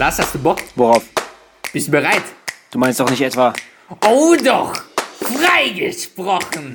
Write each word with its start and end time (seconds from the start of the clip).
Lars, 0.00 0.18
hast 0.18 0.34
du 0.34 0.38
Bock? 0.38 0.62
Worauf? 0.76 1.04
Bist 1.74 1.88
du 1.88 1.90
bereit? 1.90 2.22
Du 2.70 2.78
meinst 2.78 2.98
doch 3.00 3.10
nicht 3.10 3.20
etwa 3.20 3.52
Oh 4.06 4.34
doch! 4.42 4.74
Freigesprochen! 5.20 6.74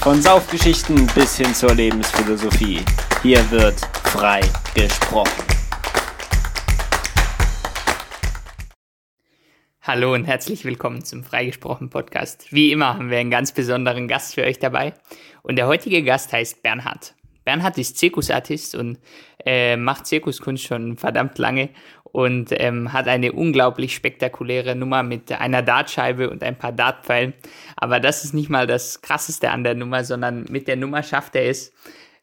von 0.00 0.20
Saufgeschichten 0.20 1.06
bis 1.14 1.36
hin 1.36 1.54
zur 1.54 1.72
Lebensphilosophie. 1.72 2.80
Hier 3.22 3.48
wird 3.52 3.78
frei 4.02 4.40
gesprochen. 4.74 5.44
Hallo 9.82 10.12
und 10.12 10.24
herzlich 10.24 10.64
willkommen 10.64 11.04
zum 11.04 11.22
Freigesprochen 11.22 11.90
Podcast. 11.90 12.52
Wie 12.52 12.72
immer 12.72 12.94
haben 12.94 13.08
wir 13.08 13.18
einen 13.18 13.30
ganz 13.30 13.52
besonderen 13.52 14.08
Gast 14.08 14.34
für 14.34 14.42
euch 14.42 14.58
dabei. 14.58 14.94
Und 15.44 15.54
der 15.54 15.68
heutige 15.68 16.02
Gast 16.02 16.32
heißt 16.32 16.60
Bernhard. 16.60 17.14
Bernhard 17.44 17.78
ist 17.78 17.98
Zirkusartist 17.98 18.74
und 18.74 18.98
äh, 19.44 19.76
macht 19.76 20.06
Zirkuskunst 20.06 20.64
schon 20.64 20.96
verdammt 20.96 21.38
lange 21.38 21.70
und 22.12 22.50
ähm, 22.52 22.92
hat 22.92 23.08
eine 23.08 23.32
unglaublich 23.32 23.94
spektakuläre 23.94 24.76
Nummer 24.76 25.02
mit 25.02 25.32
einer 25.32 25.62
Dartscheibe 25.62 26.30
und 26.30 26.42
ein 26.42 26.56
paar 26.56 26.72
Dartpfeilen. 26.72 27.32
Aber 27.76 28.00
das 28.00 28.24
ist 28.24 28.34
nicht 28.34 28.50
mal 28.50 28.66
das 28.66 29.00
Krasseste 29.00 29.50
an 29.50 29.64
der 29.64 29.74
Nummer, 29.74 30.04
sondern 30.04 30.44
mit 30.50 30.68
der 30.68 30.76
Nummer 30.76 31.02
schafft 31.02 31.34
er 31.34 31.48
es, 31.48 31.72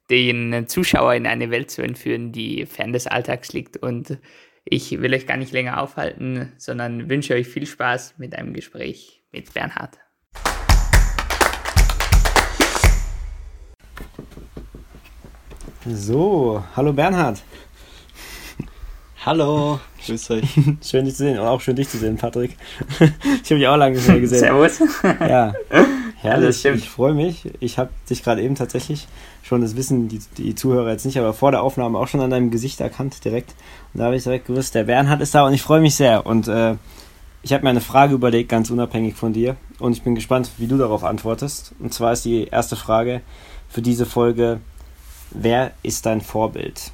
den 0.09 0.67
Zuschauer 0.67 1.15
in 1.15 1.27
eine 1.27 1.52
Welt 1.52 1.71
zu 1.71 1.81
entführen, 1.81 2.31
die 2.31 2.65
fern 2.65 2.93
des 2.93 3.07
Alltags 3.07 3.52
liegt. 3.52 3.77
Und 3.77 4.20
ich 4.63 5.02
will 5.02 5.13
euch 5.13 5.25
gar 5.25 5.38
nicht 5.38 5.52
länger 5.52 5.81
aufhalten, 5.81 6.53
sondern 6.57 7.09
wünsche 7.09 7.34
euch 7.34 7.48
viel 7.48 7.65
Spaß 7.65 8.15
mit 8.17 8.35
einem 8.35 8.53
Gespräch 8.53 9.23
mit 9.31 9.53
Bernhard. 9.53 9.98
So, 15.85 16.63
hallo 16.76 16.93
Bernhard. 16.93 17.41
Hallo, 19.25 19.81
grüß 20.05 20.31
euch. 20.31 20.45
Schön 20.81 21.03
dich 21.03 21.15
zu 21.15 21.23
sehen 21.23 21.37
und 21.37 21.45
auch 21.45 21.59
schön 21.59 21.75
dich 21.75 21.89
zu 21.89 21.97
sehen, 21.97 22.15
Patrick. 22.15 22.55
Ich 23.43 23.51
habe 23.51 23.59
dich 23.59 23.67
auch 23.67 23.75
lange 23.75 23.98
nicht 23.98 24.07
mehr 24.07 24.20
gesehen. 24.21 24.39
Servus. 24.39 24.79
Ja, 25.03 25.53
herrlich. 26.15 26.63
Ich 26.63 26.89
freue 26.89 27.13
mich. 27.13 27.51
Ich 27.59 27.77
habe 27.77 27.89
dich 28.09 28.23
gerade 28.23 28.41
eben 28.41 28.55
tatsächlich 28.55 29.07
schon, 29.43 29.59
das 29.61 29.76
wissen 29.76 30.07
die, 30.07 30.21
die 30.37 30.55
Zuhörer 30.55 30.91
jetzt 30.91 31.05
nicht, 31.05 31.17
aber 31.17 31.34
vor 31.34 31.51
der 31.51 31.63
Aufnahme 31.63 31.98
auch 31.99 32.07
schon 32.07 32.21
an 32.21 32.29
deinem 32.29 32.49
Gesicht 32.49 32.79
erkannt 32.79 33.26
direkt. 33.26 33.55
Und 33.93 33.99
da 33.99 34.05
habe 34.05 34.15
ich 34.15 34.23
direkt 34.23 34.48
gewusst, 34.48 34.73
der 34.73 34.85
Bernhard 34.85 35.20
ist 35.20 35.35
da 35.35 35.45
und 35.45 35.54
ich 35.54 35.63
freue 35.63 35.81
mich 35.81 35.95
sehr. 35.95 36.26
Und 36.26 36.48
äh, 36.48 36.76
ich 37.43 37.51
habe 37.51 37.63
mir 37.63 37.71
eine 37.71 37.81
Frage 37.81 38.13
überlegt, 38.13 38.48
ganz 38.48 38.70
unabhängig 38.70 39.15
von 39.15 39.33
dir. 39.33 39.57
Und 39.79 39.91
ich 39.91 40.01
bin 40.01 40.15
gespannt, 40.15 40.49
wie 40.59 40.67
du 40.67 40.77
darauf 40.77 41.04
antwortest. 41.04 41.73
Und 41.79 41.93
zwar 41.93 42.13
ist 42.13 42.23
die 42.23 42.45
erste 42.45 42.77
Frage 42.77 43.20
für 43.67 43.81
diese 43.81 44.05
Folge, 44.05 44.61
wer 45.31 45.71
ist 45.83 46.05
dein 46.05 46.21
Vorbild? 46.21 46.93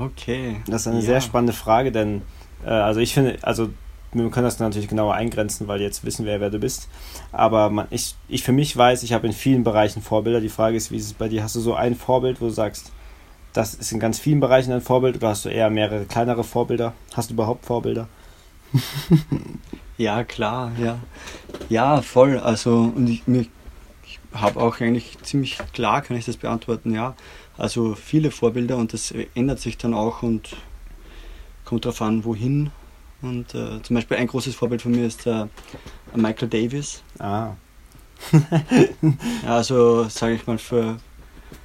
Okay. 0.00 0.60
Das 0.66 0.82
ist 0.82 0.86
eine 0.88 0.96
Ja. 1.00 1.02
sehr 1.06 1.20
spannende 1.20 1.52
Frage, 1.52 1.92
denn 1.92 2.22
äh, 2.64 2.70
also 2.70 3.00
ich 3.00 3.14
finde, 3.14 3.38
also 3.42 3.70
wir 4.12 4.28
können 4.30 4.44
das 4.44 4.58
natürlich 4.58 4.88
genauer 4.88 5.14
eingrenzen, 5.14 5.68
weil 5.68 5.80
jetzt 5.80 6.04
wissen 6.04 6.26
wir, 6.26 6.40
wer 6.40 6.50
du 6.50 6.58
bist. 6.58 6.88
Aber 7.32 7.70
man, 7.70 7.86
ich, 7.90 8.14
ich 8.28 8.42
für 8.42 8.52
mich 8.52 8.76
weiß, 8.76 9.02
ich 9.04 9.12
habe 9.14 9.26
in 9.26 9.32
vielen 9.32 9.64
Bereichen 9.64 10.02
Vorbilder. 10.02 10.40
Die 10.40 10.48
Frage 10.50 10.76
ist, 10.76 10.90
wie 10.90 10.96
ist 10.96 11.06
es 11.06 11.12
bei 11.14 11.28
dir? 11.28 11.42
Hast 11.42 11.56
du 11.56 11.60
so 11.60 11.74
ein 11.74 11.94
Vorbild, 11.94 12.40
wo 12.40 12.46
du 12.46 12.50
sagst, 12.52 12.92
das 13.54 13.74
ist 13.74 13.90
in 13.92 14.00
ganz 14.00 14.18
vielen 14.18 14.40
Bereichen 14.40 14.72
ein 14.72 14.80
Vorbild 14.82 15.16
oder 15.16 15.28
hast 15.28 15.44
du 15.44 15.48
eher 15.48 15.70
mehrere 15.70 16.04
kleinere 16.04 16.44
Vorbilder? 16.44 16.92
Hast 17.14 17.30
du 17.30 17.34
überhaupt 17.34 17.64
Vorbilder? 17.66 18.08
Ja, 19.98 20.24
klar, 20.24 20.72
ja. 20.82 20.98
Ja, 21.68 22.00
voll. 22.02 22.38
Also, 22.38 22.90
und 22.96 23.08
ich, 23.08 23.26
mir- 23.26 23.46
ich 24.04 24.18
habe 24.32 24.58
auch 24.60 24.80
eigentlich 24.80 25.18
ziemlich 25.22 25.58
klar, 25.74 26.00
kann 26.00 26.16
ich 26.16 26.24
das 26.24 26.38
beantworten, 26.38 26.92
ja. 26.94 27.14
Also 27.62 27.94
viele 27.94 28.32
Vorbilder 28.32 28.76
und 28.76 28.92
das 28.92 29.14
ändert 29.36 29.60
sich 29.60 29.78
dann 29.78 29.94
auch 29.94 30.24
und 30.24 30.56
kommt 31.64 31.84
darauf 31.84 32.02
an, 32.02 32.24
wohin. 32.24 32.70
Und 33.20 33.54
äh, 33.54 33.80
zum 33.84 33.94
Beispiel 33.94 34.16
ein 34.16 34.26
großes 34.26 34.56
Vorbild 34.56 34.82
von 34.82 34.90
mir 34.90 35.06
ist 35.06 35.26
der 35.26 35.48
Michael 36.12 36.48
Davis. 36.48 37.04
Ah, 37.20 37.50
also 39.46 40.08
sage 40.08 40.34
ich 40.34 40.44
mal, 40.48 40.58
für 40.58 40.96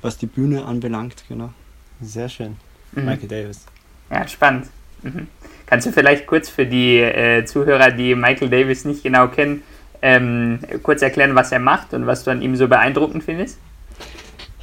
was 0.03 0.19
die 0.19 0.27
Bühne 0.27 0.65
anbelangt, 0.65 1.23
genau. 1.27 1.51
sehr 1.99 2.29
schön. 2.29 2.57
Mhm. 2.91 3.05
Michael 3.05 3.27
Davis. 3.27 3.65
Ja, 4.11 4.27
spannend. 4.27 4.67
Mhm. 5.01 5.25
Kannst 5.65 5.87
du 5.87 5.91
vielleicht 5.91 6.27
kurz 6.27 6.47
für 6.47 6.67
die 6.67 6.99
äh, 6.99 7.43
Zuhörer, 7.45 7.89
die 7.89 8.13
Michael 8.13 8.51
Davis 8.51 8.85
nicht 8.85 9.01
genau 9.01 9.29
kennen, 9.29 9.63
ähm, 10.03 10.59
kurz 10.83 11.01
erklären, 11.01 11.33
was 11.33 11.51
er 11.51 11.59
macht 11.59 11.95
und 11.95 12.05
was 12.05 12.23
du 12.23 12.29
an 12.29 12.43
ihm 12.43 12.55
so 12.55 12.67
beeindruckend 12.67 13.23
findest? 13.23 13.57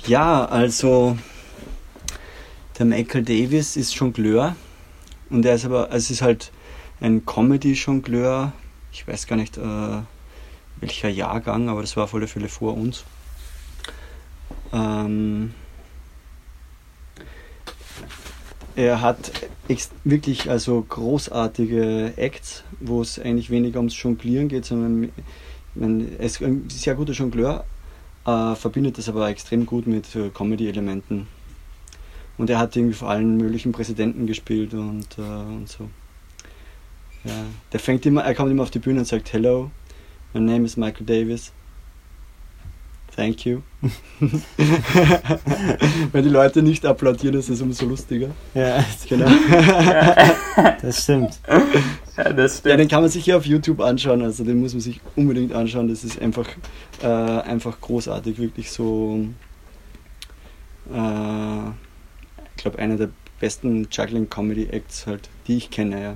Ja, 0.06 0.44
also 0.44 1.16
der 2.78 2.84
Michael 2.84 3.22
Davis 3.22 3.74
ist 3.74 3.94
Jongleur 3.94 4.54
und 5.30 5.46
er 5.46 5.54
ist 5.54 5.64
aber, 5.64 5.84
also 5.84 5.96
es 5.96 6.10
ist 6.10 6.20
halt 6.20 6.52
ein 7.00 7.24
Comedy-Jongleur. 7.24 8.52
Ich 8.92 9.08
weiß 9.08 9.26
gar 9.26 9.36
nicht 9.36 9.56
äh, 9.56 10.02
welcher 10.80 11.08
Jahrgang, 11.08 11.70
aber 11.70 11.80
das 11.80 11.96
war 11.96 12.04
auf 12.04 12.14
alle 12.14 12.26
Fälle 12.26 12.48
vor 12.48 12.76
uns. 12.76 13.04
Ähm, 14.74 15.54
er 18.76 19.00
hat 19.00 19.32
wirklich 20.04 20.50
also 20.50 20.82
großartige 20.86 22.12
Acts, 22.16 22.62
wo 22.78 23.00
es 23.00 23.18
eigentlich 23.18 23.48
weniger 23.48 23.78
ums 23.78 24.00
Jonglieren 24.02 24.48
geht, 24.48 24.66
sondern 24.66 25.12
er 25.74 26.20
ist 26.20 26.42
ein 26.42 26.68
sehr 26.68 26.94
guter 26.94 27.14
Jongleur, 27.14 27.64
äh, 28.26 28.54
verbindet 28.54 28.98
das 28.98 29.08
aber 29.08 29.28
extrem 29.28 29.66
gut 29.66 29.86
mit 29.86 30.14
äh, 30.16 30.30
Comedy-Elementen. 30.30 31.26
Und 32.36 32.50
er 32.50 32.58
hat 32.58 32.74
irgendwie 32.76 32.94
vor 32.94 33.10
allen 33.10 33.36
möglichen 33.36 33.72
Präsidenten 33.72 34.26
gespielt 34.26 34.74
und, 34.74 35.06
äh, 35.18 35.20
und 35.20 35.68
so. 35.68 35.88
Ja, 37.24 37.44
der 37.72 37.80
fängt 37.80 38.04
immer, 38.06 38.22
er 38.24 38.34
kommt 38.34 38.50
immer 38.50 38.64
auf 38.64 38.70
die 38.70 38.80
Bühne 38.80 39.00
und 39.00 39.06
sagt, 39.06 39.32
Hello, 39.32 39.70
my 40.32 40.40
name 40.40 40.64
is 40.64 40.76
Michael 40.76 41.06
Davis. 41.06 41.52
Thank 43.14 43.46
you. 43.46 43.60
Wenn 46.12 46.24
die 46.24 46.30
Leute 46.30 46.62
nicht 46.62 46.84
applaudieren, 46.84 47.38
ist 47.38 47.48
es 47.48 47.60
umso 47.60 47.86
lustiger. 47.86 48.30
Ja, 48.54 48.84
Genau. 49.08 49.30
das 50.82 51.04
stimmt. 51.04 51.38
Ja, 52.16 52.32
das 52.32 52.62
Ja, 52.64 52.76
den 52.76 52.88
kann 52.88 53.02
man 53.02 53.10
sich 53.10 53.24
hier 53.24 53.36
auf 53.36 53.44
YouTube 53.44 53.80
anschauen, 53.80 54.22
also 54.22 54.44
den 54.44 54.60
muss 54.60 54.72
man 54.72 54.80
sich 54.80 55.00
unbedingt 55.16 55.52
anschauen. 55.52 55.88
Das 55.88 56.04
ist 56.04 56.20
einfach, 56.20 56.48
äh, 57.02 57.06
einfach 57.06 57.80
großartig, 57.80 58.38
wirklich 58.38 58.70
so. 58.70 59.26
Äh, 60.92 61.68
ich 62.56 62.62
glaube, 62.62 62.78
einer 62.78 62.96
der 62.96 63.08
besten 63.40 63.88
Juggling 63.90 64.30
Comedy 64.30 64.68
Acts 64.70 65.06
halt, 65.06 65.28
die 65.46 65.56
ich 65.56 65.70
kenne, 65.70 66.02
ja. 66.02 66.14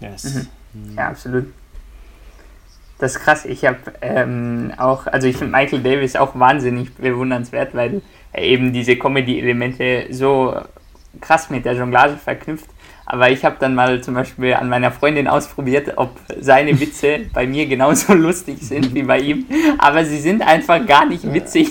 Yes. 0.00 0.46
Ja, 0.96 1.08
absolut. 1.08 1.46
Das 2.98 3.16
ist 3.16 3.22
krass. 3.22 3.44
Ich 3.44 3.64
habe 3.64 3.78
ähm, 4.00 4.72
auch, 4.76 5.06
also 5.06 5.26
ich 5.26 5.36
finde 5.36 5.52
Michael 5.56 5.82
Davis 5.82 6.16
auch 6.16 6.38
wahnsinnig 6.38 6.92
bewundernswert, 6.94 7.74
weil 7.74 8.02
er 8.32 8.42
eben 8.42 8.72
diese 8.72 8.96
Comedy-Elemente 8.96 10.06
so 10.10 10.54
krass 11.20 11.50
mit 11.50 11.64
der 11.64 11.74
Jonglage 11.74 12.16
verknüpft. 12.16 12.68
Aber 13.06 13.30
ich 13.30 13.44
habe 13.44 13.56
dann 13.58 13.74
mal 13.74 14.02
zum 14.02 14.14
Beispiel 14.14 14.54
an 14.54 14.68
meiner 14.68 14.90
Freundin 14.90 15.28
ausprobiert, 15.28 15.92
ob 15.96 16.18
seine 16.40 16.78
Witze 16.80 17.20
bei 17.32 17.46
mir 17.46 17.66
genauso 17.66 18.14
lustig 18.14 18.58
sind 18.60 18.94
wie 18.94 19.02
bei 19.02 19.20
ihm. 19.20 19.46
Aber 19.78 20.04
sie 20.04 20.20
sind 20.20 20.42
einfach 20.42 20.84
gar 20.86 21.06
nicht 21.06 21.32
witzig, 21.32 21.68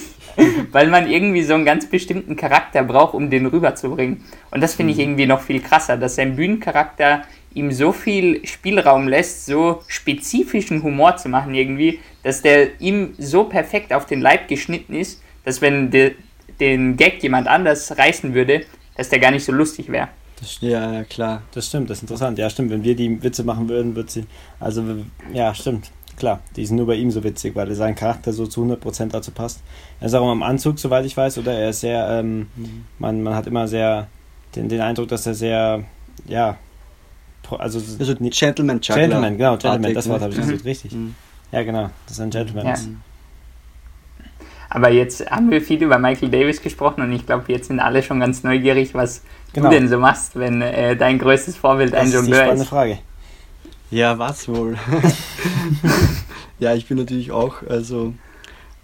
weil 0.71 0.87
man 0.87 1.09
irgendwie 1.09 1.43
so 1.43 1.53
einen 1.55 1.65
ganz 1.65 1.87
bestimmten 1.87 2.35
Charakter 2.35 2.83
braucht, 2.83 3.13
um 3.13 3.29
den 3.29 3.45
rüberzubringen. 3.45 4.23
Und 4.51 4.61
das 4.61 4.75
finde 4.75 4.93
ich 4.93 4.99
irgendwie 4.99 5.25
noch 5.25 5.41
viel 5.41 5.61
krasser, 5.61 5.97
dass 5.97 6.15
sein 6.15 6.35
Bühnencharakter 6.35 7.23
ihm 7.53 7.71
so 7.71 7.91
viel 7.91 8.45
Spielraum 8.45 9.07
lässt, 9.07 9.45
so 9.45 9.83
spezifischen 9.87 10.81
Humor 10.83 11.17
zu 11.17 11.29
machen 11.29 11.53
irgendwie, 11.53 11.99
dass 12.23 12.41
der 12.41 12.81
ihm 12.81 13.13
so 13.17 13.43
perfekt 13.43 13.93
auf 13.93 14.05
den 14.05 14.21
Leib 14.21 14.47
geschnitten 14.47 14.93
ist, 14.93 15.21
dass 15.45 15.61
wenn 15.61 15.91
de, 15.91 16.15
den 16.59 16.97
Gag 16.97 17.21
jemand 17.21 17.47
anders 17.47 17.95
reißen 17.97 18.33
würde, 18.33 18.65
dass 18.97 19.09
der 19.09 19.19
gar 19.19 19.31
nicht 19.31 19.45
so 19.45 19.51
lustig 19.51 19.91
wäre. 19.91 20.09
Das, 20.43 20.57
Ja, 20.61 20.91
ja, 20.91 21.03
klar. 21.05 21.41
das 21.53 21.67
stimmt, 21.67 21.89
das 21.89 21.97
ist 21.99 22.03
interessant. 22.03 22.37
Ja, 22.37 22.49
stimmt. 22.49 22.69
Wenn 22.69 22.83
wir 22.83 22.95
die 22.95 23.23
Witze 23.23 23.43
machen 23.45 23.69
würden, 23.69 23.95
wird 23.95 24.11
sie. 24.11 24.25
Also, 24.59 24.83
ja, 25.33 25.55
stimmt. 25.55 25.89
Klar, 26.17 26.41
die 26.55 26.65
sind 26.65 26.75
nur 26.77 26.85
bei 26.85 26.95
ihm 26.95 27.09
so 27.11 27.23
witzig, 27.23 27.55
weil 27.55 27.73
sein 27.73 27.95
Charakter 27.95 28.33
so 28.33 28.45
zu 28.45 28.61
100% 28.63 29.07
dazu 29.11 29.31
passt. 29.31 29.61
Er 29.99 30.07
ist 30.07 30.13
auch 30.13 30.21
immer 30.21 30.33
im 30.33 30.43
Anzug, 30.43 30.77
soweit 30.77 31.05
ich 31.05 31.15
weiß, 31.17 31.37
oder? 31.39 31.53
Er 31.53 31.69
ist 31.69 31.79
sehr, 31.79 32.07
ähm, 32.09 32.47
man, 32.99 33.23
man 33.23 33.33
hat 33.35 33.47
immer 33.47 33.67
sehr 33.67 34.07
den, 34.55 34.69
den 34.69 34.81
Eindruck, 34.81 35.07
dass 35.07 35.25
er 35.25 35.33
sehr, 35.33 35.83
ja, 36.27 36.57
also, 37.57 37.79
Also 37.99 38.13
nicht- 38.19 38.37
Gentleman 38.39 38.77
Juggler. 38.81 38.95
Gentleman, 39.01 39.37
genau, 39.37 39.51
Gentleman, 39.53 39.83
Artig, 39.85 39.95
das 39.95 40.09
Wort 40.09 40.19
ne? 40.19 40.23
habe 40.25 40.33
ich 40.33 40.39
gesucht, 40.41 40.65
richtig. 40.65 40.91
Mhm. 40.91 41.15
Ja, 41.51 41.63
genau, 41.63 41.89
das 42.05 42.17
ist 42.17 42.19
ein 42.19 42.29
Gentleman. 42.29 42.65
Ja. 42.67 42.75
Aber 44.69 44.89
jetzt 44.91 45.29
haben 45.29 45.51
wir 45.51 45.61
viel 45.61 45.81
über 45.83 45.99
Michael 45.99 46.29
Davis 46.29 46.61
gesprochen 46.61 47.01
und 47.03 47.11
ich 47.11 47.25
glaube, 47.25 47.51
jetzt 47.51 47.67
sind 47.67 47.79
alle 47.79 48.01
schon 48.01 48.19
ganz 48.19 48.43
neugierig, 48.43 48.93
was 48.93 49.21
Genau. 49.53 49.69
du 49.69 49.75
denn 49.75 49.87
so 49.87 49.99
machst, 49.99 50.35
wenn 50.35 50.61
äh, 50.61 50.95
dein 50.95 51.19
größtes 51.19 51.55
Vorbild 51.55 51.93
Das 51.93 51.99
ein 51.99 52.05
ist 52.07 52.11
die 52.11 52.17
Jongleur 52.17 52.39
spannende 52.39 52.63
ist. 52.63 52.69
Frage. 52.69 52.99
Ja, 53.91 54.17
was 54.17 54.47
wohl? 54.47 54.77
ja, 56.59 56.73
ich 56.73 56.87
bin 56.87 56.97
natürlich 56.97 57.31
auch, 57.31 57.61
also 57.69 58.13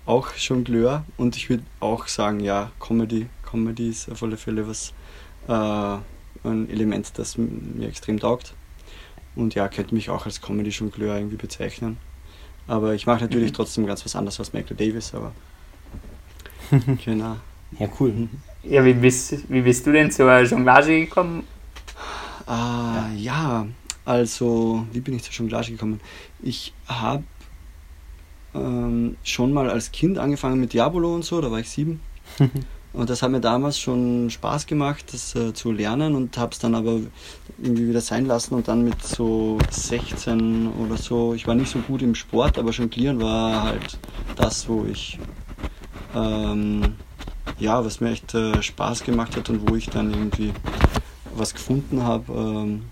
auch 0.06 0.30
Jongleur 0.36 1.04
und 1.18 1.36
ich 1.36 1.50
würde 1.50 1.63
auch 1.80 2.07
sagen, 2.07 2.39
ja, 2.39 2.71
Comedy. 2.80 3.27
Comedy 3.44 3.89
ist 3.89 4.12
auf 4.12 4.21
alle 4.21 4.38
Fälle 4.38 4.68
was, 4.68 4.94
äh, 5.48 5.98
ein 6.48 6.69
Element, 6.69 7.12
das 7.18 7.38
mir 7.38 7.88
extrem 7.88 8.19
taugt. 8.19 8.54
Und 9.36 9.56
ja, 9.56 9.68
könnte 9.68 9.95
mich 9.95 10.10
auch 10.10 10.25
als 10.25 10.42
Comedy-Jongleur 10.42 11.15
irgendwie 11.15 11.38
bezeichnen. 11.38 11.98
Aber 12.68 12.94
ich 12.94 13.07
mache 13.07 13.22
natürlich 13.22 13.51
mhm. 13.51 13.56
trotzdem 13.56 13.88
ganz 13.88 14.06
was 14.06 14.15
anderes 14.15 14.39
als 14.39 14.54
Michael 14.54 14.77
Davis, 14.77 15.13
aber 15.15 15.31
genau. 17.04 17.38
Ja, 17.80 17.88
cool. 18.00 18.30
Ja, 18.63 18.83
wie 18.83 18.94
bist, 18.94 19.50
wie 19.50 19.61
bist 19.61 19.85
du 19.85 19.91
denn 19.91 20.11
zur 20.11 20.41
Jonglage 20.41 21.00
gekommen? 21.00 21.44
Ah, 22.45 23.09
ja, 23.15 23.65
also, 24.03 24.85
wie 24.91 25.00
bin 25.00 25.15
ich 25.15 25.23
zur 25.23 25.33
Jonglage 25.33 25.71
gekommen? 25.71 26.01
Ich 26.41 26.73
habe 26.88 27.23
ähm, 28.53 29.15
schon 29.23 29.53
mal 29.53 29.69
als 29.69 29.91
Kind 29.91 30.17
angefangen 30.17 30.59
mit 30.59 30.73
Diabolo 30.73 31.13
und 31.13 31.23
so, 31.23 31.39
da 31.41 31.51
war 31.51 31.59
ich 31.59 31.69
sieben. 31.69 32.01
und 32.94 33.09
das 33.09 33.21
hat 33.21 33.31
mir 33.31 33.39
damals 33.39 33.79
schon 33.79 34.29
Spaß 34.29 34.65
gemacht, 34.65 35.05
das 35.13 35.35
äh, 35.35 35.53
zu 35.53 35.71
lernen 35.71 36.15
und 36.15 36.38
habe 36.38 36.51
es 36.51 36.59
dann 36.59 36.75
aber 36.75 37.00
irgendwie 37.62 37.88
wieder 37.88 38.01
sein 38.01 38.25
lassen 38.25 38.55
und 38.55 38.67
dann 38.67 38.83
mit 38.83 39.01
so 39.03 39.57
16 39.69 40.73
oder 40.73 40.97
so, 40.97 41.33
ich 41.33 41.47
war 41.47 41.55
nicht 41.55 41.71
so 41.71 41.79
gut 41.79 42.01
im 42.01 42.15
Sport, 42.15 42.57
aber 42.57 42.71
Jonglieren 42.71 43.21
war 43.21 43.63
halt 43.63 44.00
das, 44.35 44.67
wo 44.67 44.85
ich, 44.85 45.19
ähm, 46.15 46.95
ja, 47.57 47.84
was 47.84 48.00
mir 48.00 48.12
echt 48.12 48.34
äh, 48.34 48.62
Spaß 48.62 49.04
gemacht 49.04 49.36
hat 49.36 49.50
und 49.50 49.69
wo 49.69 49.75
ich 49.75 49.90
dann 49.90 50.12
irgendwie 50.12 50.54
was 51.36 51.54
gefunden 51.54 52.04
habe. 52.04 52.31
Ähm, 52.34 52.84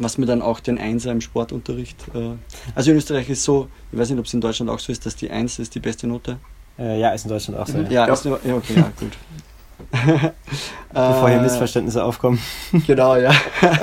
was 0.00 0.18
mir 0.18 0.26
dann 0.26 0.42
auch 0.42 0.60
den 0.60 0.78
Einser 0.78 1.12
im 1.12 1.20
Sportunterricht. 1.20 1.96
Äh, 2.14 2.36
also 2.74 2.90
in 2.90 2.96
Österreich 2.96 3.28
ist 3.28 3.44
so, 3.44 3.68
ich 3.92 3.98
weiß 3.98 4.10
nicht, 4.10 4.18
ob 4.18 4.24
es 4.24 4.34
in 4.34 4.40
Deutschland 4.40 4.70
auch 4.70 4.78
so 4.78 4.90
ist, 4.90 5.04
dass 5.04 5.14
die 5.14 5.30
Eins 5.30 5.58
ist 5.58 5.74
die 5.74 5.80
beste 5.80 6.06
Note. 6.06 6.38
Äh, 6.78 6.98
ja, 6.98 7.10
ist 7.10 7.24
in 7.24 7.30
Deutschland 7.30 7.60
auch 7.60 7.66
so. 7.66 7.78
Mhm. 7.78 7.90
Ja, 7.90 8.06
ja. 8.06 8.12
Ist, 8.12 8.24
ja 8.24 8.32
okay, 8.32 8.74
ja, 8.76 8.92
gut. 8.98 9.12
Bevor 10.92 11.28
hier 11.28 11.38
äh, 11.38 11.42
Missverständnisse 11.42 12.02
aufkommen. 12.02 12.38
genau, 12.86 13.16
ja. 13.16 13.32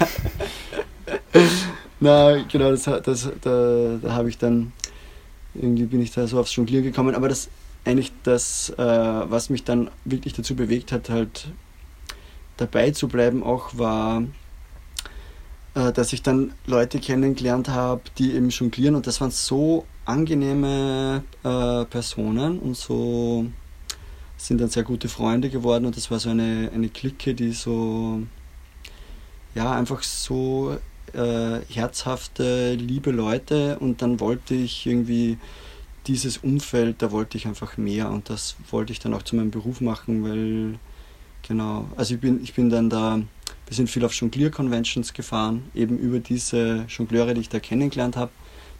Na, 1.99 2.37
genau, 2.43 2.71
das, 2.71 2.83
das, 2.83 3.29
da, 3.41 3.97
da 4.01 4.13
habe 4.13 4.29
ich 4.29 4.37
dann, 4.37 4.71
irgendwie 5.53 5.85
bin 5.85 6.01
ich 6.01 6.11
da 6.11 6.27
so 6.27 6.39
aufs 6.39 6.55
Jonglieren 6.55 6.83
gekommen, 6.83 7.15
aber 7.15 7.29
das 7.29 7.49
eigentlich 7.87 8.11
das, 8.23 8.69
äh, 8.71 8.77
was 8.77 9.49
mich 9.49 9.63
dann 9.63 9.89
wirklich 10.05 10.33
dazu 10.33 10.55
bewegt 10.55 10.91
hat, 10.91 11.09
halt 11.09 11.47
dabei 12.57 12.91
zu 12.91 13.07
bleiben, 13.07 13.43
auch 13.43 13.77
war 13.77 14.23
äh, 15.77 15.93
dass 15.93 16.11
ich 16.11 16.23
dann 16.23 16.53
Leute 16.65 16.99
kennengelernt 16.99 17.69
habe, 17.69 18.01
die 18.17 18.33
eben 18.33 18.49
jonglieren. 18.49 18.95
Und 18.95 19.05
das 19.05 19.21
waren 19.21 19.29
so 19.29 19.85
angenehme 20.05 21.23
äh, 21.43 21.85
Personen 21.85 22.59
und 22.59 22.75
so 22.75 23.45
sind 24.37 24.59
dann 24.59 24.69
sehr 24.69 24.83
gute 24.83 25.07
Freunde 25.07 25.49
geworden. 25.49 25.85
Und 25.85 25.95
das 25.95 26.09
war 26.09 26.19
so 26.19 26.29
eine, 26.29 26.71
eine 26.73 26.89
Clique, 26.89 27.35
die 27.35 27.51
so 27.51 28.21
ja 29.53 29.71
einfach 29.73 30.01
so 30.01 30.77
äh, 31.13 31.59
herzhafte, 31.69 32.73
liebe 32.73 33.11
Leute. 33.11 33.77
Und 33.79 34.01
dann 34.01 34.19
wollte 34.19 34.55
ich 34.55 34.87
irgendwie 34.87 35.37
dieses 36.07 36.37
Umfeld, 36.37 37.01
da 37.01 37.11
wollte 37.11 37.37
ich 37.37 37.47
einfach 37.47 37.77
mehr 37.77 38.09
und 38.09 38.29
das 38.29 38.55
wollte 38.71 38.93
ich 38.93 38.99
dann 38.99 39.13
auch 39.13 39.23
zu 39.23 39.35
meinem 39.35 39.51
Beruf 39.51 39.81
machen, 39.81 40.23
weil 40.23 40.79
genau, 41.47 41.89
also 41.95 42.15
ich 42.15 42.21
bin, 42.21 42.41
ich 42.43 42.53
bin 42.53 42.69
dann 42.69 42.89
da 42.89 43.21
wir 43.67 43.75
sind 43.75 43.89
viel 43.89 44.05
auf 44.05 44.13
Jonglier-Conventions 44.13 45.13
gefahren, 45.13 45.69
eben 45.75 45.97
über 45.97 46.19
diese 46.19 46.85
Jongleure, 46.87 47.33
die 47.33 47.41
ich 47.41 47.49
da 47.49 47.59
kennengelernt 47.59 48.15
habe. 48.15 48.31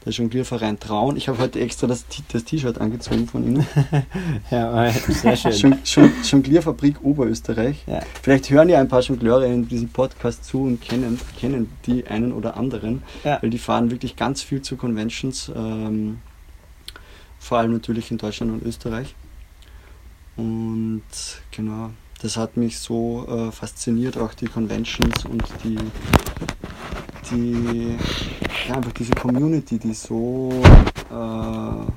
Der 0.06 0.14
Jonglierverein 0.14 0.80
Traun. 0.80 1.18
Ich 1.18 1.28
habe 1.28 1.40
heute 1.40 1.60
extra 1.60 1.86
das, 1.86 2.06
das 2.32 2.46
T-Shirt 2.46 2.80
angezogen 2.80 3.28
von 3.28 3.46
Ihnen. 3.46 3.68
ja, 4.52 4.90
sehr 4.92 5.36
schön. 5.36 5.80
Jonglierfabrik 6.24 7.04
Oberösterreich. 7.04 7.84
Ja. 7.88 8.00
Vielleicht 8.22 8.50
hören 8.50 8.70
ja 8.70 8.80
ein 8.80 8.88
paar 8.88 9.02
Jongleure 9.02 9.48
in 9.48 9.68
diesem 9.68 9.90
Podcast 9.90 10.46
zu 10.46 10.62
und 10.62 10.80
kennen, 10.80 11.20
kennen 11.38 11.70
die 11.86 12.08
einen 12.08 12.32
oder 12.32 12.56
anderen, 12.56 13.04
ja. 13.26 13.40
weil 13.42 13.50
die 13.50 13.58
fahren 13.58 13.92
wirklich 13.92 14.16
ganz 14.16 14.42
viel 14.42 14.62
zu 14.62 14.78
Conventions, 14.78 15.52
ähm, 15.54 16.20
vor 17.40 17.60
allem 17.60 17.74
natürlich 17.74 18.12
in 18.12 18.18
Deutschland 18.18 18.52
und 18.52 18.64
Österreich. 18.64 19.16
Und 20.36 21.04
genau, 21.52 21.92
das 22.22 22.38
hat 22.38 22.58
mich 22.58 22.80
so 22.80 23.26
äh, 23.28 23.52
fasziniert, 23.52 24.18
auch 24.18 24.34
die 24.34 24.46
Conventions 24.46 25.26
und 25.26 25.44
die, 25.64 25.78
die 27.32 27.98
ja, 28.68 28.76
einfach 28.76 28.92
diese 28.92 29.14
Community, 29.14 29.80
die 29.80 29.94
so 29.94 30.52
äh, 31.10 31.14
ja, 31.14 31.88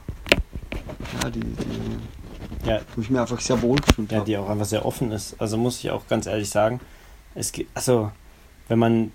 die, 1.32 1.40
die 1.40 2.68
ja. 2.68 2.80
wo 2.94 3.02
ich 3.02 3.10
mir 3.10 3.20
einfach 3.20 3.40
sehr 3.40 3.60
wohl 3.62 3.78
gefühlt 3.78 4.12
ja, 4.12 4.18
habe. 4.18 4.30
Ja, 4.30 4.38
die 4.38 4.44
auch 4.44 4.50
einfach 4.50 4.66
sehr 4.66 4.84
offen 4.84 5.12
ist. 5.12 5.40
Also 5.40 5.56
muss 5.56 5.78
ich 5.78 5.90
auch 5.90 6.06
ganz 6.08 6.26
ehrlich 6.26 6.50
sagen, 6.50 6.80
es 7.34 7.52
geht, 7.52 7.68
also 7.74 8.10
wenn 8.68 8.78
man 8.78 9.12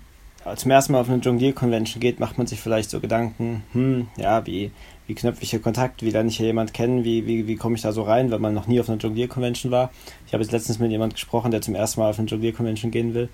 zum 0.54 0.70
ersten 0.70 0.92
Mal 0.92 1.00
auf 1.00 1.08
eine 1.08 1.18
Jonglier-Convention 1.18 2.00
geht, 2.00 2.20
macht 2.20 2.38
man 2.38 2.46
sich 2.46 2.60
vielleicht 2.60 2.90
so 2.90 3.00
Gedanken, 3.00 3.64
hm, 3.72 4.08
ja, 4.16 4.46
wie, 4.46 4.70
wie 5.06 5.14
knöpfe 5.14 5.42
ich 5.42 5.50
hier 5.50 5.60
Kontakt, 5.60 6.02
wie 6.02 6.10
lerne 6.10 6.28
ich 6.28 6.36
hier 6.36 6.46
jemand 6.46 6.74
kennen, 6.74 7.04
wie, 7.04 7.26
wie, 7.26 7.46
wie 7.46 7.56
komme 7.56 7.76
ich 7.76 7.82
da 7.82 7.92
so 7.92 8.02
rein, 8.02 8.30
wenn 8.30 8.40
man 8.40 8.54
noch 8.54 8.66
nie 8.66 8.78
auf 8.80 8.88
einer 8.88 8.98
Jonglier-Convention 8.98 9.72
war. 9.72 9.90
Ich 10.26 10.32
habe 10.32 10.42
jetzt 10.42 10.52
letztens 10.52 10.78
mit 10.78 10.90
jemand 10.90 11.14
gesprochen, 11.14 11.50
der 11.50 11.62
zum 11.62 11.74
ersten 11.74 12.00
Mal 12.00 12.10
auf 12.10 12.18
eine 12.18 12.28
Jonglier-Convention 12.28 12.90
gehen 12.90 13.14
will. 13.14 13.28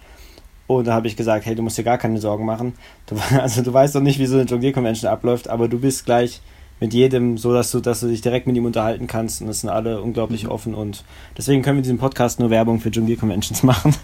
Und 0.67 0.87
da 0.87 0.95
habe 0.95 1.07
ich 1.07 1.17
gesagt, 1.17 1.45
hey, 1.45 1.55
du 1.55 1.63
musst 1.63 1.77
dir 1.77 1.85
gar 1.85 1.99
keine 1.99 2.19
Sorgen 2.19 2.47
machen. 2.47 2.75
Du, 3.07 3.17
also 3.39 3.63
du 3.63 3.73
weißt 3.73 3.95
doch 3.95 4.01
nicht, 4.01 4.19
wie 4.19 4.27
so 4.27 4.37
eine 4.37 4.47
Jonglier-Convention 4.47 5.11
abläuft, 5.11 5.49
aber 5.49 5.69
du 5.69 5.79
bist 5.79 6.05
gleich 6.05 6.41
mit 6.81 6.95
jedem 6.95 7.39
so, 7.39 7.53
dass 7.53 7.71
du, 7.71 7.81
dass 7.81 8.01
du 8.01 8.09
dich 8.09 8.23
direkt 8.23 8.47
mit 8.47 8.57
ihm 8.57 8.65
unterhalten 8.65 9.07
kannst 9.07 9.41
und 9.41 9.49
es 9.49 9.61
sind 9.61 9.71
alle 9.71 10.01
unglaublich 10.01 10.45
mhm. 10.45 10.51
offen 10.51 10.75
und 10.75 11.05
deswegen 11.39 11.63
können 11.63 11.79
wir 11.79 11.83
diesen 11.83 11.99
Podcast 11.99 12.41
nur 12.41 12.51
Werbung 12.51 12.81
für 12.81 12.89
Jonglier-Conventions 12.89 13.63
machen. 13.65 13.95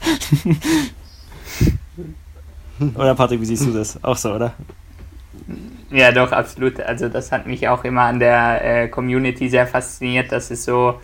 oder 2.95 3.15
Patrick, 3.15 3.41
wie 3.41 3.47
siehst 3.47 3.67
du 3.67 3.73
das? 3.73 4.03
Auch 4.03 4.17
so, 4.17 4.33
oder? 4.33 4.55
Ja, 5.91 6.13
doch, 6.13 6.33
absolut. 6.33 6.81
Also 6.81 7.09
das 7.09 7.33
hat 7.33 7.47
mich 7.47 7.69
auch 7.69 7.85
immer 7.85 8.03
an 8.03 8.19
der 8.19 8.65
äh, 8.65 8.89
Community 8.89 9.49
sehr 9.49 9.67
fasziniert, 9.67 10.33
dass 10.33 10.51
es 10.51 10.65
so 10.65 11.01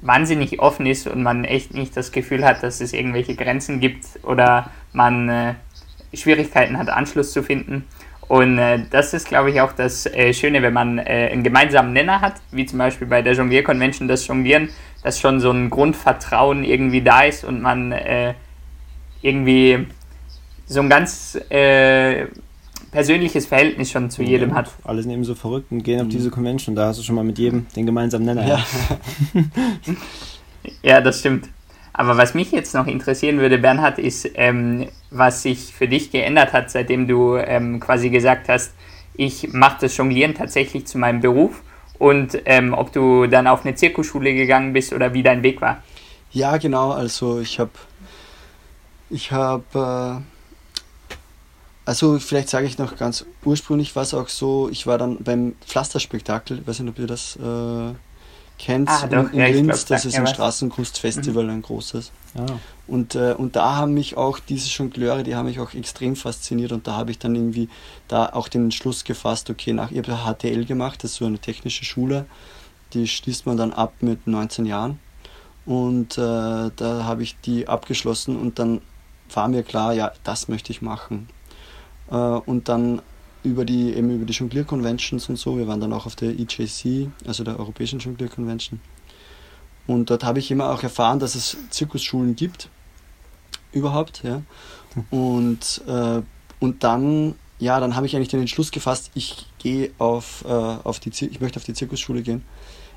wahnsinnig 0.00 0.60
offen 0.60 0.86
ist 0.86 1.08
und 1.08 1.22
man 1.22 1.44
echt 1.44 1.74
nicht 1.74 1.96
das 1.96 2.12
Gefühl 2.12 2.44
hat, 2.44 2.62
dass 2.62 2.80
es 2.80 2.92
irgendwelche 2.92 3.34
Grenzen 3.34 3.80
gibt 3.80 4.04
oder 4.22 4.70
man 4.92 5.28
äh, 5.28 5.54
Schwierigkeiten 6.14 6.78
hat, 6.78 6.88
Anschluss 6.88 7.32
zu 7.32 7.42
finden. 7.42 7.84
Und 8.28 8.58
äh, 8.58 8.80
das 8.90 9.14
ist, 9.14 9.26
glaube 9.26 9.50
ich, 9.50 9.60
auch 9.60 9.72
das 9.72 10.06
äh, 10.06 10.32
Schöne, 10.32 10.62
wenn 10.62 10.74
man 10.74 10.98
äh, 10.98 11.30
einen 11.32 11.42
gemeinsamen 11.42 11.92
Nenner 11.92 12.20
hat, 12.20 12.34
wie 12.52 12.66
zum 12.66 12.78
Beispiel 12.78 13.06
bei 13.06 13.22
der 13.22 13.32
Jonglier-Convention 13.32 14.06
das 14.06 14.26
Jonglieren, 14.26 14.68
dass 15.02 15.18
schon 15.18 15.40
so 15.40 15.50
ein 15.50 15.70
Grundvertrauen 15.70 16.62
irgendwie 16.62 17.02
da 17.02 17.22
ist 17.22 17.44
und 17.44 17.62
man 17.62 17.92
äh, 17.92 18.34
irgendwie 19.22 19.86
so 20.68 20.80
ein 20.80 20.88
ganz 20.88 21.38
äh, 21.48 22.26
persönliches 22.90 23.46
Verhältnis 23.46 23.90
schon 23.90 24.10
zu 24.10 24.22
jedem 24.22 24.54
hat. 24.54 24.70
Alle 24.84 25.02
sind 25.02 25.10
eben 25.10 25.24
so 25.24 25.34
verrückt 25.34 25.70
und 25.72 25.82
gehen 25.82 26.00
auf 26.00 26.06
mhm. 26.06 26.10
diese 26.10 26.30
Convention. 26.30 26.76
Da 26.76 26.86
hast 26.86 26.98
du 26.98 27.02
schon 27.02 27.14
mal 27.14 27.24
mit 27.24 27.38
jedem 27.38 27.66
den 27.74 27.86
gemeinsamen 27.86 28.26
Nenner. 28.26 28.46
Ja. 28.46 28.66
ja, 30.82 31.00
das 31.00 31.20
stimmt. 31.20 31.48
Aber 31.92 32.16
was 32.16 32.34
mich 32.34 32.52
jetzt 32.52 32.74
noch 32.74 32.86
interessieren 32.86 33.38
würde, 33.38 33.58
Bernhard, 33.58 33.98
ist, 33.98 34.30
ähm, 34.34 34.86
was 35.10 35.42
sich 35.42 35.74
für 35.74 35.88
dich 35.88 36.12
geändert 36.12 36.52
hat, 36.52 36.70
seitdem 36.70 37.08
du 37.08 37.36
ähm, 37.36 37.80
quasi 37.80 38.10
gesagt 38.10 38.48
hast, 38.48 38.72
ich 39.14 39.52
mache 39.52 39.78
das 39.80 39.96
Jonglieren 39.96 40.34
tatsächlich 40.34 40.86
zu 40.86 40.96
meinem 40.96 41.20
Beruf 41.20 41.62
und 41.98 42.40
ähm, 42.44 42.72
ob 42.72 42.92
du 42.92 43.26
dann 43.26 43.48
auf 43.48 43.64
eine 43.64 43.74
Zirkusschule 43.74 44.32
gegangen 44.32 44.72
bist 44.72 44.92
oder 44.92 45.12
wie 45.12 45.24
dein 45.24 45.42
Weg 45.42 45.60
war. 45.60 45.82
Ja, 46.30 46.56
genau. 46.58 46.92
Also 46.92 47.40
ich 47.40 47.58
habe 47.58 47.72
ich 49.10 49.32
habe 49.32 50.22
äh 50.22 50.37
also 51.88 52.18
vielleicht 52.18 52.50
sage 52.50 52.66
ich 52.66 52.76
noch 52.76 52.96
ganz 52.96 53.24
ursprünglich 53.46 53.96
war 53.96 54.02
es 54.02 54.12
auch 54.12 54.28
so, 54.28 54.68
ich 54.68 54.86
war 54.86 54.98
dann 54.98 55.24
beim 55.24 55.54
Pflasterspektakel, 55.66 56.58
ich 56.58 56.66
weiß 56.66 56.80
nicht, 56.80 56.90
ob 56.90 56.98
ihr 56.98 57.06
das 57.06 57.36
äh, 57.36 57.94
kennt, 58.58 58.90
ah, 58.90 59.06
doch, 59.06 59.32
in, 59.32 59.38
ja, 59.38 59.46
Linz, 59.46 59.86
glaub, 59.86 59.96
das 59.96 60.04
ist 60.04 60.14
ein 60.16 60.26
Straßenkunstfestival, 60.26 61.44
mhm. 61.44 61.50
ein 61.50 61.62
großes. 61.62 62.12
Ja. 62.34 62.44
Und, 62.86 63.14
äh, 63.14 63.32
und 63.32 63.56
da 63.56 63.76
haben 63.76 63.94
mich 63.94 64.18
auch 64.18 64.38
diese 64.38 64.68
Jongleure, 64.68 65.22
die 65.22 65.34
haben 65.34 65.46
mich 65.46 65.60
auch 65.60 65.72
extrem 65.72 66.14
fasziniert 66.14 66.72
und 66.72 66.86
da 66.86 66.92
habe 66.92 67.10
ich 67.10 67.20
dann 67.20 67.34
irgendwie 67.34 67.70
da 68.06 68.26
auch 68.34 68.48
den 68.48 68.64
Entschluss 68.64 69.04
gefasst, 69.04 69.48
okay, 69.48 69.72
nach, 69.72 69.90
ich 69.90 69.96
habe 69.96 70.34
HTL 70.34 70.66
gemacht, 70.66 71.02
das 71.02 71.12
ist 71.12 71.16
so 71.16 71.24
eine 71.24 71.38
technische 71.38 71.86
Schule, 71.86 72.26
die 72.92 73.08
schließt 73.08 73.46
man 73.46 73.56
dann 73.56 73.72
ab 73.72 73.94
mit 74.02 74.26
19 74.26 74.66
Jahren 74.66 74.98
und 75.64 76.18
äh, 76.18 76.20
da 76.20 77.04
habe 77.04 77.22
ich 77.22 77.40
die 77.40 77.66
abgeschlossen 77.66 78.36
und 78.36 78.58
dann 78.58 78.82
war 79.32 79.48
mir 79.48 79.62
klar, 79.62 79.94
ja, 79.94 80.12
das 80.22 80.48
möchte 80.48 80.70
ich 80.70 80.82
machen. 80.82 81.30
Äh, 82.10 82.14
und 82.14 82.68
dann 82.68 83.02
über 83.44 83.64
die, 83.64 83.94
eben 83.94 84.10
über 84.10 84.24
die 84.24 84.32
Jonglier-Conventions 84.32 85.28
und 85.28 85.36
so, 85.36 85.56
wir 85.56 85.66
waren 85.66 85.80
dann 85.80 85.92
auch 85.92 86.06
auf 86.06 86.16
der 86.16 86.30
EJC, 86.30 87.08
also 87.26 87.44
der 87.44 87.58
Europäischen 87.58 87.98
Jonglier-Convention. 87.98 88.80
Und 89.86 90.10
dort 90.10 90.24
habe 90.24 90.38
ich 90.38 90.50
immer 90.50 90.70
auch 90.70 90.82
erfahren, 90.82 91.18
dass 91.18 91.34
es 91.34 91.56
Zirkusschulen 91.70 92.36
gibt, 92.36 92.68
überhaupt, 93.72 94.22
ja. 94.22 94.42
Und, 95.10 95.82
äh, 95.86 96.22
und 96.60 96.84
dann, 96.84 97.36
ja, 97.58 97.80
dann 97.80 97.96
habe 97.96 98.06
ich 98.06 98.16
eigentlich 98.16 98.28
den 98.28 98.40
Entschluss 98.40 98.70
gefasst, 98.70 99.10
ich 99.14 99.46
gehe 99.58 99.90
auf, 99.98 100.44
äh, 100.46 100.52
auf 100.52 101.00
die, 101.00 101.10
ich 101.10 101.40
möchte 101.40 101.58
auf 101.58 101.64
die 101.64 101.74
Zirkusschule 101.74 102.22
gehen. 102.22 102.44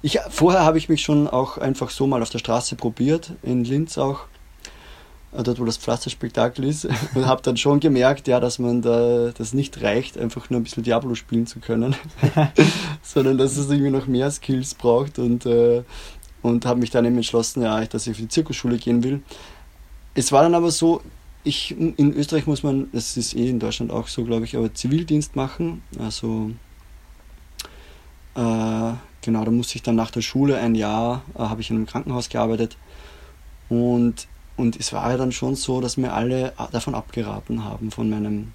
Ich, 0.01 0.19
vorher 0.29 0.61
habe 0.61 0.79
ich 0.79 0.89
mich 0.89 1.01
schon 1.01 1.27
auch 1.27 1.57
einfach 1.57 1.91
so 1.91 2.07
mal 2.07 2.21
auf 2.21 2.29
der 2.29 2.39
Straße 2.39 2.75
probiert, 2.75 3.33
in 3.43 3.63
Linz 3.63 3.97
auch. 3.97 4.25
Äh, 5.33 5.43
dort 5.43 5.59
wo 5.59 5.65
das 5.65 5.77
Pflasterspektakel 5.77 6.65
ist, 6.65 6.85
und 7.15 7.25
habe 7.25 7.41
dann 7.41 7.57
schon 7.57 7.79
gemerkt, 7.79 8.27
ja, 8.27 8.39
dass 8.39 8.59
man 8.59 8.81
da 8.81 9.31
das 9.37 9.53
nicht 9.53 9.81
reicht, 9.81 10.17
einfach 10.17 10.49
nur 10.49 10.59
ein 10.59 10.63
bisschen 10.63 10.83
Diablo 10.83 11.15
spielen 11.15 11.47
zu 11.47 11.59
können, 11.59 11.95
sondern 13.01 13.37
dass 13.37 13.57
es 13.57 13.69
irgendwie 13.69 13.91
noch 13.91 14.07
mehr 14.07 14.29
Skills 14.31 14.75
braucht 14.75 15.19
und, 15.19 15.45
äh, 15.45 15.83
und 16.41 16.65
habe 16.65 16.79
mich 16.79 16.89
dann 16.89 17.05
eben 17.05 17.15
entschlossen, 17.15 17.63
ja, 17.63 17.83
dass 17.85 18.07
ich 18.07 18.11
auf 18.11 18.17
die 18.17 18.27
Zirkusschule 18.27 18.77
gehen 18.77 19.03
will. 19.03 19.21
Es 20.13 20.31
war 20.31 20.43
dann 20.43 20.55
aber 20.55 20.71
so, 20.71 21.01
ich, 21.43 21.71
in 21.77 22.13
Österreich 22.13 22.45
muss 22.45 22.63
man, 22.63 22.89
das 22.91 23.17
ist 23.17 23.35
eh 23.35 23.49
in 23.49 23.59
Deutschland 23.59 23.91
auch 23.91 24.07
so, 24.07 24.23
glaube 24.23 24.45
ich, 24.45 24.55
aber 24.55 24.73
Zivildienst 24.73 25.35
machen. 25.35 25.81
Also, 25.97 26.51
äh, 28.35 28.93
genau, 29.21 29.45
da 29.45 29.51
musste 29.51 29.75
ich 29.75 29.83
dann 29.83 29.95
nach 29.95 30.11
der 30.11 30.21
Schule 30.21 30.57
ein 30.57 30.75
Jahr, 30.75 31.23
äh, 31.35 31.39
habe 31.39 31.61
ich 31.61 31.69
in 31.69 31.77
einem 31.77 31.85
Krankenhaus 31.85 32.29
gearbeitet. 32.29 32.77
Und, 33.69 34.27
und 34.57 34.79
es 34.79 34.93
war 34.93 35.09
ja 35.11 35.17
dann 35.17 35.31
schon 35.31 35.55
so, 35.55 35.81
dass 35.81 35.97
mir 35.97 36.13
alle 36.13 36.53
davon 36.71 36.95
abgeraten 36.95 37.63
haben, 37.65 37.91
von 37.91 38.09
meinem, 38.09 38.53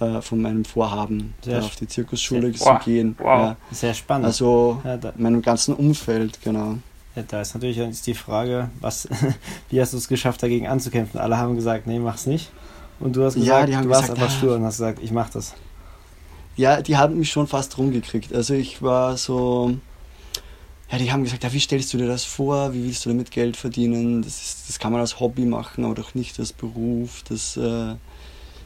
äh, 0.00 0.20
von 0.20 0.40
meinem 0.40 0.64
Vorhaben, 0.64 1.34
Sehr 1.44 1.58
auf 1.62 1.76
die 1.76 1.88
Zirkusschule 1.88 2.52
sehr- 2.52 2.54
zu 2.54 2.64
Wow, 2.66 2.84
gehen. 2.84 3.14
wow. 3.18 3.26
Ja, 3.26 3.56
Sehr 3.70 3.94
spannend. 3.94 4.26
also, 4.26 4.80
ja, 4.84 4.96
da, 4.96 5.12
meinem 5.16 5.42
ganzen 5.42 5.74
Umfeld, 5.74 6.40
genau. 6.42 6.76
ja, 7.14 7.22
da 7.26 7.40
ist 7.40 7.54
natürlich 7.54 7.76
jetzt 7.76 8.06
die 8.06 8.14
Frage, 8.14 8.70
was, 8.80 9.08
wie 9.70 9.80
hast 9.80 9.92
du 9.92 9.96
es 9.98 10.08
geschafft, 10.08 10.42
dagegen 10.42 10.66
anzukämpfen? 10.68 11.18
Alle 11.20 11.36
haben 11.38 11.54
gesagt, 11.56 11.86
nee, 11.86 11.98
mach's 11.98 12.26
nicht. 12.26 12.50
Und 13.00 13.14
du 13.16 13.24
hast 13.24 13.34
Ja, 13.36 13.40
gesagt, 13.42 13.68
die 13.68 13.76
haben 13.76 13.84
du 13.84 13.90
warst 13.90 14.02
gesagt, 14.04 14.20
einfach 14.22 14.34
stur 14.34 14.54
und 14.56 14.64
hast 14.64 14.76
gesagt, 14.78 14.98
ich 15.02 15.10
mach 15.12 15.28
das. 15.30 15.54
Ja, 16.56 16.80
die 16.80 16.96
haben 16.96 17.18
mich 17.18 17.30
schon 17.30 17.46
fast 17.46 17.76
rumgekriegt. 17.76 18.32
Also 18.34 18.54
ich 18.54 18.80
war 18.80 19.18
so, 19.18 19.76
ja, 20.90 20.98
die 20.98 21.10
haben 21.10 21.24
gesagt, 21.24 21.42
ja, 21.42 21.52
wie 21.52 21.60
stellst 21.60 21.92
du 21.92 21.98
dir 21.98 22.06
das 22.06 22.24
vor? 22.24 22.72
Wie 22.72 22.84
willst 22.84 23.04
du 23.04 23.10
damit 23.10 23.30
Geld 23.30 23.56
verdienen? 23.56 24.22
Das, 24.22 24.40
ist, 24.40 24.68
das 24.68 24.78
kann 24.78 24.92
man 24.92 25.00
als 25.00 25.18
Hobby 25.18 25.44
machen, 25.44 25.84
aber 25.84 25.94
doch 25.94 26.14
nicht 26.14 26.38
als 26.38 26.52
Beruf. 26.52 27.24
Das, 27.28 27.56
äh, 27.56 27.96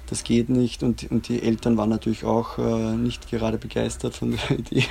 das 0.06 0.24
geht 0.24 0.50
nicht. 0.50 0.82
Und, 0.82 1.10
und 1.10 1.28
die 1.28 1.42
Eltern 1.42 1.78
waren 1.78 1.88
natürlich 1.88 2.24
auch 2.24 2.58
äh, 2.58 2.96
nicht 2.96 3.30
gerade 3.30 3.56
begeistert 3.56 4.14
von 4.14 4.32
der 4.32 4.50
Idee. 4.58 4.84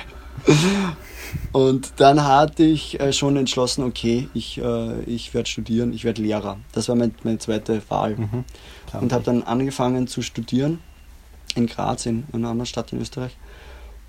Und 1.52 1.92
dann 1.96 2.24
hatte 2.24 2.64
ich 2.64 2.98
äh, 2.98 3.12
schon 3.12 3.36
entschlossen, 3.36 3.84
okay, 3.84 4.28
ich, 4.34 4.58
äh, 4.58 5.02
ich 5.02 5.32
werde 5.32 5.48
studieren, 5.48 5.92
ich 5.92 6.02
werde 6.02 6.22
Lehrer. 6.22 6.58
Das 6.72 6.88
war 6.88 6.96
mein, 6.96 7.14
meine 7.22 7.38
zweite 7.38 7.82
Wahl 7.88 8.16
Mhm. 8.16 8.44
Und 9.00 9.12
habe 9.12 9.22
dann 9.22 9.44
angefangen 9.44 10.08
zu 10.08 10.20
studieren 10.20 10.80
in 11.54 11.68
Graz, 11.68 12.06
in 12.06 12.24
einer 12.32 12.48
anderen 12.48 12.66
Stadt 12.66 12.92
in 12.92 13.00
Österreich. 13.00 13.36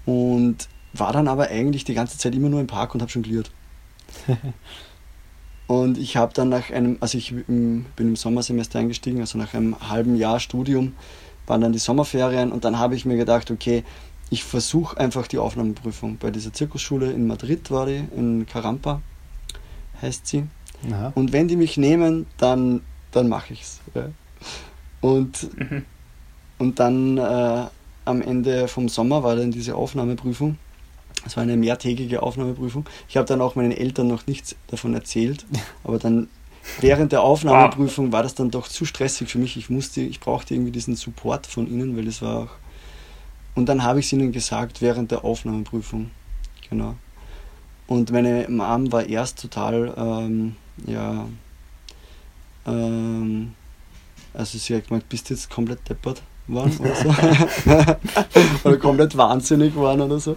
Und 0.08 0.68
war 0.94 1.14
dann 1.14 1.28
aber 1.28 1.50
eigentlich 1.50 1.84
die 1.84 1.94
ganze 1.94 2.18
Zeit 2.18 2.36
immer 2.36 2.50
nur 2.50 2.60
im 2.60 2.68
Park 2.68 2.94
und 2.94 3.02
habe 3.02 3.12
jongliert. 3.12 3.52
und 5.68 5.98
ich 5.98 6.18
habe 6.18 6.34
dann 6.34 6.50
nach 6.50 6.70
einem, 6.70 6.98
also 7.00 7.18
ich 7.18 7.34
bin 7.34 7.86
im 7.98 8.16
Sommersemester 8.16 8.80
eingestiegen, 8.80 9.22
also 9.22 9.38
nach 9.38 9.54
einem 9.54 9.76
halben 9.90 10.16
Jahr 10.16 10.40
Studium 10.40 10.94
waren 11.48 11.62
dann 11.62 11.74
die 11.74 11.80
Sommerferien 11.80 12.52
und 12.52 12.66
dann 12.66 12.78
habe 12.78 12.96
ich 12.96 13.06
mir 13.06 13.18
gedacht, 13.18 13.52
okay, 13.52 13.84
ich 14.30 14.44
versuche 14.44 14.98
einfach 14.98 15.28
die 15.28 15.38
Aufnahmeprüfung 15.38 16.18
bei 16.18 16.32
dieser 16.32 16.54
Zirkusschule 16.54 17.12
in 17.12 17.28
Madrid 17.28 17.70
war 17.72 17.86
die, 17.86 18.04
in 18.16 18.46
Carampa 18.46 19.02
heißt 20.02 20.26
sie. 20.28 20.46
Aha. 20.92 21.12
Und 21.16 21.32
wenn 21.32 21.48
die 21.48 21.56
mich 21.56 21.78
nehmen, 21.78 22.26
dann, 22.38 22.82
dann 23.12 23.30
mache 23.30 23.54
ich's. 23.54 23.80
Ja. 23.94 24.10
Und, 25.02 25.50
Mhm. 25.60 25.86
und 26.58 26.80
dann 26.80 27.18
äh, 27.18 27.66
am 28.06 28.22
Ende 28.22 28.68
vom 28.68 28.90
Sommer 28.90 29.24
war 29.24 29.36
dann 29.36 29.52
diese 29.52 29.76
Aufnahmeprüfung. 29.76 30.58
Es 31.26 31.38
war 31.38 31.44
eine 31.44 31.58
mehrtägige 31.58 32.24
Aufnahmeprüfung. 32.24 32.86
Ich 33.08 33.18
habe 33.18 33.28
dann 33.28 33.42
auch 33.42 33.56
meinen 33.56 33.72
Eltern 33.72 34.08
noch 34.08 34.28
nichts 34.28 34.56
davon 34.68 34.94
erzählt, 34.94 35.46
aber 35.84 36.00
dann 36.00 36.28
während 36.80 37.12
der 37.12 37.22
Aufnahmeprüfung 37.22 38.12
war 38.12 38.24
das 38.24 38.36
dann 38.36 38.52
doch 38.52 38.68
zu 38.68 38.86
stressig 38.86 39.30
für 39.30 39.38
mich. 39.38 39.58
Ich 39.58 39.70
musste, 39.70 40.02
ich 40.02 40.20
brauchte 40.20 40.54
irgendwie 40.54 40.72
diesen 40.72 40.96
Support 40.96 41.48
von 41.48 41.68
ihnen, 41.68 41.96
weil 41.98 42.08
es 42.08 42.22
war 42.22 42.44
auch. 42.44 42.50
Und 43.54 43.68
dann 43.68 43.84
habe 43.84 44.00
ich 44.00 44.06
es 44.06 44.14
ihnen 44.14 44.32
gesagt 44.32 44.82
während 44.82 45.12
der 45.12 45.26
Aufnahmeprüfung. 45.26 46.12
Genau. 46.70 46.96
Und 47.88 48.12
meine 48.12 48.48
Mom 48.48 48.92
war 48.94 49.06
erst 49.06 49.42
total, 49.42 49.94
ähm, 49.98 50.56
ja, 50.86 51.28
ähm, 52.66 53.54
also 54.34 54.58
sie 54.58 54.76
hat 54.76 54.88
gemeint, 54.88 55.10
bist 55.10 55.30
du 55.30 55.34
jetzt 55.34 55.50
komplett 55.50 55.90
deppert 55.90 56.22
geworden 56.48 56.78
oder 56.80 56.96
so. 56.96 57.10
oder 58.70 58.78
komplett 58.78 59.18
wahnsinnig 59.18 59.74
geworden 59.74 60.02
oder 60.02 60.20
so. 60.20 60.36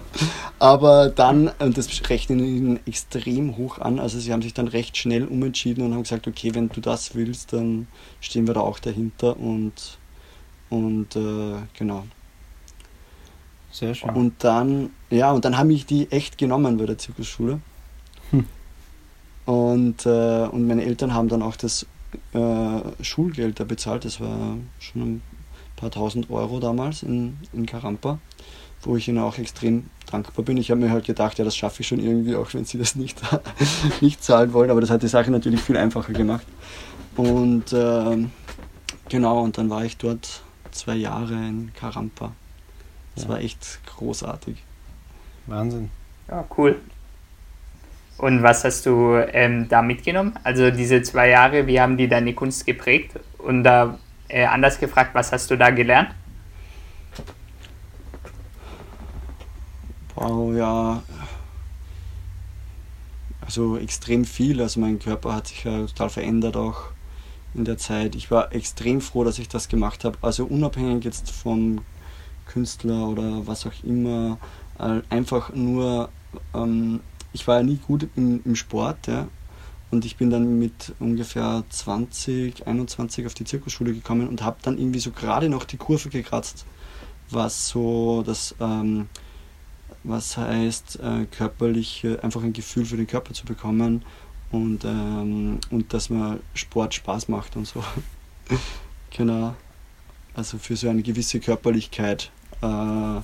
Aber 0.59 1.09
dann, 1.09 1.51
und 1.59 1.77
das 1.77 1.89
rechnen 2.09 2.39
ihnen 2.41 2.81
extrem 2.87 3.57
hoch 3.57 3.79
an, 3.79 3.99
also 3.99 4.19
sie 4.19 4.33
haben 4.33 4.43
sich 4.43 4.55
dann 4.55 4.69
recht 4.69 4.97
schnell 4.97 5.27
umentschieden 5.27 5.85
und 5.85 5.95
haben 5.95 6.03
gesagt, 6.03 6.27
okay, 6.27 6.55
wenn 6.55 6.69
du 6.69 6.81
das 6.81 7.15
willst, 7.15 7.53
dann 7.53 7.87
stehen 8.21 8.47
wir 8.47 8.55
da 8.55 8.61
auch 8.61 8.79
dahinter 8.79 9.39
und, 9.39 9.99
und 10.71 11.17
äh, 11.17 11.57
genau. 11.77 12.05
Sehr 13.71 13.95
schön. 13.95 14.11
Und 14.11 14.45
dann, 14.45 14.91
ja, 15.11 15.33
und 15.33 15.45
dann 15.45 15.59
haben 15.59 15.67
mich 15.67 15.85
die 15.85 16.11
echt 16.13 16.39
genommen 16.39 16.77
bei 16.77 16.87
der 16.87 16.97
Zirkusschule. 16.97 17.61
Hm. 18.31 18.47
Und, 19.47 20.07
äh, 20.07 20.47
und 20.47 20.67
meine 20.69 20.85
Eltern 20.85 21.13
haben 21.13 21.29
dann 21.29 21.43
auch 21.43 21.57
das 21.57 21.85
äh, 22.33 23.03
Schulgeld 23.03 23.59
da 23.59 23.65
bezahlt. 23.65 24.05
Das 24.05 24.21
war 24.21 24.57
schon 24.79 25.03
ein 25.03 25.23
paar 25.77 25.91
tausend 25.91 26.31
Euro 26.31 26.61
damals 26.61 27.03
in, 27.03 27.37
in 27.53 27.67
Karampa, 27.67 28.19
wo 28.83 28.97
ich 28.97 29.09
ihnen 29.09 29.19
auch 29.19 29.39
extrem 29.39 29.85
dankbar 30.11 30.45
bin. 30.45 30.57
Ich 30.57 30.71
habe 30.71 30.81
mir 30.81 30.91
halt 30.91 31.05
gedacht, 31.07 31.39
ja, 31.39 31.45
das 31.45 31.57
schaffe 31.57 31.81
ich 31.83 31.89
schon 31.89 32.01
irgendwie, 32.01 32.37
auch 32.37 32.53
wenn 32.55 32.65
sie 32.65 32.79
das 32.79 32.95
nicht, 32.95 33.21
nicht 34.01 34.23
zahlen 34.23 34.53
wollen. 34.53 34.71
Aber 34.71 34.81
das 34.81 34.91
hat 34.91 35.03
die 35.03 35.09
Sache 35.09 35.31
natürlich 35.31 35.61
viel 35.61 35.77
einfacher 35.77 36.13
gemacht. 36.13 36.47
Und 37.17 37.73
ähm, 37.73 38.31
genau, 39.09 39.41
und 39.43 39.57
dann 39.59 39.71
war 39.71 39.85
ich 39.85 39.97
dort 39.97 40.43
zwei 40.71 40.97
Jahre 40.97 41.33
in 41.35 41.73
Karampa. 41.75 42.33
Das 43.15 43.25
Ja. 43.25 43.31
war 43.31 43.41
echt 43.41 43.81
großartig. 43.97 44.57
Wahnsinn. 45.47 45.91
Ja, 46.29 46.45
cool. 46.57 46.81
Und 48.17 48.43
was 48.43 48.65
hast 48.65 48.87
du 48.87 49.15
ähm, 49.33 49.69
da 49.69 49.83
mitgenommen? 49.83 50.35
Also 50.45 50.71
diese 50.71 51.03
zwei 51.03 51.29
Jahre, 51.31 51.67
wie 51.67 51.81
haben 51.81 51.97
die 51.97 52.09
deine 52.09 52.33
Kunst 52.33 52.65
geprägt? 52.65 53.13
Und 53.39 53.65
da 53.65 53.99
äh, 54.35 54.47
anders 54.47 54.81
gefragt, 54.81 55.15
was 55.15 55.31
hast 55.31 55.49
du 55.51 55.57
da 55.57 55.71
gelernt? 55.71 56.11
Wow, 60.17 60.53
ja. 60.55 61.03
Also 63.41 63.77
extrem 63.79 64.25
viel. 64.25 64.61
Also 64.61 64.81
mein 64.81 64.99
Körper 64.99 65.35
hat 65.35 65.47
sich 65.49 65.63
ja 65.65 65.87
total 65.87 66.11
verändert 66.11 66.57
auch 66.57 66.83
in 67.55 67.65
der 67.65 67.79
Zeit. 67.79 68.17
Ich 68.17 68.31
war 68.33 68.53
extrem 68.53 69.01
froh, 69.01 69.23
dass 69.23 69.39
ich 69.39 69.49
das 69.49 69.69
gemacht 69.69 70.05
habe. 70.05 70.19
Also 70.21 70.45
unabhängig 70.47 71.05
jetzt 71.05 71.31
vom 71.31 71.83
Künstler 72.47 73.09
oder 73.09 73.47
was 73.47 73.67
auch 73.67 73.85
immer. 73.85 74.39
äh, 74.81 75.01
Einfach 75.11 75.53
nur, 75.55 76.09
ähm, 76.55 77.01
ich 77.33 77.47
war 77.47 77.59
ja 77.59 77.63
nie 77.63 77.77
gut 77.77 78.09
im, 78.17 78.41
im 78.45 78.57
Sport, 78.57 79.07
ja. 79.07 79.29
Und 79.95 80.05
ich 80.05 80.17
bin 80.17 80.29
dann 80.29 80.59
mit 80.59 80.93
ungefähr 80.99 81.63
20, 81.71 82.67
21 82.67 83.27
auf 83.27 83.35
die 83.35 83.45
Zirkusschule 83.45 83.95
gekommen 83.95 84.27
und 84.27 84.43
habe 84.43 84.57
dann 84.63 84.77
irgendwie 84.77 84.99
so 84.99 85.13
gerade 85.13 85.49
noch 85.49 85.63
die 85.63 85.77
Kurve 85.77 86.09
gekratzt, 86.09 86.67
was 87.31 87.69
so 87.69 88.25
das, 88.27 88.57
ähm, 88.59 89.09
was 90.03 90.37
heißt, 90.37 90.99
äh, 90.99 91.27
körperlich 91.27 92.03
äh, 92.03 92.19
einfach 92.19 92.43
ein 92.43 92.53
Gefühl 92.53 92.85
für 92.87 92.97
den 92.97 93.07
Körper 93.07 93.35
zu 93.35 93.45
bekommen 93.45 94.05
und, 94.51 94.85
ähm, 94.85 95.61
und 95.71 95.95
dass 95.95 96.11
man 96.11 96.41
Sport 96.55 96.95
Spaß 96.95 97.29
macht 97.29 97.55
und 97.55 97.69
so. 97.69 97.85
genau. 99.17 99.55
Also 100.35 100.59
für 100.59 100.75
so 100.75 100.89
eine 100.89 101.05
gewisse 101.05 101.39
Körperlichkeit. 101.39 102.33
Äh, 102.63 103.21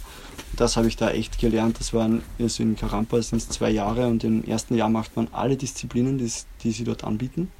das 0.57 0.77
habe 0.77 0.89
ich 0.89 0.97
da 0.97 1.11
echt 1.11 1.39
gelernt. 1.39 1.79
Das 1.81 1.95
waren 1.95 2.23
also 2.39 2.63
in 2.63 2.77
Karampa 2.77 3.21
sind 3.23 3.39
es 3.39 3.49
zwei 3.49 3.71
Jahre 3.71 4.07
und 4.09 4.25
im 4.25 4.45
ersten 4.45 4.75
Jahr 4.75 4.89
macht 4.89 5.17
man 5.17 5.29
alle 5.33 5.57
Disziplinen, 5.57 6.19
die, 6.19 6.31
die 6.63 6.73
sie 6.73 6.85
dort 6.85 7.05
anbieten. 7.05 7.51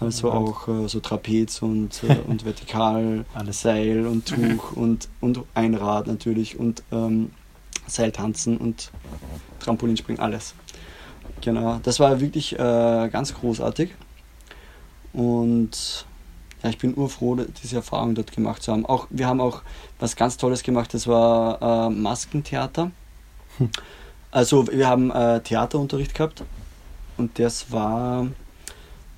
Also 0.00 0.28
Ja. 0.28 0.34
auch 0.34 0.68
äh, 0.68 0.88
so 0.88 1.00
Trapez 1.00 1.62
und, 1.62 2.02
äh, 2.04 2.16
und 2.26 2.44
Vertikal, 2.44 3.24
Alles. 3.34 3.62
Seil 3.62 4.06
und 4.06 4.26
Tuch 4.26 4.72
und, 4.72 5.08
und 5.20 5.40
Einrad 5.54 6.06
natürlich 6.06 6.58
und 6.58 6.82
ähm, 6.92 7.30
Seiltanzen 7.86 8.56
und 8.56 8.90
Trampolinspringen, 9.60 10.20
alles. 10.22 10.54
Genau, 11.40 11.80
das 11.82 11.98
war 12.00 12.20
wirklich 12.20 12.54
äh, 12.54 13.08
ganz 13.12 13.34
großartig. 13.34 13.90
Und 15.12 16.06
ja, 16.62 16.70
ich 16.70 16.78
bin 16.78 16.96
urfroh, 16.96 17.36
diese 17.62 17.76
Erfahrung 17.76 18.14
dort 18.14 18.32
gemacht 18.32 18.62
zu 18.62 18.72
haben. 18.72 18.86
Auch, 18.86 19.06
wir 19.10 19.26
haben 19.26 19.40
auch 19.40 19.62
was 19.98 20.16
ganz 20.16 20.36
Tolles 20.36 20.62
gemacht, 20.62 20.94
das 20.94 21.06
war 21.06 21.88
äh, 21.88 21.90
Maskentheater. 21.90 22.90
Hm. 23.58 23.70
Also 24.30 24.66
wir 24.68 24.88
haben 24.88 25.10
äh, 25.10 25.40
Theaterunterricht 25.40 26.14
gehabt 26.14 26.42
und 27.18 27.38
das 27.38 27.70
war, 27.70 28.26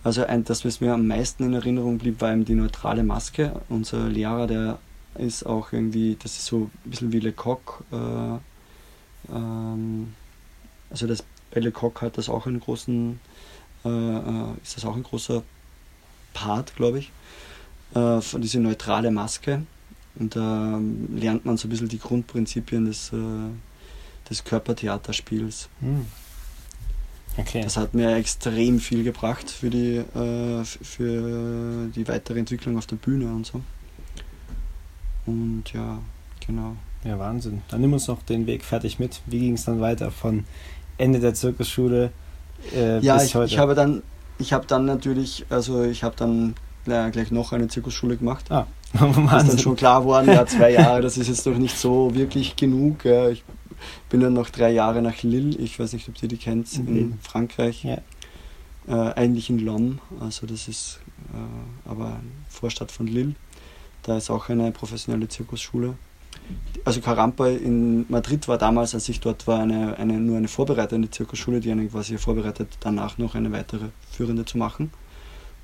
also 0.03 0.25
ein, 0.25 0.45
das, 0.45 0.65
was 0.65 0.81
mir 0.81 0.95
am 0.95 1.07
meisten 1.07 1.45
in 1.45 1.55
Erinnerung 1.55 1.99
blieb, 1.99 2.21
war 2.21 2.33
eben 2.33 2.45
die 2.45 2.55
neutrale 2.55 3.05
Maske. 3.05 3.61
Unser 3.69 4.09
Lehrer, 4.09 4.47
der 4.47 4.79
ist 5.17 5.47
auch 5.47 5.73
irgendwie, 5.73 6.17
das 6.21 6.37
ist 6.37 6.47
so 6.47 6.71
ein 6.85 6.91
bisschen 6.91 7.13
wie 7.13 7.21
Lecoq. 7.21 7.85
Äh, 7.93 9.35
ähm, 9.35 10.15
also 10.91 11.07
das, 11.07 11.25
bei 11.53 11.61
Lecoq 11.61 12.03
hat 12.03 12.19
das 12.19 12.29
auch 12.29 12.47
einen 12.47 12.59
großen, 12.59 13.21
äh, 13.85 13.89
äh, 13.89 14.53
ist 14.63 14.77
das 14.77 14.85
auch 14.85 14.97
ein 14.97 15.05
großer 15.05 15.43
Part, 16.35 16.77
glaube 16.77 16.99
ich, 16.99 17.11
äh, 17.95 18.21
von 18.21 18.43
diese 18.43 18.61
neutrale 18.61 19.11
Maske. 19.11 19.63
Und 20.17 20.37
da 20.37 20.79
lernt 21.15 21.47
man 21.47 21.57
so 21.57 21.67
ein 21.67 21.71
bisschen 21.71 21.89
die 21.89 21.99
Grundprinzipien 21.99 22.85
des, 22.85 23.13
äh, 23.13 23.17
des 24.29 24.45
Körpertheaterspiels. 24.45 25.69
Hm. 25.81 26.07
Okay. 27.37 27.63
Das 27.63 27.77
hat 27.77 27.95
mir 27.95 28.15
extrem 28.15 28.79
viel 28.79 29.03
gebracht 29.03 29.51
für 29.51 29.71
die, 29.71 29.97
äh, 29.97 30.65
für 30.65 31.89
die 31.89 32.07
weitere 32.07 32.39
Entwicklung 32.39 32.79
auf 32.79 32.87
der 32.87 32.97
Bühne 32.97 33.27
und 33.27 33.47
so. 33.47 33.61
Und 35.27 35.65
ja, 35.73 35.99
genau. 36.47 36.77
Ja, 37.03 37.19
Wahnsinn. 37.19 37.63
Dann 37.69 37.81
nimm 37.81 37.93
uns 37.93 38.07
noch 38.07 38.23
den 38.23 38.47
Weg 38.47 38.65
fertig 38.65 38.99
mit. 38.99 39.21
Wie 39.27 39.41
ging 39.41 39.55
es 39.55 39.65
dann 39.65 39.81
weiter 39.81 40.11
von 40.11 40.45
Ende 40.97 41.19
der 41.19 41.35
Zirkusschule 41.35 42.13
äh, 42.75 43.01
ja, 43.01 43.15
bis 43.15 43.27
ich, 43.27 43.35
heute? 43.35 43.53
Ich 43.53 43.59
habe 43.59 43.75
dann, 43.75 44.03
ich 44.39 44.53
habe 44.53 44.67
dann 44.67 44.85
natürlich, 44.85 45.47
also 45.51 45.85
ich 45.85 46.03
habe 46.03 46.15
dann 46.17 46.55
gleich 46.85 47.31
noch 47.31 47.53
eine 47.53 47.69
Zirkusschule 47.69 48.17
gemacht. 48.17 48.51
Ah, 48.51 48.67
ist 48.93 49.49
dann 49.49 49.59
schon 49.59 49.77
klar 49.77 50.01
geworden, 50.01 50.29
ja, 50.29 50.47
zwei 50.47 50.71
Jahre, 50.73 51.01
das 51.01 51.17
ist 51.17 51.29
jetzt 51.29 51.47
doch 51.47 51.57
nicht 51.57 51.77
so 51.77 52.15
wirklich 52.15 52.57
genug. 52.57 53.05
Ja. 53.05 53.29
Ich 53.29 53.43
bin 54.09 54.21
dann 54.21 54.35
noch 54.35 54.51
drei 54.51 54.71
Jahre 54.71 55.03
nach 55.03 55.23
Lille, 55.23 55.57
ich 55.57 55.79
weiß 55.79 55.93
nicht, 55.95 56.09
ob 56.09 56.23
ihr 56.23 56.29
die 56.29 56.37
kennt, 56.37 56.79
mhm. 56.79 56.97
in 56.97 57.19
Frankreich. 57.21 57.85
Ja. 57.85 57.99
Äh, 58.87 59.15
eigentlich 59.15 59.49
in 59.49 59.59
Lom, 59.61 59.99
also 60.21 60.47
das 60.47 60.69
ist 60.69 61.01
äh, 61.33 61.91
aber 61.91 62.21
Vorstadt 62.49 62.93
von 62.93 63.07
Lille. 63.07 63.35
Da 64.03 64.19
ist 64.19 64.31
auch 64.31 64.51
eine 64.51 64.71
professionelle 64.71 65.29
Zirkusschule. 65.29 65.95
Also 66.85 67.01
Carampa 67.01 67.49
in 67.49 68.05
Madrid 68.11 68.47
war 68.47 68.59
damals, 68.59 68.95
als 68.95 69.09
ich 69.09 69.21
dort 69.21 69.47
war, 69.47 69.61
eine, 69.61 69.97
eine, 69.97 70.15
nur 70.15 70.37
eine 70.37 70.49
vorbereitende 70.49 71.11
Zirkusschule, 71.11 71.61
die 71.61 71.71
einen 71.71 71.91
quasi 71.91 72.19
vorbereitet, 72.19 72.69
danach 72.81 73.17
noch 73.17 73.35
eine 73.35 73.53
weitere 73.53 73.87
führende 74.11 74.45
zu 74.45 74.59
machen. 74.59 74.91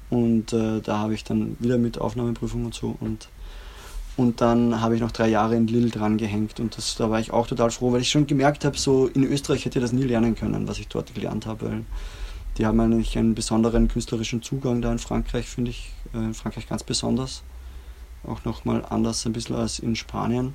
Und 0.08 0.52
äh, 0.52 0.80
da 0.80 0.99
habe 0.99 1.14
ich 1.14 1.25
dann 1.25 1.56
wieder 1.60 1.76
mit 1.76 2.00
Aufnahmeprüfung 2.00 2.64
und 2.64 2.75
so 2.75 2.96
und 3.00 3.28
und 4.20 4.42
dann 4.42 4.82
habe 4.82 4.94
ich 4.94 5.00
noch 5.00 5.12
drei 5.12 5.28
Jahre 5.28 5.56
in 5.56 5.66
Lille 5.66 5.88
dran 5.88 6.18
gehängt 6.18 6.60
und 6.60 6.76
das, 6.76 6.94
da 6.96 7.10
war 7.10 7.20
ich 7.20 7.32
auch 7.32 7.46
total 7.46 7.70
froh, 7.70 7.90
weil 7.92 8.02
ich 8.02 8.10
schon 8.10 8.26
gemerkt 8.26 8.66
habe, 8.66 8.76
so 8.76 9.06
in 9.06 9.25
Österreich 9.25 9.64
hätte 9.64 9.78
ich 9.78 9.82
das 9.82 9.92
nie 9.92 10.02
lernen 10.02 10.34
können, 10.34 10.68
was 10.68 10.78
ich 10.78 10.88
dort 10.88 11.14
gelernt 11.14 11.46
habe. 11.46 11.70
Weil 11.70 11.84
die 12.58 12.66
haben 12.66 12.78
eigentlich 12.80 13.16
einen 13.16 13.34
besonderen 13.34 13.88
künstlerischen 13.88 14.42
Zugang 14.42 14.82
da 14.82 14.92
in 14.92 14.99
Frankreich, 14.99 15.46
finde 15.46 15.70
ich. 15.70 15.92
Äh, 16.12 16.18
in 16.18 16.34
Frankreich 16.34 16.68
ganz 16.68 16.84
besonders. 16.84 17.42
Auch 18.26 18.44
nochmal 18.44 18.84
anders 18.90 19.25
ein 19.25 19.32
bisschen 19.32 19.56
als 19.56 19.78
in 19.78 19.96
Spanien. 19.96 20.52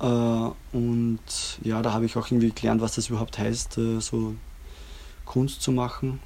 Äh, 0.00 0.76
und 0.76 1.20
ja, 1.62 1.82
da 1.82 1.92
habe 1.92 2.06
ich 2.06 2.16
auch 2.16 2.30
irgendwie 2.30 2.52
gelernt, 2.52 2.80
was 2.80 2.94
das 2.96 3.08
überhaupt 3.08 3.38
heißt, 3.38 3.78
äh, 3.78 4.00
so 4.00 4.34
Kunst 5.24 5.62
zu 5.62 5.72
machen, 5.72 6.20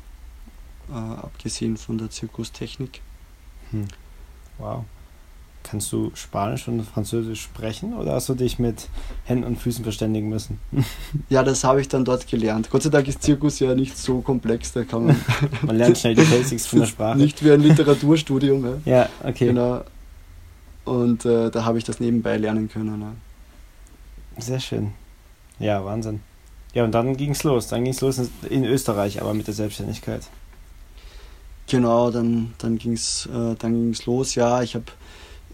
abgesehen 0.93 1.77
von 1.77 1.99
der 1.99 2.11
Zirkustechnik. 2.11 3.01
Hm. 3.71 3.87
Wow. 4.59 4.85
Kannst 5.63 5.93
du 5.93 6.11
Spanisch 6.15 6.67
und 6.69 6.83
Französisch 6.83 7.43
sprechen 7.43 7.95
oder 7.95 8.15
hast 8.15 8.29
du 8.29 8.35
dich 8.35 8.59
mit 8.59 8.89
Händen 9.25 9.45
und 9.45 9.57
Füßen 9.57 9.85
verständigen 9.85 10.29
müssen? 10.29 10.59
Ja, 11.29 11.43
das 11.43 11.63
habe 11.65 11.81
ich 11.81 11.89
dann 11.89 12.05
dort 12.05 12.27
gelernt. 12.27 12.71
Gott 12.71 12.83
sei 12.83 12.91
Dank 12.91 13.07
ist 13.07 13.23
Zirkus 13.23 13.61
ja 13.61 13.75
nicht 13.75 13.97
so 13.97 14.21
komplex, 14.21 14.73
da 14.73 14.85
kann 14.85 15.07
man. 15.07 15.21
man 15.63 15.77
lernt 15.77 15.99
schnell 15.99 16.15
die 16.15 16.23
Basics 16.23 16.67
von 16.67 16.81
der 16.81 16.87
Sprache. 16.89 17.19
Nicht 17.19 17.45
wie 17.45 17.53
ein 17.53 17.61
Literaturstudium. 17.61 18.65
Ja, 18.85 18.93
ja 18.93 19.09
okay. 19.23 19.47
Genau. 19.47 19.85
Und 20.85 21.25
äh, 21.25 21.51
da 21.51 21.65
habe 21.65 21.79
ich 21.79 21.85
das 21.85 22.01
nebenbei 22.01 22.37
lernen 22.37 22.69
können. 22.69 23.01
Ja. 23.01 23.13
Sehr 24.39 24.61
schön. 24.61 24.93
Ja, 25.59 25.85
Wahnsinn. 25.85 26.21
Ja, 26.73 26.85
und 26.85 26.93
dann 26.93 27.17
ging 27.17 27.33
es 27.33 27.43
los. 27.43 27.69
Dann 27.69 27.85
ging 27.85 27.93
es 27.93 28.01
los 28.01 28.21
in 28.49 28.65
Österreich, 28.65 29.21
aber 29.21 29.35
mit 29.35 29.47
der 29.47 29.55
Selbstständigkeit. 29.55 30.23
Genau, 31.67 32.11
dann, 32.11 32.55
dann 32.59 32.79
ging 32.79 32.93
es 32.93 33.29
äh, 33.33 34.05
los. 34.05 34.35
Ja, 34.35 34.63
ich 34.63 34.75
habe 34.75 34.87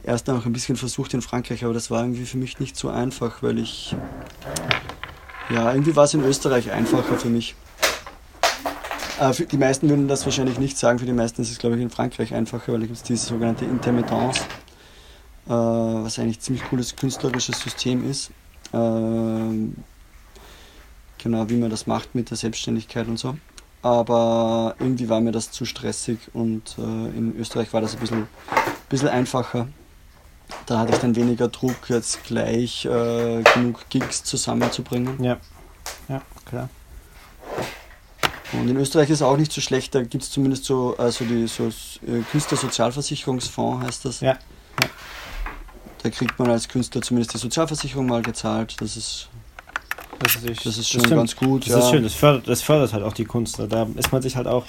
erst 0.02 0.28
noch 0.28 0.46
ein 0.46 0.52
bisschen 0.52 0.76
versucht 0.76 1.12
in 1.14 1.22
Frankreich, 1.22 1.64
aber 1.64 1.74
das 1.74 1.90
war 1.90 2.02
irgendwie 2.02 2.24
für 2.24 2.38
mich 2.38 2.58
nicht 2.60 2.76
so 2.76 2.88
einfach, 2.88 3.42
weil 3.42 3.58
ich. 3.58 3.94
Ja, 5.50 5.72
irgendwie 5.72 5.94
war 5.94 6.04
es 6.04 6.14
in 6.14 6.24
Österreich 6.24 6.70
einfacher 6.70 7.18
für 7.18 7.28
mich. 7.28 7.54
Äh, 9.20 9.32
für 9.32 9.46
die 9.46 9.56
meisten 9.56 9.88
würden 9.88 10.08
das 10.08 10.24
wahrscheinlich 10.24 10.58
nicht 10.58 10.76
sagen, 10.76 10.98
für 10.98 11.06
die 11.06 11.12
meisten 11.12 11.42
ist 11.42 11.50
es, 11.50 11.58
glaube 11.58 11.76
ich, 11.76 11.82
in 11.82 11.90
Frankreich 11.90 12.34
einfacher, 12.34 12.72
weil 12.72 12.80
da 12.80 12.86
gibt 12.86 12.96
es 12.96 13.02
diese 13.02 13.26
sogenannte 13.26 13.64
Intermittence, 13.64 14.40
äh, 15.46 15.50
was 15.50 16.18
eigentlich 16.18 16.38
ein 16.38 16.40
ziemlich 16.40 16.64
cooles 16.64 16.96
künstlerisches 16.96 17.60
System 17.60 18.08
ist. 18.08 18.30
Äh, 18.72 19.70
genau, 21.22 21.48
wie 21.48 21.56
man 21.56 21.70
das 21.70 21.86
macht 21.86 22.14
mit 22.14 22.30
der 22.30 22.36
Selbstständigkeit 22.36 23.08
und 23.08 23.18
so. 23.18 23.36
Aber 23.82 24.74
irgendwie 24.78 25.08
war 25.08 25.20
mir 25.20 25.32
das 25.32 25.50
zu 25.50 25.64
stressig 25.64 26.18
und 26.32 26.76
äh, 26.78 26.82
in 26.82 27.36
Österreich 27.38 27.72
war 27.72 27.80
das 27.80 27.94
ein 27.94 28.00
bisschen, 28.00 28.26
bisschen 28.88 29.08
einfacher. 29.08 29.68
Da 30.66 30.80
hatte 30.80 30.92
ich 30.92 30.98
dann 30.98 31.14
weniger 31.16 31.48
Druck, 31.48 31.88
jetzt 31.88 32.24
gleich 32.24 32.84
äh, 32.84 33.42
genug 33.54 33.88
Gigs 33.88 34.24
zusammenzubringen. 34.24 35.22
Ja, 35.22 35.38
ja, 36.08 36.22
klar. 36.44 36.68
Und 38.52 38.68
in 38.68 38.76
Österreich 38.76 39.10
ist 39.10 39.16
es 39.16 39.22
auch 39.22 39.36
nicht 39.36 39.52
so 39.52 39.60
schlecht, 39.60 39.94
da 39.94 40.02
gibt 40.02 40.22
es 40.22 40.30
zumindest 40.30 40.64
so, 40.64 40.96
also 40.96 41.24
die 41.24 41.46
so 41.46 41.66
äh, 41.66 42.22
Künstlersozialversicherungsfonds 42.30 43.86
heißt 43.86 44.04
das. 44.04 44.20
Ja. 44.20 44.38
Da 46.06 46.10
kriegt 46.10 46.38
man 46.38 46.48
als 46.48 46.68
Künstler 46.68 47.02
zumindest 47.02 47.34
die 47.34 47.38
Sozialversicherung 47.38 48.06
mal 48.06 48.22
gezahlt. 48.22 48.80
Das 48.80 48.96
ist 48.96 49.28
das 50.20 50.36
ist, 50.36 50.64
das 50.64 50.78
ist 50.78 50.88
schon 50.88 51.02
das 51.02 51.10
ganz 51.10 51.34
gut. 51.34 51.62
Das 51.62 51.70
ja. 51.70 51.78
ist 51.80 51.90
schön, 51.90 52.04
das 52.04 52.14
fördert, 52.14 52.48
das 52.48 52.62
fördert 52.62 52.92
halt 52.92 53.02
auch 53.02 53.12
die 53.12 53.24
Kunst. 53.24 53.58
Da 53.58 53.88
ist 53.96 54.12
man 54.12 54.22
sich 54.22 54.36
halt 54.36 54.46
auch, 54.46 54.64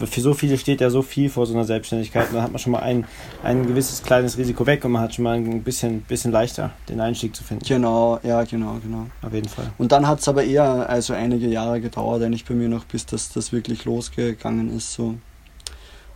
für 0.00 0.20
so 0.22 0.32
viele 0.32 0.56
steht 0.56 0.80
ja 0.80 0.88
so 0.88 1.02
viel 1.02 1.28
vor 1.28 1.44
so 1.44 1.52
einer 1.52 1.64
Selbstständigkeit. 1.64 2.30
Und 2.30 2.36
da 2.36 2.42
hat 2.42 2.52
man 2.52 2.58
schon 2.58 2.72
mal 2.72 2.78
ein, 2.78 3.04
ein 3.42 3.66
gewisses 3.66 4.02
kleines 4.02 4.38
Risiko 4.38 4.64
weg 4.64 4.82
und 4.86 4.92
man 4.92 5.02
hat 5.02 5.14
schon 5.14 5.24
mal 5.24 5.36
ein 5.36 5.62
bisschen, 5.62 6.00
bisschen 6.00 6.32
leichter 6.32 6.70
den 6.88 7.02
Einstieg 7.02 7.36
zu 7.36 7.44
finden. 7.44 7.66
Genau, 7.68 8.18
ja, 8.22 8.42
genau, 8.44 8.78
genau. 8.82 9.08
Auf 9.20 9.34
jeden 9.34 9.50
Fall. 9.50 9.70
Und 9.76 9.92
dann 9.92 10.08
hat 10.08 10.20
es 10.20 10.28
aber 10.28 10.42
eher 10.42 10.88
also 10.88 11.12
einige 11.12 11.48
Jahre 11.48 11.82
gedauert, 11.82 12.22
eigentlich 12.22 12.46
bei 12.46 12.54
mir 12.54 12.70
noch, 12.70 12.86
bis 12.86 13.04
das, 13.04 13.28
das 13.28 13.52
wirklich 13.52 13.84
losgegangen 13.84 14.74
ist. 14.74 14.94
So. 14.94 15.16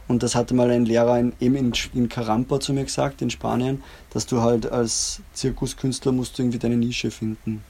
Und 0.09 0.23
das 0.23 0.35
hatte 0.35 0.55
mal 0.55 0.71
ein 0.71 0.85
Lehrer 0.85 1.19
in, 1.19 1.33
eben 1.41 1.55
in, 1.55 1.73
in 1.95 2.09
Carampa 2.09 2.61
zu 2.61 2.73
mir 2.73 2.85
gesagt, 2.85 3.23
in 3.23 3.31
Spanien, 3.31 3.83
dass 4.11 4.27
du 4.27 4.43
halt 4.43 4.71
als 4.71 5.21
Zirkuskünstler 5.33 6.13
musst 6.13 6.39
du 6.39 6.43
irgendwie 6.43 6.59
deine 6.59 6.77
Nische 6.77 7.11
finden 7.11 7.63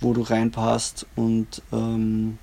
wo 0.00 0.12
du 0.12 0.22
reinpasst 0.22 1.06
und 1.16 1.62
ähm, 1.72 2.38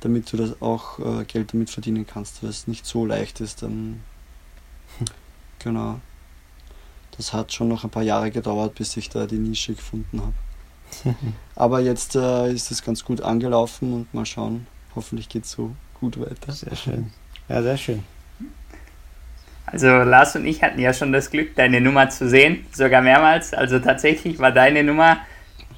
damit 0.00 0.32
du 0.32 0.36
das 0.36 0.60
auch 0.60 0.98
äh, 0.98 1.24
Geld 1.24 1.52
damit 1.52 1.70
verdienen 1.70 2.06
kannst, 2.06 2.42
weil 2.42 2.50
es 2.50 2.66
nicht 2.66 2.84
so 2.84 3.06
leicht 3.06 3.40
ist, 3.40 3.62
dann 3.62 4.02
genau. 5.58 6.00
Das 7.16 7.32
hat 7.32 7.52
schon 7.52 7.68
noch 7.68 7.84
ein 7.84 7.90
paar 7.90 8.02
Jahre 8.02 8.30
gedauert, 8.32 8.74
bis 8.74 8.96
ich 8.96 9.08
da 9.08 9.26
die 9.26 9.38
Nische 9.38 9.74
gefunden 9.74 10.20
habe. 10.20 11.14
Aber 11.54 11.80
jetzt 11.80 12.16
äh, 12.16 12.52
ist 12.52 12.72
es 12.72 12.82
ganz 12.82 13.04
gut 13.04 13.20
angelaufen 13.20 13.92
und 13.92 14.12
mal 14.12 14.26
schauen. 14.26 14.66
Hoffentlich 14.96 15.28
geht 15.28 15.44
es 15.44 15.52
so 15.52 15.74
gut 16.00 16.18
weiter. 16.18 16.52
Sehr 16.52 16.74
schön. 16.74 17.12
Ja, 17.48 17.62
sehr 17.62 17.76
schön. 17.76 18.02
Also 19.66 19.88
Lars 19.88 20.36
und 20.36 20.46
ich 20.46 20.62
hatten 20.62 20.78
ja 20.78 20.92
schon 20.92 21.12
das 21.12 21.30
Glück, 21.30 21.56
deine 21.56 21.80
Nummer 21.80 22.08
zu 22.08 22.28
sehen, 22.28 22.66
sogar 22.72 23.02
mehrmals. 23.02 23.54
Also 23.54 23.78
tatsächlich 23.78 24.38
war 24.38 24.52
deine 24.52 24.84
Nummer 24.84 25.18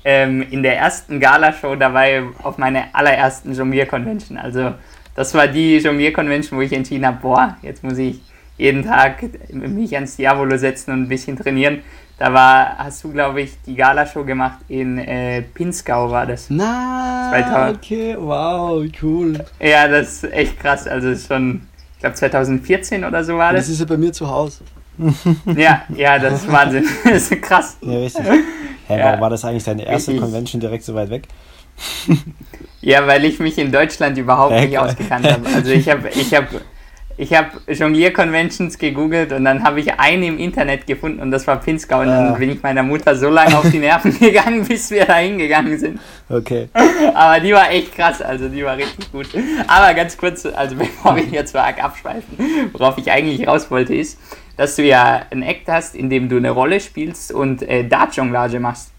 ähm, 0.04 0.44
in 0.50 0.62
der 0.62 0.76
ersten 0.76 1.18
Galashow 1.18 1.76
dabei 1.76 2.22
auf 2.42 2.58
meiner 2.58 2.84
allerersten 2.92 3.54
Jonglier-Convention. 3.54 4.38
Also 4.38 4.74
das 5.14 5.34
war 5.34 5.48
die 5.48 5.78
Jonglier-Convention, 5.78 6.58
wo 6.58 6.62
ich 6.62 6.72
entschieden 6.72 7.06
habe, 7.06 7.18
boah, 7.22 7.56
jetzt 7.62 7.82
muss 7.82 7.96
ich 7.96 8.20
jeden 8.58 8.84
Tag 8.84 9.22
mich 9.50 9.94
ans 9.94 10.16
Diavolo 10.16 10.56
setzen 10.58 10.92
und 10.92 11.02
ein 11.02 11.08
bisschen 11.08 11.36
trainieren. 11.36 11.82
Da 12.18 12.32
war, 12.32 12.78
hast 12.78 13.04
du, 13.04 13.12
glaube 13.12 13.42
ich, 13.42 13.60
die 13.66 13.74
Galashow 13.74 14.24
gemacht 14.24 14.58
in 14.68 14.98
äh, 14.98 15.42
Pinskau 15.42 16.10
war 16.10 16.26
das. 16.26 16.48
Na, 16.48 17.30
2000. 17.30 17.76
okay, 17.76 18.16
wow, 18.18 18.82
cool. 19.02 19.44
Ja, 19.60 19.86
das 19.86 20.22
ist 20.22 20.32
echt 20.32 20.58
krass. 20.58 20.86
Also 20.86 21.10
ist 21.10 21.28
schon, 21.28 21.62
glaube 22.06 22.14
2014 22.16 23.04
oder 23.04 23.24
so 23.24 23.36
war 23.36 23.52
das. 23.52 23.62
Das 23.62 23.74
ist 23.74 23.80
ja 23.80 23.86
bei 23.86 23.96
mir 23.96 24.12
zu 24.12 24.28
Hause. 24.28 24.64
ja, 25.56 25.82
ja, 25.94 26.18
das 26.18 26.42
ist 26.42 26.52
Wahnsinn. 26.52 26.84
das 27.04 27.30
ist 27.30 27.42
krass. 27.42 27.76
Ja, 27.82 27.98
richtig. 27.98 28.24
Hä, 28.88 28.98
ja. 28.98 29.04
warum 29.04 29.20
war 29.20 29.30
das 29.30 29.44
eigentlich 29.44 29.64
deine 29.64 29.84
erste 29.84 30.12
ich, 30.12 30.20
Convention 30.20 30.60
direkt 30.60 30.84
so 30.84 30.94
weit 30.94 31.10
weg? 31.10 31.28
ja, 32.80 33.06
weil 33.06 33.24
ich 33.24 33.38
mich 33.38 33.58
in 33.58 33.70
Deutschland 33.70 34.16
überhaupt 34.16 34.52
ja, 34.52 34.64
nicht 34.64 34.78
ausgekannt 34.78 35.30
habe. 35.30 35.46
Also 35.54 35.70
ich 35.70 35.88
habe 35.88 36.08
ich 36.08 36.34
hab, 36.34 36.48
ich 37.18 37.32
hab 37.32 37.52
Jonglier-Conventions 37.66 38.76
gegoogelt 38.78 39.32
und 39.32 39.44
dann 39.44 39.64
habe 39.64 39.80
ich 39.80 39.98
eine 39.98 40.26
im 40.26 40.38
Internet 40.38 40.86
gefunden 40.86 41.20
und 41.20 41.30
das 41.30 41.46
war 41.46 41.56
Pinskau. 41.56 42.00
Und 42.00 42.08
dann 42.08 42.34
ah. 42.34 42.36
bin 42.36 42.50
ich 42.50 42.62
meiner 42.62 42.82
Mutter 42.82 43.16
so 43.16 43.30
lange 43.30 43.56
auf 43.56 43.70
die 43.70 43.78
Nerven 43.78 44.18
gegangen, 44.18 44.66
bis 44.66 44.90
wir 44.90 45.06
da 45.06 45.16
hingegangen 45.16 45.78
sind. 45.78 45.98
Okay. 46.28 46.68
Aber 47.14 47.40
die 47.40 47.52
war 47.52 47.70
echt 47.70 47.94
krass, 47.94 48.20
also 48.20 48.48
die 48.48 48.62
war 48.64 48.76
richtig 48.76 49.10
gut. 49.12 49.28
Aber 49.66 49.94
ganz 49.94 50.16
kurz, 50.18 50.44
also 50.44 50.76
bevor 50.78 51.16
wir 51.16 51.24
jetzt 51.24 51.56
arg 51.56 51.82
abschweifen, 51.82 52.36
worauf 52.72 52.98
ich 52.98 53.10
eigentlich 53.10 53.48
raus 53.48 53.70
wollte, 53.70 53.94
ist, 53.94 54.18
dass 54.58 54.76
du 54.76 54.82
ja 54.82 55.22
ein 55.30 55.42
Act 55.42 55.68
hast, 55.68 55.94
in 55.94 56.10
dem 56.10 56.28
du 56.28 56.36
eine 56.36 56.50
Rolle 56.50 56.80
spielst 56.80 57.32
und 57.32 57.62
äh, 57.62 57.84
Dart-Jonglage 57.84 58.60
machst. 58.60 58.90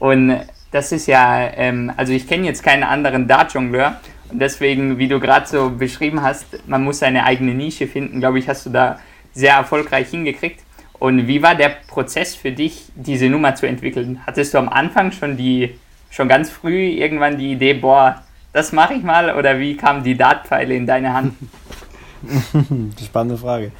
Und 0.00 0.40
das 0.72 0.90
ist 0.90 1.06
ja, 1.06 1.48
ähm, 1.54 1.92
also 1.96 2.12
ich 2.12 2.26
kenne 2.26 2.46
jetzt 2.46 2.64
keinen 2.64 2.82
anderen 2.82 3.28
Dart-Jongleur. 3.28 4.00
Und 4.32 4.38
deswegen, 4.38 4.96
wie 4.96 5.08
du 5.08 5.20
gerade 5.20 5.46
so 5.46 5.70
beschrieben 5.70 6.22
hast, 6.22 6.66
man 6.66 6.82
muss 6.82 7.00
seine 7.00 7.24
eigene 7.24 7.52
Nische 7.54 7.86
finden, 7.86 8.20
glaube 8.20 8.38
ich, 8.38 8.48
hast 8.48 8.64
du 8.64 8.70
da 8.70 8.98
sehr 9.34 9.54
erfolgreich 9.54 10.08
hingekriegt. 10.08 10.60
Und 10.98 11.26
wie 11.26 11.42
war 11.42 11.54
der 11.54 11.68
Prozess 11.88 12.34
für 12.34 12.50
dich, 12.50 12.86
diese 12.94 13.28
Nummer 13.28 13.54
zu 13.54 13.66
entwickeln? 13.66 14.20
Hattest 14.26 14.54
du 14.54 14.58
am 14.58 14.70
Anfang 14.70 15.12
schon 15.12 15.36
die, 15.36 15.78
schon 16.10 16.28
ganz 16.28 16.48
früh 16.48 16.86
irgendwann 16.86 17.36
die 17.36 17.52
Idee, 17.52 17.74
boah, 17.74 18.22
das 18.54 18.72
mache 18.72 18.94
ich 18.94 19.02
mal, 19.02 19.36
oder 19.36 19.58
wie 19.58 19.76
kamen 19.76 20.02
die 20.02 20.16
Dartpfeile 20.16 20.74
in 20.74 20.86
deine 20.86 21.12
Hand? 21.12 21.34
Spannende 23.04 23.36
Frage. 23.36 23.72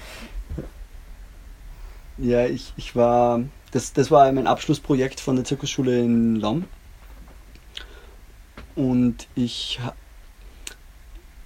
Ja, 2.19 2.45
ich, 2.47 2.75
ich 2.77 2.95
war, 2.95 3.41
das, 3.71 3.95
das 3.95 4.11
war 4.11 4.31
mein 4.33 4.47
Abschlussprojekt 4.47 5.19
von 5.21 5.37
der 5.37 5.45
Zirkusschule 5.47 5.99
in 5.99 6.37
Lamm. 6.37 6.65
Und 8.75 9.27
ich, 9.35 9.79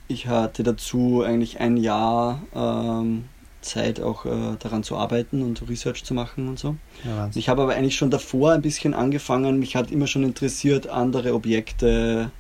ich 0.09 0.27
hatte 0.29 0.63
dazu 0.63 1.23
eigentlich 1.25 1.61
ein 1.61 1.77
Jahr 1.77 2.43
ähm, 2.55 3.25
Zeit 3.61 4.01
auch 4.01 4.25
äh, 4.25 4.57
daran 4.59 4.83
zu 4.83 4.97
arbeiten 4.97 5.43
und 5.43 5.69
Research 5.69 6.05
zu 6.05 6.15
machen 6.15 6.49
und 6.49 6.59
so. 6.59 6.77
Ja, 7.05 7.31
ich 7.35 7.49
habe 7.49 7.63
aber 7.63 7.75
eigentlich 7.75 7.97
schon 7.97 8.11
davor 8.11 8.53
ein 8.53 8.63
bisschen 8.63 8.95
angefangen, 8.95 9.59
mich 9.59 9.77
hat 9.77 9.91
immer 9.91 10.07
schon 10.07 10.23
interessiert, 10.23 10.89
andere 10.89 11.35
Objekte 11.35 12.31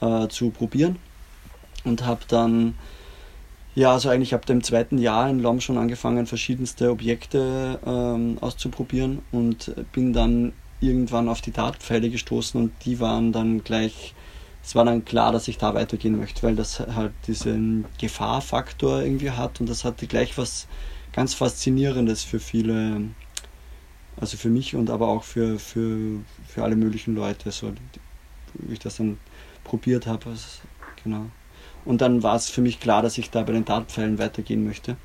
äh, 0.00 0.28
zu 0.28 0.50
probieren. 0.50 0.96
Und 1.84 2.06
habe 2.06 2.20
dann, 2.28 2.74
ja, 3.74 3.92
also 3.92 4.08
eigentlich 4.08 4.34
ab 4.34 4.46
dem 4.46 4.62
zweiten 4.62 4.98
Jahr 4.98 5.28
in 5.28 5.40
LOM 5.40 5.60
schon 5.60 5.78
angefangen, 5.78 6.26
verschiedenste 6.26 6.90
Objekte 6.90 7.80
ähm, 7.84 8.38
auszuprobieren 8.40 9.20
und 9.32 9.74
bin 9.92 10.12
dann 10.12 10.52
irgendwann 10.80 11.28
auf 11.28 11.40
die 11.40 11.52
Dartpfeile 11.52 12.08
gestoßen 12.08 12.60
und 12.60 12.72
die 12.84 13.00
waren 13.00 13.32
dann 13.32 13.64
gleich 13.64 14.14
es 14.62 14.74
war 14.74 14.84
dann 14.84 15.04
klar, 15.04 15.32
dass 15.32 15.48
ich 15.48 15.58
da 15.58 15.74
weitergehen 15.74 16.18
möchte, 16.18 16.42
weil 16.44 16.54
das 16.54 16.80
halt 16.80 17.12
diesen 17.26 17.84
Gefahrfaktor 17.98 19.02
irgendwie 19.02 19.30
hat 19.30 19.60
und 19.60 19.68
das 19.68 19.84
hatte 19.84 20.06
gleich 20.06 20.38
was 20.38 20.68
ganz 21.12 21.34
Faszinierendes 21.34 22.22
für 22.22 22.38
viele, 22.38 23.02
also 24.20 24.36
für 24.36 24.48
mich 24.48 24.74
und 24.74 24.88
aber 24.88 25.08
auch 25.08 25.24
für, 25.24 25.58
für, 25.58 26.20
für 26.46 26.62
alle 26.62 26.76
möglichen 26.76 27.14
Leute, 27.14 27.50
so 27.50 27.72
wie 28.54 28.74
ich 28.74 28.78
das 28.78 28.96
dann 28.96 29.18
probiert 29.64 30.06
habe. 30.06 30.34
Genau. 31.02 31.26
Und 31.84 32.00
dann 32.00 32.22
war 32.22 32.36
es 32.36 32.48
für 32.48 32.60
mich 32.60 32.78
klar, 32.78 33.02
dass 33.02 33.18
ich 33.18 33.30
da 33.30 33.42
bei 33.42 33.52
den 33.52 33.64
Dartpfeilen 33.64 34.18
weitergehen 34.18 34.64
möchte. 34.64 34.96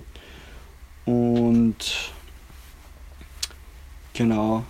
Und 1.05 2.11
genau. 4.13 4.63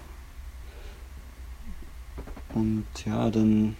Und 2.54 2.86
ja, 3.06 3.30
dann 3.30 3.76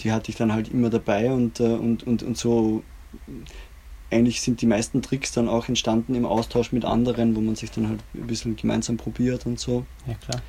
die 0.00 0.12
hatte 0.12 0.30
ich 0.30 0.36
dann 0.36 0.52
halt 0.52 0.68
immer 0.68 0.90
dabei 0.90 1.32
und, 1.32 1.60
äh, 1.60 1.64
und, 1.64 2.06
und, 2.06 2.22
und 2.22 2.36
so 2.36 2.82
eigentlich 4.10 4.40
sind 4.42 4.60
die 4.60 4.66
meisten 4.66 5.02
Tricks 5.02 5.32
dann 5.32 5.48
auch 5.48 5.68
entstanden 5.68 6.14
im 6.14 6.24
Austausch 6.24 6.72
mit 6.72 6.84
anderen, 6.84 7.34
wo 7.34 7.40
man 7.40 7.56
sich 7.56 7.70
dann 7.70 7.88
halt 7.88 8.00
ein 8.14 8.26
bisschen 8.26 8.56
gemeinsam 8.56 8.96
probiert 8.96 9.46
und 9.46 9.58
so. 9.58 9.84
Ja, 10.06 10.14
klar. 10.14 10.40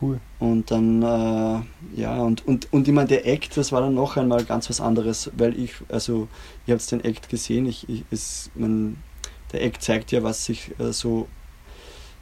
Cool. 0.00 0.20
Und 0.38 0.70
dann, 0.70 1.02
äh, 1.02 2.00
ja, 2.00 2.20
und, 2.20 2.46
und, 2.46 2.72
und 2.72 2.88
ich 2.88 2.94
meine, 2.94 3.08
der 3.08 3.26
Act, 3.26 3.56
das 3.56 3.70
war 3.70 3.80
dann 3.80 3.94
noch 3.94 4.16
einmal 4.16 4.44
ganz 4.44 4.68
was 4.68 4.80
anderes, 4.80 5.30
weil 5.36 5.58
ich, 5.58 5.72
also, 5.88 6.28
ihr 6.66 6.74
habt 6.74 6.90
den 6.90 7.04
Act 7.04 7.28
gesehen, 7.28 7.66
ich, 7.66 7.88
ich, 7.88 8.04
es, 8.10 8.50
man, 8.54 8.96
der 9.52 9.62
Act 9.62 9.82
zeigt 9.82 10.10
ja, 10.10 10.22
was 10.22 10.44
sich 10.44 10.72
äh, 10.78 10.92
so, 10.92 11.28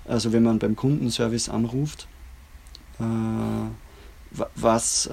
also 0.07 0.33
wenn 0.33 0.43
man 0.43 0.59
beim 0.59 0.77
Kundenservice 0.77 1.49
anruft, 1.49 2.09
äh, 3.01 3.05
was, 4.55 5.09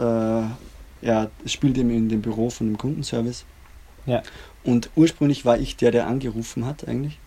ja, 1.02 1.30
es 1.46 1.54
spielt 1.54 1.78
eben 1.78 1.90
in 1.90 2.10
dem 2.10 2.22
Büro 2.22 2.50
von 2.50 2.68
dem 2.68 2.78
Kundenservice. 2.78 3.46
Ja. 4.06 4.22
Und 4.64 4.90
ursprünglich 4.96 5.46
war 5.46 5.58
ich 5.58 5.78
der, 5.78 5.92
der 5.92 6.08
angerufen 6.08 6.66
hat, 6.66 6.88
eigentlich. 6.88 7.18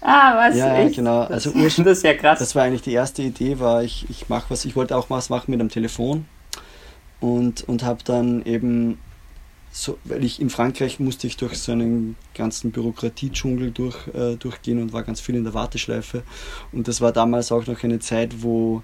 Ah, 0.00 0.36
was? 0.36 0.56
Ja, 0.56 0.76
echt? 0.76 0.96
genau. 0.96 1.22
Also 1.22 1.50
das 1.54 1.78
ist 1.78 2.04
ja 2.04 2.14
krass. 2.14 2.38
Das 2.38 2.54
war 2.54 2.64
eigentlich 2.64 2.82
die 2.82 2.92
erste 2.92 3.22
Idee, 3.22 3.58
war 3.58 3.82
ich, 3.82 4.06
ich 4.10 4.28
mache 4.28 4.46
was, 4.48 4.64
ich 4.64 4.76
wollte 4.76 4.96
auch 4.96 5.10
was 5.10 5.30
machen 5.30 5.50
mit 5.50 5.60
einem 5.60 5.70
Telefon 5.70 6.26
und, 7.20 7.66
und 7.68 7.82
habe 7.82 8.02
dann 8.04 8.44
eben 8.44 8.98
so, 9.70 9.98
weil 10.04 10.24
ich 10.24 10.40
in 10.40 10.48
Frankreich 10.48 11.00
musste 11.00 11.26
ich 11.26 11.36
durch 11.36 11.58
so 11.58 11.72
einen 11.72 12.16
ganzen 12.34 12.70
Bürokratiedschungel 12.70 13.72
durch, 13.72 13.96
äh, 14.08 14.36
durchgehen 14.36 14.80
und 14.80 14.92
war 14.92 15.02
ganz 15.02 15.20
viel 15.20 15.34
in 15.34 15.44
der 15.44 15.52
Warteschleife. 15.52 16.22
Und 16.72 16.88
das 16.88 17.00
war 17.02 17.12
damals 17.12 17.52
auch 17.52 17.66
noch 17.66 17.82
eine 17.84 17.98
Zeit, 17.98 18.42
wo, 18.42 18.82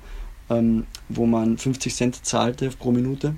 ähm, 0.51 0.87
wo 1.09 1.25
man 1.25 1.57
50 1.57 1.95
Cent 1.95 2.25
zahlte 2.27 2.69
pro 2.71 2.93
Minute 2.93 3.35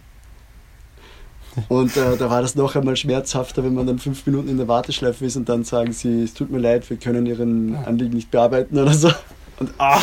und 1.68 1.96
äh, 1.96 2.16
da 2.16 2.30
war 2.30 2.42
das 2.42 2.54
noch 2.54 2.74
einmal 2.76 2.96
schmerzhafter, 2.96 3.64
wenn 3.64 3.74
man 3.74 3.86
dann 3.86 3.98
fünf 3.98 4.24
Minuten 4.26 4.48
in 4.48 4.56
der 4.56 4.68
Warteschleife 4.68 5.24
ist 5.24 5.36
und 5.36 5.48
dann 5.48 5.64
sagen 5.64 5.92
sie, 5.92 6.22
es 6.22 6.34
tut 6.34 6.50
mir 6.50 6.58
leid, 6.58 6.88
wir 6.90 6.96
können 6.96 7.26
Ihren 7.26 7.76
Anliegen 7.76 8.14
nicht 8.14 8.30
bearbeiten 8.30 8.78
oder 8.78 8.94
so. 8.94 9.10
Und 9.58 9.72
ah, 9.78 10.00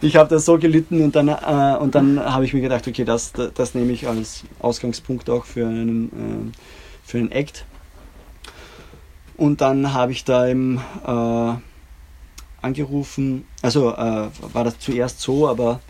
ich 0.00 0.16
habe 0.16 0.30
da 0.30 0.38
so 0.38 0.58
gelitten 0.58 1.02
und 1.02 1.14
dann, 1.14 1.28
äh, 1.28 1.76
und 1.78 1.94
dann 1.94 2.18
habe 2.18 2.44
ich 2.44 2.54
mir 2.54 2.62
gedacht, 2.62 2.88
okay, 2.88 3.04
das, 3.04 3.32
das, 3.32 3.52
das, 3.52 3.74
nehme 3.74 3.92
ich 3.92 4.08
als 4.08 4.44
Ausgangspunkt 4.60 5.28
auch 5.28 5.44
für 5.44 5.66
einen, 5.66 6.52
äh, 6.52 6.58
für 7.04 7.18
einen 7.18 7.30
Act. 7.30 7.66
Und 9.36 9.60
dann 9.60 9.92
habe 9.92 10.12
ich 10.12 10.24
da 10.24 10.48
eben 10.48 10.80
äh, 11.06 11.52
angerufen, 12.62 13.44
also 13.62 13.92
äh, 13.92 14.28
war 14.52 14.64
das 14.64 14.78
zuerst 14.78 15.20
so, 15.20 15.48
aber 15.48 15.80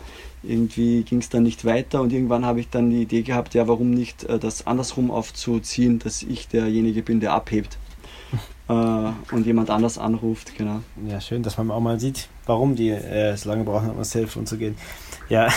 irgendwie 0.43 1.03
ging 1.03 1.19
es 1.19 1.29
dann 1.29 1.43
nicht 1.43 1.65
weiter 1.65 2.01
und 2.01 2.13
irgendwann 2.13 2.45
habe 2.45 2.59
ich 2.59 2.69
dann 2.69 2.89
die 2.89 3.01
Idee 3.01 3.23
gehabt, 3.23 3.53
ja, 3.53 3.67
warum 3.67 3.91
nicht 3.91 4.23
äh, 4.23 4.39
das 4.39 4.67
andersrum 4.67 5.11
aufzuziehen, 5.11 5.99
dass 5.99 6.23
ich 6.23 6.47
derjenige 6.47 7.01
bin, 7.03 7.19
der 7.19 7.33
abhebt 7.33 7.77
äh, 8.69 8.73
und 8.73 9.45
jemand 9.45 9.69
anders 9.69 9.97
anruft, 9.97 10.55
genau. 10.57 10.81
Ja, 11.07 11.19
schön, 11.19 11.43
dass 11.43 11.57
man 11.57 11.71
auch 11.71 11.81
mal 11.81 11.99
sieht, 11.99 12.29
warum 12.45 12.75
die 12.75 12.89
äh, 12.89 13.35
so 13.35 13.49
lange 13.49 13.63
brauchen, 13.63 13.89
um 13.89 13.97
das 13.97 14.11
Telefon 14.11 14.45
zu 14.45 14.57
gehen. 14.57 14.75
Ja, 15.27 15.49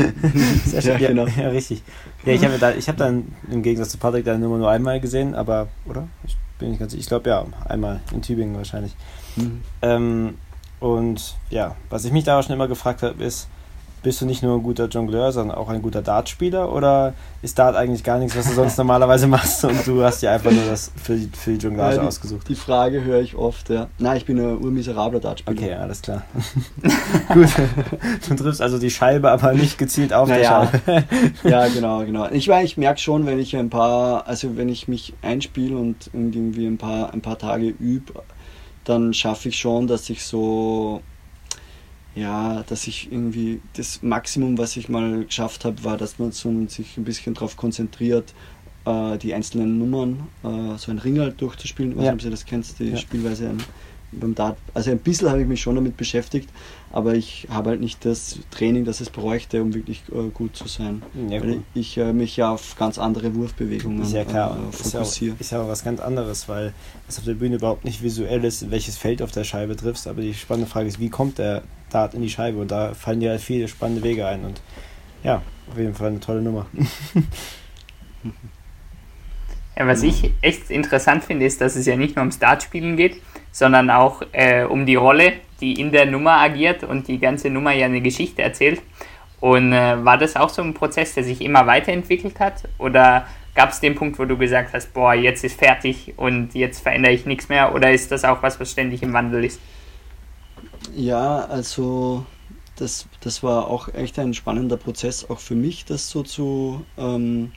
sehr 0.64 0.82
schön. 0.82 1.00
Ja, 1.00 1.08
genau. 1.08 1.26
ja, 1.26 1.48
richtig. 1.48 1.82
Ja, 2.24 2.34
ich 2.34 2.44
habe 2.44 2.56
da, 2.58 2.72
ich 2.72 2.86
habe 2.86 2.98
dann 2.98 3.34
im 3.50 3.62
Gegensatz 3.62 3.90
zu 3.90 3.98
Patrick 3.98 4.24
deine 4.24 4.38
Nummer 4.38 4.58
nur 4.58 4.70
einmal 4.70 5.00
gesehen, 5.00 5.34
aber, 5.34 5.68
oder? 5.86 6.06
Ich 6.24 6.36
bin 6.58 6.70
nicht 6.70 6.78
ganz 6.78 6.92
sicher. 6.92 7.00
Ich 7.00 7.08
glaube 7.08 7.28
ja, 7.28 7.44
einmal 7.64 8.00
in 8.12 8.22
Tübingen 8.22 8.56
wahrscheinlich. 8.56 8.94
Mhm. 9.34 9.62
Ähm, 9.82 10.34
und 10.78 11.36
ja, 11.50 11.74
was 11.90 12.04
ich 12.04 12.12
mich 12.12 12.24
da 12.24 12.38
auch 12.38 12.42
schon 12.44 12.54
immer 12.54 12.68
gefragt 12.68 13.02
habe, 13.02 13.22
ist, 13.24 13.48
bist 14.02 14.20
du 14.20 14.26
nicht 14.26 14.42
nur 14.42 14.56
ein 14.56 14.62
guter 14.62 14.86
Jongleur, 14.86 15.32
sondern 15.32 15.56
auch 15.56 15.68
ein 15.68 15.82
guter 15.82 16.02
Dartspieler? 16.02 16.72
Oder 16.72 17.14
ist 17.42 17.58
Dart 17.58 17.76
eigentlich 17.76 18.04
gar 18.04 18.18
nichts, 18.18 18.36
was 18.36 18.46
du 18.46 18.54
sonst 18.54 18.78
normalerweise 18.78 19.26
machst 19.26 19.64
und 19.64 19.86
du 19.86 20.02
hast 20.02 20.22
dir 20.22 20.30
einfach 20.30 20.50
nur 20.50 20.64
das 20.64 20.90
für 20.96 21.16
die, 21.16 21.28
für 21.36 21.52
die 21.52 21.58
Jonglage 21.58 21.96
ja, 21.96 22.02
die, 22.02 22.06
ausgesucht? 22.06 22.48
Die 22.48 22.54
Frage 22.54 23.04
höre 23.04 23.20
ich 23.20 23.36
oft, 23.36 23.70
ja. 23.70 23.88
Nein, 23.98 24.16
ich 24.16 24.24
bin 24.24 24.38
ein 24.38 24.58
urmiserabler 24.58 25.20
Dartspieler. 25.20 25.56
Okay, 25.56 25.74
alles 25.74 26.02
klar. 26.02 26.22
Gut. 27.34 27.48
Du 28.28 28.34
triffst 28.34 28.62
also 28.62 28.78
die 28.78 28.90
Scheibe, 28.90 29.30
aber 29.30 29.52
nicht 29.52 29.78
gezielt 29.78 30.12
auf 30.12 30.28
naja. 30.28 30.66
der 30.66 30.80
Scheibe. 30.80 31.04
ja, 31.48 31.68
genau, 31.68 32.04
genau. 32.04 32.28
Ich, 32.30 32.48
ich 32.48 32.76
merke 32.76 33.00
schon, 33.00 33.26
wenn 33.26 33.38
ich 33.38 33.56
ein 33.56 33.70
paar, 33.70 34.26
also 34.26 34.56
wenn 34.56 34.68
ich 34.68 34.88
mich 34.88 35.14
einspiele 35.22 35.76
und 35.76 36.10
irgendwie 36.12 36.66
ein 36.66 36.78
paar, 36.78 37.12
ein 37.12 37.20
paar 37.20 37.38
Tage 37.38 37.68
übe, 37.68 38.14
dann 38.84 39.12
schaffe 39.12 39.50
ich 39.50 39.58
schon, 39.58 39.86
dass 39.86 40.08
ich 40.08 40.24
so 40.24 41.02
ja, 42.18 42.64
dass 42.68 42.86
ich 42.86 43.12
irgendwie 43.12 43.60
das 43.74 44.02
Maximum, 44.02 44.58
was 44.58 44.76
ich 44.76 44.88
mal 44.88 45.24
geschafft 45.24 45.64
habe, 45.64 45.84
war, 45.84 45.96
dass 45.96 46.18
man 46.18 46.32
so 46.32 46.52
sich 46.68 46.96
ein 46.96 47.04
bisschen 47.04 47.34
darauf 47.34 47.56
konzentriert, 47.56 48.34
äh, 48.84 49.18
die 49.18 49.34
einzelnen 49.34 49.78
Nummern, 49.78 50.26
äh, 50.42 50.76
so 50.78 50.90
ein 50.90 50.98
Ring 50.98 51.20
halt 51.20 51.40
durchzuspielen. 51.40 51.92
Ich 51.92 51.98
weiß 51.98 52.04
nicht, 52.04 52.12
ob 52.14 52.20
du 52.20 52.30
das 52.30 52.44
kennst, 52.44 52.78
die 52.80 52.90
ja. 52.90 52.96
Spielweise 52.96 53.54
beim 54.10 54.34
Dart. 54.34 54.56
Also 54.74 54.90
ein 54.90 54.98
bisschen 54.98 55.28
habe 55.28 55.42
ich 55.42 55.46
mich 55.46 55.60
schon 55.60 55.74
damit 55.74 55.96
beschäftigt, 55.96 56.48
aber 56.90 57.14
ich 57.14 57.46
habe 57.50 57.70
halt 57.70 57.80
nicht 57.80 58.04
das 58.04 58.38
Training, 58.50 58.84
das 58.84 59.00
es 59.00 59.10
bräuchte, 59.10 59.62
um 59.62 59.74
wirklich 59.74 60.02
äh, 60.10 60.30
gut 60.30 60.56
zu 60.56 60.66
sein. 60.66 61.02
Ja, 61.28 61.42
weil 61.42 61.62
ich 61.74 61.98
äh, 61.98 62.12
mich 62.12 62.36
ja 62.36 62.50
auf 62.52 62.74
ganz 62.76 62.98
andere 62.98 63.34
Wurfbewegungen 63.34 64.02
ist 64.02 64.12
ja 64.12 64.24
klar. 64.24 64.56
Äh, 64.56 64.72
fokussiere. 64.72 65.02
Ist 65.02 65.20
ja, 65.20 65.32
auch, 65.32 65.40
ist 65.40 65.50
ja 65.50 65.62
auch 65.62 65.68
was 65.68 65.84
ganz 65.84 66.00
anderes, 66.00 66.48
weil 66.48 66.72
es 67.06 67.18
auf 67.18 67.24
der 67.24 67.34
Bühne 67.34 67.56
überhaupt 67.56 67.84
nicht 67.84 68.02
visuell 68.02 68.44
ist, 68.44 68.70
welches 68.70 68.96
Feld 68.96 69.20
auf 69.20 69.30
der 69.30 69.44
Scheibe 69.44 69.76
triffst, 69.76 70.08
aber 70.08 70.22
die 70.22 70.32
spannende 70.32 70.70
Frage 70.70 70.88
ist, 70.88 70.98
wie 70.98 71.10
kommt 71.10 71.38
der 71.38 71.62
Dart 71.90 72.14
in 72.14 72.22
die 72.22 72.30
Scheibe? 72.30 72.58
Und 72.58 72.70
da 72.70 72.94
fallen 72.94 73.20
dir 73.20 73.30
halt 73.30 73.40
viele 73.40 73.68
spannende 73.68 74.02
Wege 74.02 74.26
ein 74.26 74.44
und 74.44 74.60
ja, 75.22 75.42
auf 75.70 75.78
jeden 75.78 75.94
Fall 75.94 76.08
eine 76.08 76.20
tolle 76.20 76.42
Nummer. 76.42 76.66
Ja, 79.78 79.86
was 79.86 80.02
ich 80.02 80.32
echt 80.42 80.70
interessant 80.70 81.22
finde, 81.22 81.46
ist, 81.46 81.60
dass 81.60 81.76
es 81.76 81.86
ja 81.86 81.94
nicht 81.94 82.16
nur 82.16 82.22
ums 82.22 82.40
Dartspielen 82.40 82.96
geht, 82.96 83.22
sondern 83.52 83.90
auch 83.90 84.22
äh, 84.32 84.64
um 84.64 84.86
die 84.86 84.96
Rolle, 84.96 85.34
die 85.60 85.80
in 85.80 85.92
der 85.92 86.04
Nummer 86.06 86.32
agiert 86.40 86.82
und 86.82 87.06
die 87.06 87.20
ganze 87.20 87.48
Nummer 87.48 87.72
ja 87.72 87.86
eine 87.86 88.00
Geschichte 88.00 88.42
erzählt. 88.42 88.82
Und 89.38 89.72
äh, 89.72 90.04
war 90.04 90.18
das 90.18 90.34
auch 90.34 90.48
so 90.48 90.62
ein 90.62 90.74
Prozess, 90.74 91.14
der 91.14 91.22
sich 91.22 91.40
immer 91.40 91.68
weiterentwickelt 91.68 92.40
hat? 92.40 92.64
Oder 92.78 93.28
gab 93.54 93.70
es 93.70 93.78
den 93.78 93.94
Punkt, 93.94 94.18
wo 94.18 94.24
du 94.24 94.36
gesagt 94.36 94.72
hast, 94.72 94.92
boah, 94.94 95.14
jetzt 95.14 95.44
ist 95.44 95.56
fertig 95.56 96.14
und 96.16 96.54
jetzt 96.54 96.80
verändere 96.80 97.12
ich 97.12 97.24
nichts 97.24 97.48
mehr? 97.48 97.72
Oder 97.72 97.92
ist 97.92 98.10
das 98.10 98.24
auch 98.24 98.42
was, 98.42 98.58
was 98.58 98.72
ständig 98.72 99.04
im 99.04 99.12
Wandel 99.12 99.44
ist? 99.44 99.60
Ja, 100.94 101.44
also 101.44 102.24
das, 102.76 103.06
das 103.20 103.42
war 103.42 103.66
auch 103.68 103.92
echt 103.94 104.18
ein 104.18 104.34
spannender 104.34 104.76
Prozess, 104.76 105.28
auch 105.28 105.40
für 105.40 105.54
mich, 105.54 105.84
das 105.84 106.08
so 106.10 106.22
zu, 106.22 106.84
ähm, 106.96 107.52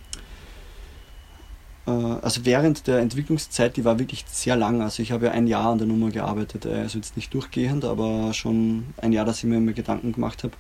äh, 1.86 1.92
also 1.92 2.46
während 2.46 2.88
der 2.88 3.00
Entwicklungszeit, 3.00 3.78
die 3.78 3.86
war 3.86 4.00
wirklich 4.00 4.26
sehr 4.28 4.56
lang. 4.56 4.82
Also 4.82 5.04
ich 5.04 5.12
habe 5.12 5.28
ja 5.28 5.32
ein 5.32 5.48
Jahr 5.48 5.72
an 5.72 5.78
der 5.78 5.88
Nummer 5.88 6.10
gearbeitet, 6.10 6.66
äh, 6.66 6.80
also 6.80 6.98
jetzt 6.98 7.16
nicht 7.16 7.34
durchgehend, 7.34 7.86
aber 7.86 8.34
schon 8.34 8.94
ein 8.98 9.12
Jahr, 9.12 9.26
dass 9.26 9.40
ich 9.40 9.46
mir 9.46 9.58
immer 9.58 9.74
Gedanken 9.74 10.14
gemacht 10.14 10.44
habe. 10.44 10.54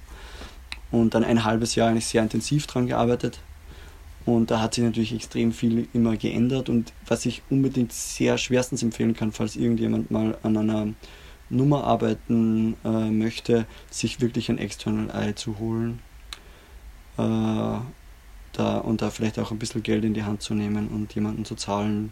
Und 0.91 1.13
dann 1.13 1.23
ein 1.23 1.45
halbes 1.45 1.75
Jahr 1.75 1.89
eigentlich 1.89 2.07
sehr 2.07 2.21
intensiv 2.21 2.67
dran 2.67 2.87
gearbeitet. 2.87 3.39
Und 4.25 4.51
da 4.51 4.61
hat 4.61 4.75
sich 4.75 4.83
natürlich 4.83 5.13
extrem 5.15 5.51
viel 5.51 5.87
immer 5.93 6.17
geändert. 6.17 6.69
Und 6.69 6.93
was 7.07 7.25
ich 7.25 7.41
unbedingt 7.49 7.93
sehr 7.93 8.37
schwerstens 8.37 8.83
empfehlen 8.83 9.15
kann, 9.15 9.31
falls 9.31 9.55
irgendjemand 9.55 10.11
mal 10.11 10.37
an 10.43 10.57
einer 10.57 10.87
Nummer 11.51 11.83
arbeiten 11.83 12.75
äh, 12.83 13.09
möchte, 13.09 13.65
sich 13.89 14.21
wirklich 14.21 14.49
ein 14.49 14.57
External 14.57 15.09
Eye 15.09 15.35
zu 15.35 15.59
holen. 15.59 15.99
Äh, 17.17 17.79
da, 18.53 18.77
und 18.79 19.01
da 19.01 19.09
vielleicht 19.09 19.39
auch 19.39 19.51
ein 19.51 19.59
bisschen 19.59 19.83
Geld 19.83 20.03
in 20.03 20.13
die 20.13 20.23
Hand 20.23 20.41
zu 20.41 20.53
nehmen 20.53 20.89
und 20.89 21.13
jemanden 21.13 21.45
zu 21.45 21.55
zahlen, 21.55 22.11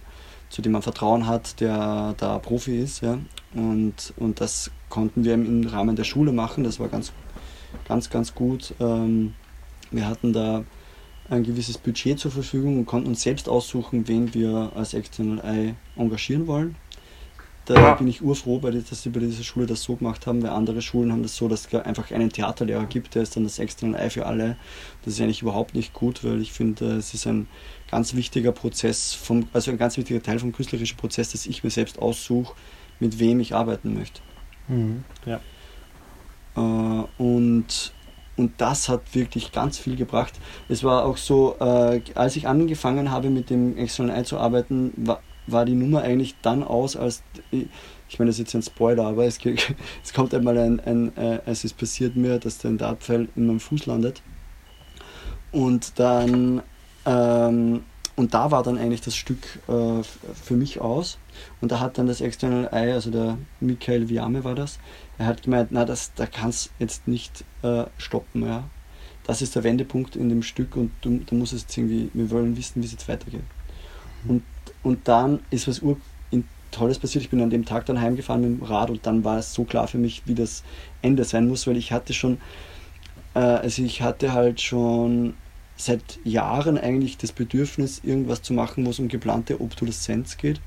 zu 0.49 0.61
dem 0.61 0.71
man 0.71 0.81
Vertrauen 0.81 1.27
hat, 1.27 1.59
der 1.59 2.15
da 2.17 2.39
Profi 2.39 2.79
ist. 2.79 3.01
Ja. 3.01 3.17
Und, 3.53 4.13
und 4.17 4.41
das 4.41 4.71
konnten 4.89 5.23
wir 5.23 5.33
im 5.33 5.67
Rahmen 5.67 5.95
der 5.95 6.03
Schule 6.03 6.31
machen. 6.31 6.63
Das 6.63 6.79
war 6.79 6.87
ganz, 6.87 7.11
ganz, 7.87 8.09
ganz 8.09 8.33
gut. 8.33 8.73
Ähm, 8.79 9.33
wir 9.91 10.07
hatten 10.07 10.33
da 10.33 10.63
ein 11.29 11.43
gewisses 11.43 11.77
Budget 11.77 12.19
zur 12.19 12.31
Verfügung 12.31 12.79
und 12.79 12.85
konnten 12.85 13.09
uns 13.09 13.21
selbst 13.21 13.47
aussuchen, 13.47 14.07
wen 14.07 14.33
wir 14.33 14.71
als 14.75 14.93
External 14.93 15.39
Eye 15.43 15.75
engagieren 15.95 16.47
wollen. 16.47 16.75
Da 17.69 17.93
bin 17.93 18.07
ich 18.07 18.23
urfroh, 18.23 18.57
dass 18.57 19.03
sie 19.03 19.09
bei 19.09 19.19
dieser 19.19 19.43
Schule 19.43 19.67
das 19.67 19.83
so 19.83 19.95
gemacht 19.95 20.25
haben, 20.25 20.41
weil 20.41 20.49
andere 20.49 20.81
Schulen 20.81 21.11
haben 21.11 21.21
das 21.21 21.35
so, 21.35 21.47
dass 21.47 21.67
es 21.67 21.73
einfach 21.75 22.09
einen 22.09 22.31
Theaterlehrer 22.31 22.87
gibt, 22.87 23.13
der 23.13 23.21
ist 23.21 23.35
dann 23.35 23.43
das 23.43 23.59
External 23.59 24.01
Eye 24.01 24.09
für 24.09 24.25
alle. 24.25 24.57
Das 25.05 25.13
ist 25.13 25.21
eigentlich 25.21 25.43
überhaupt 25.43 25.75
nicht 25.75 25.93
gut, 25.93 26.23
weil 26.23 26.41
ich 26.41 26.51
finde, 26.51 26.93
es 26.93 27.13
ist 27.13 27.27
ein 27.27 27.47
ganz 27.91 28.15
wichtiger 28.15 28.53
Prozess, 28.53 29.13
vom, 29.13 29.47
also 29.53 29.69
ein 29.69 29.77
ganz 29.77 29.97
wichtiger 29.97 30.23
Teil 30.23 30.39
vom 30.39 30.51
künstlerischen 30.51 30.97
Prozess, 30.97 31.31
dass 31.31 31.45
ich 31.45 31.63
mir 31.63 31.69
selbst 31.69 31.99
aussuche, 31.99 32.55
mit 32.99 33.19
wem 33.19 33.39
ich 33.39 33.53
arbeiten 33.53 33.93
möchte. 33.93 34.21
Mhm, 34.67 35.03
ja. 35.27 35.39
Äh, 36.55 37.03
und 37.21 37.93
und 38.35 38.53
das 38.57 38.87
hat 38.87 39.13
wirklich 39.13 39.51
ganz 39.51 39.77
viel 39.77 39.97
gebracht. 39.97 40.33
Es 40.69 40.83
war 40.83 41.03
auch 41.03 41.17
so, 41.17 41.57
äh, 41.59 42.01
als 42.15 42.37
ich 42.37 42.47
angefangen 42.47 43.11
habe 43.11 43.29
mit 43.29 43.49
dem 43.49 43.77
External 43.77 44.17
Eye 44.17 44.23
zu 44.23 44.37
arbeiten, 44.37 44.93
war, 44.95 45.21
war 45.51 45.65
die 45.65 45.75
Nummer 45.75 46.01
eigentlich 46.01 46.35
dann 46.41 46.63
aus, 46.63 46.95
als 46.95 47.23
ich 48.09 48.17
meine, 48.17 48.29
das 48.29 48.35
ist 48.39 48.53
jetzt 48.53 48.55
ein 48.55 48.63
Spoiler, 48.63 49.05
aber 49.05 49.25
es, 49.25 49.39
es 50.03 50.13
kommt 50.13 50.33
einmal 50.33 50.57
ein, 50.57 50.79
ein 50.79 51.15
äh, 51.15 51.39
es 51.45 51.63
ist 51.63 51.77
passiert 51.77 52.15
mir, 52.15 52.39
dass 52.39 52.57
der 52.57 52.71
Dartpfeil 52.71 53.29
in 53.35 53.47
meinem 53.47 53.59
Fuß 53.59 53.85
landet. 53.85 54.21
Und 55.51 55.99
dann, 55.99 56.61
ähm, 57.05 57.83
und 58.15 58.33
da 58.33 58.51
war 58.51 58.63
dann 58.63 58.77
eigentlich 58.77 59.01
das 59.01 59.15
Stück 59.15 59.59
äh, 59.67 60.03
für 60.03 60.55
mich 60.55 60.81
aus. 60.81 61.17
Und 61.61 61.71
da 61.71 61.79
hat 61.79 61.97
dann 61.97 62.07
das 62.07 62.21
External 62.21 62.67
Eye, 62.71 62.93
also 62.93 63.11
der 63.11 63.37
Michael 63.59 64.09
Viame 64.09 64.43
war 64.43 64.55
das, 64.55 64.79
er 65.17 65.27
hat 65.27 65.43
gemeint, 65.43 65.69
na, 65.71 65.85
das, 65.85 66.13
da 66.15 66.25
kannst 66.25 66.71
jetzt 66.79 67.07
nicht 67.07 67.45
äh, 67.61 67.85
stoppen, 67.97 68.45
ja. 68.45 68.69
Das 69.23 69.43
ist 69.43 69.55
der 69.55 69.63
Wendepunkt 69.63 70.15
in 70.15 70.29
dem 70.29 70.41
Stück 70.41 70.75
und 70.75 70.91
du, 71.01 71.19
du 71.19 71.35
musst 71.35 71.53
jetzt 71.53 71.77
irgendwie, 71.77 72.09
wir 72.13 72.31
wollen 72.31 72.57
wissen, 72.57 72.81
wie 72.81 72.87
es 72.87 72.93
jetzt 72.93 73.07
weitergeht. 73.07 73.43
Und, 74.27 74.43
und 74.83 75.07
dann 75.07 75.39
ist 75.49 75.67
was 75.67 75.81
ur 75.81 75.97
Tolles 76.71 76.99
passiert. 76.99 77.23
Ich 77.23 77.29
bin 77.29 77.41
an 77.41 77.49
dem 77.49 77.65
Tag 77.65 77.85
dann 77.85 78.01
heimgefahren 78.01 78.41
mit 78.41 78.59
dem 78.59 78.63
Rad 78.63 78.89
und 78.89 79.05
dann 79.05 79.23
war 79.23 79.39
es 79.39 79.53
so 79.53 79.63
klar 79.63 79.87
für 79.87 79.97
mich, 79.97 80.23
wie 80.25 80.35
das 80.35 80.63
Ende 81.01 81.23
sein 81.23 81.47
muss, 81.47 81.67
weil 81.67 81.77
ich 81.77 81.91
hatte 81.91 82.13
schon, 82.13 82.37
äh, 83.33 83.39
also 83.39 83.83
ich 83.83 84.01
hatte 84.01 84.33
halt 84.33 84.61
schon 84.61 85.33
seit 85.75 86.19
Jahren 86.23 86.77
eigentlich 86.77 87.17
das 87.17 87.31
Bedürfnis, 87.31 88.01
irgendwas 88.03 88.41
zu 88.41 88.53
machen, 88.53 88.85
wo 88.85 88.89
es 88.89 88.99
um 88.99 89.07
geplante 89.07 89.61
Obsoleszenz 89.61 90.37
geht. 90.37 90.59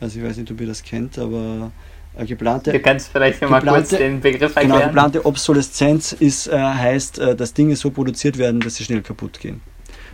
Also 0.00 0.18
ich 0.18 0.24
weiß 0.24 0.36
nicht, 0.36 0.50
ob 0.50 0.60
ihr 0.60 0.66
das 0.66 0.82
kennt, 0.82 1.18
aber 1.18 1.70
äh, 2.16 2.26
geplante. 2.26 2.72
Du 2.72 2.80
kannst 2.80 3.10
vielleicht 3.10 3.40
mal 3.42 3.62
kurz 3.62 3.90
den 3.90 4.20
Begriff 4.20 4.56
erklären. 4.56 4.78
Genau, 4.78 4.86
geplante 4.86 5.24
Obsoleszenz 5.24 6.12
ist, 6.12 6.48
äh, 6.48 6.58
heißt, 6.58 7.18
äh, 7.20 7.36
dass 7.36 7.54
Dinge 7.54 7.76
so 7.76 7.90
produziert 7.90 8.38
werden, 8.38 8.60
dass 8.60 8.74
sie 8.74 8.84
schnell 8.84 9.02
kaputt 9.02 9.38
gehen. 9.40 9.60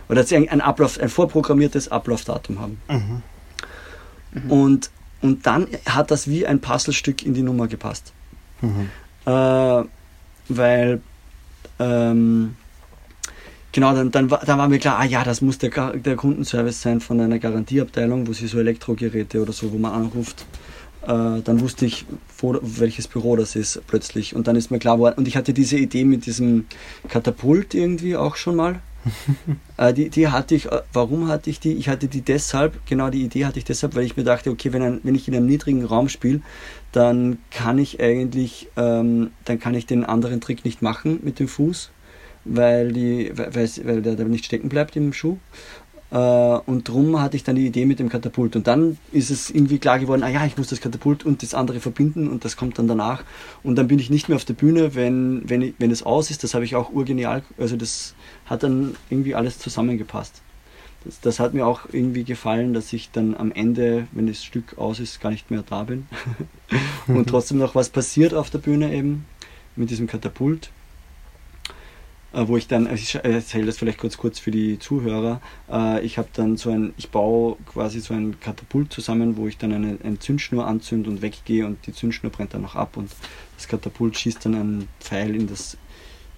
Oder 0.07 0.21
dass 0.21 0.29
sie 0.29 0.49
ein, 0.49 0.61
Ablauf, 0.61 0.99
ein 0.99 1.09
vorprogrammiertes 1.09 1.91
Ablaufdatum 1.91 2.59
haben. 2.59 2.81
Mhm. 2.89 3.21
Mhm. 4.31 4.51
Und, 4.51 4.89
und 5.21 5.45
dann 5.45 5.67
hat 5.85 6.11
das 6.11 6.27
wie 6.27 6.45
ein 6.45 6.61
Puzzlestück 6.61 7.25
in 7.25 7.33
die 7.33 7.41
Nummer 7.41 7.67
gepasst. 7.67 8.13
Mhm. 8.61 8.89
Äh, 9.25 9.83
weil 10.49 11.01
ähm, 11.79 12.55
genau, 13.71 13.95
dann, 13.95 14.11
dann, 14.11 14.27
dann 14.27 14.57
war 14.57 14.67
mir 14.67 14.79
klar, 14.79 14.99
ah 14.99 15.05
ja, 15.05 15.23
das 15.23 15.41
muss 15.41 15.57
der, 15.57 15.93
der 15.93 16.15
Kundenservice 16.15 16.81
sein 16.81 17.01
von 17.01 17.19
einer 17.19 17.39
Garantieabteilung, 17.39 18.27
wo 18.27 18.33
sie 18.33 18.47
so 18.47 18.59
Elektrogeräte 18.59 19.41
oder 19.41 19.53
so, 19.53 19.71
wo 19.73 19.77
man 19.77 19.93
anruft 19.93 20.45
äh, 21.07 21.41
dann 21.43 21.59
wusste 21.61 21.85
ich, 21.85 22.05
wo, 22.39 22.57
welches 22.61 23.07
Büro 23.07 23.35
das 23.35 23.55
ist 23.55 23.81
plötzlich. 23.87 24.35
Und 24.35 24.47
dann 24.47 24.55
ist 24.55 24.71
mir 24.71 24.79
klar 24.79 24.95
geworden, 24.95 25.15
und 25.17 25.27
ich 25.27 25.37
hatte 25.37 25.53
diese 25.53 25.77
Idee 25.77 26.03
mit 26.03 26.25
diesem 26.25 26.65
Katapult 27.07 27.73
irgendwie 27.73 28.15
auch 28.15 28.35
schon 28.35 28.55
mal. 28.55 28.79
äh, 29.77 29.93
die, 29.93 30.09
die 30.09 30.27
hatte 30.27 30.55
ich, 30.55 30.71
äh, 30.71 30.81
warum 30.93 31.27
hatte 31.27 31.49
ich 31.49 31.59
die? 31.59 31.73
Ich 31.73 31.89
hatte 31.89 32.07
die 32.07 32.21
deshalb, 32.21 32.85
genau 32.85 33.09
die 33.09 33.23
Idee 33.23 33.45
hatte 33.45 33.59
ich 33.59 33.65
deshalb, 33.65 33.95
weil 33.95 34.03
ich 34.03 34.17
mir 34.17 34.23
dachte, 34.23 34.49
okay, 34.49 34.73
wenn, 34.73 34.81
ein, 34.81 34.99
wenn 35.03 35.15
ich 35.15 35.27
in 35.27 35.35
einem 35.35 35.45
niedrigen 35.45 35.85
Raum 35.85 36.09
spiele, 36.09 36.41
dann 36.91 37.37
kann 37.51 37.77
ich 37.77 38.01
eigentlich, 38.01 38.69
ähm, 38.77 39.31
dann 39.45 39.59
kann 39.59 39.73
ich 39.73 39.85
den 39.85 40.05
anderen 40.05 40.41
Trick 40.41 40.65
nicht 40.65 40.81
machen 40.81 41.19
mit 41.23 41.39
dem 41.39 41.47
Fuß, 41.47 41.91
weil, 42.45 42.91
die, 42.91 43.31
weil, 43.35 43.69
weil 43.83 44.01
der, 44.01 44.15
der 44.15 44.25
nicht 44.25 44.45
stecken 44.45 44.69
bleibt 44.69 44.95
im 44.95 45.13
Schuh. 45.13 45.37
Äh, 46.11 46.17
und 46.17 46.87
darum 46.87 47.19
hatte 47.19 47.35
ich 47.35 47.43
dann 47.43 47.55
die 47.55 47.65
Idee 47.65 47.85
mit 47.85 47.99
dem 47.99 48.09
Katapult. 48.09 48.55
Und 48.55 48.67
dann 48.67 48.97
ist 49.11 49.29
es 49.29 49.49
irgendwie 49.49 49.79
klar 49.79 49.99
geworden, 49.99 50.23
ah 50.23 50.29
ja, 50.29 50.45
ich 50.45 50.57
muss 50.57 50.67
das 50.67 50.81
Katapult 50.81 51.25
und 51.25 51.43
das 51.43 51.53
andere 51.53 51.79
verbinden 51.79 52.29
und 52.29 52.45
das 52.45 52.57
kommt 52.57 52.77
dann 52.79 52.87
danach. 52.87 53.23
Und 53.63 53.75
dann 53.75 53.87
bin 53.87 53.99
ich 53.99 54.09
nicht 54.09 54.29
mehr 54.29 54.35
auf 54.35 54.45
der 54.45 54.53
Bühne, 54.53 54.95
wenn, 54.95 55.49
wenn, 55.49 55.73
wenn 55.77 55.91
es 55.91 56.03
aus 56.03 56.29
ist. 56.29 56.43
Das 56.43 56.53
habe 56.53 56.65
ich 56.65 56.75
auch 56.75 56.91
urgenial, 56.91 57.43
also 57.57 57.75
das 57.75 58.15
hat 58.45 58.63
dann 58.63 58.95
irgendwie 59.09 59.35
alles 59.35 59.59
zusammengepasst. 59.59 60.41
Das, 61.03 61.21
das, 61.21 61.39
hat 61.39 61.53
mir 61.53 61.67
auch 61.67 61.81
irgendwie 61.91 62.23
gefallen, 62.23 62.73
dass 62.73 62.91
ich 62.91 63.11
dann 63.11 63.35
am 63.35 63.51
Ende, 63.51 64.07
wenn 64.11 64.25
das 64.25 64.43
Stück 64.43 64.79
aus 64.79 64.99
ist, 64.99 65.21
gar 65.21 65.29
nicht 65.29 65.51
mehr 65.51 65.63
da 65.67 65.83
bin. 65.83 66.07
und 67.07 67.29
trotzdem 67.29 67.59
noch 67.59 67.75
was 67.75 67.89
passiert 67.89 68.33
auf 68.33 68.49
der 68.49 68.57
Bühne 68.57 68.91
eben 68.91 69.25
mit 69.75 69.91
diesem 69.91 70.07
Katapult. 70.07 70.71
Äh, 72.35 72.49
wo 72.49 72.57
ich 72.57 72.67
dann, 72.67 72.87
also 72.87 73.01
ich 73.01 73.15
erzähle 73.15 73.67
das 73.67 73.77
vielleicht 73.77 73.97
kurz 73.97 74.17
kurz 74.17 74.39
für 74.39 74.51
die 74.51 74.77
Zuhörer, 74.77 75.39
äh, 75.71 76.05
ich 76.05 76.17
habe 76.17 76.27
dann 76.33 76.57
so 76.57 76.69
ein, 76.69 76.93
ich 76.97 77.09
baue 77.09 77.55
quasi 77.65 78.01
so 78.01 78.13
ein 78.13 78.39
Katapult 78.41 78.91
zusammen, 78.91 79.37
wo 79.37 79.47
ich 79.47 79.57
dann 79.57 79.71
eine, 79.71 79.97
eine 80.03 80.19
Zündschnur 80.19 80.67
anzünde 80.67 81.09
und 81.09 81.21
weggehe 81.21 81.65
und 81.65 81.87
die 81.87 81.93
Zündschnur 81.93 82.33
brennt 82.33 82.53
dann 82.53 82.63
noch 82.63 82.75
ab 82.75 82.97
und 82.97 83.09
das 83.55 83.69
Katapult 83.69 84.17
schießt 84.17 84.45
dann 84.45 84.55
einen 84.55 84.87
Pfeil 84.99 85.33
in 85.33 85.47
das, 85.47 85.77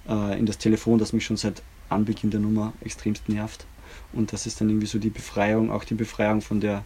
äh, 0.08 0.38
in 0.38 0.46
das 0.46 0.60
Telefon, 0.60 1.00
das 1.00 1.14
mich 1.14 1.26
schon 1.26 1.38
seit 1.38 1.64
Anbeginn 1.90 2.30
der 2.30 2.42
Nummer 2.42 2.74
extremst 2.82 3.28
nervt. 3.28 3.66
Und 4.14 4.34
das 4.34 4.46
ist 4.46 4.62
dann 4.62 4.70
irgendwie 4.70 4.88
so 4.88 5.00
die 5.00 5.10
Befreiung, 5.10 5.72
auch 5.72 5.84
die 5.84 5.96
Befreiung 5.96 6.42
von 6.42 6.60
der 6.60 6.84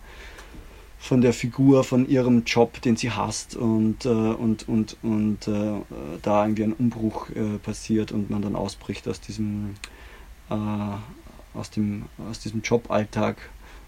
von 1.01 1.19
der 1.21 1.33
Figur, 1.33 1.83
von 1.83 2.07
ihrem 2.07 2.43
Job, 2.45 2.79
den 2.83 2.95
sie 2.95 3.09
hasst 3.09 3.55
und, 3.55 4.05
äh, 4.05 4.09
und, 4.09 4.69
und, 4.69 4.97
und 5.01 5.47
äh, 5.47 5.81
da 6.21 6.43
irgendwie 6.45 6.63
ein 6.63 6.73
Umbruch 6.73 7.27
äh, 7.31 7.57
passiert 7.57 8.11
und 8.11 8.29
man 8.29 8.43
dann 8.43 8.55
ausbricht 8.55 9.07
aus 9.07 9.19
diesem, 9.19 9.73
äh, 10.51 10.55
aus 11.55 11.71
dem, 11.71 12.05
aus 12.29 12.39
diesem 12.39 12.61
Joballtag 12.61 13.37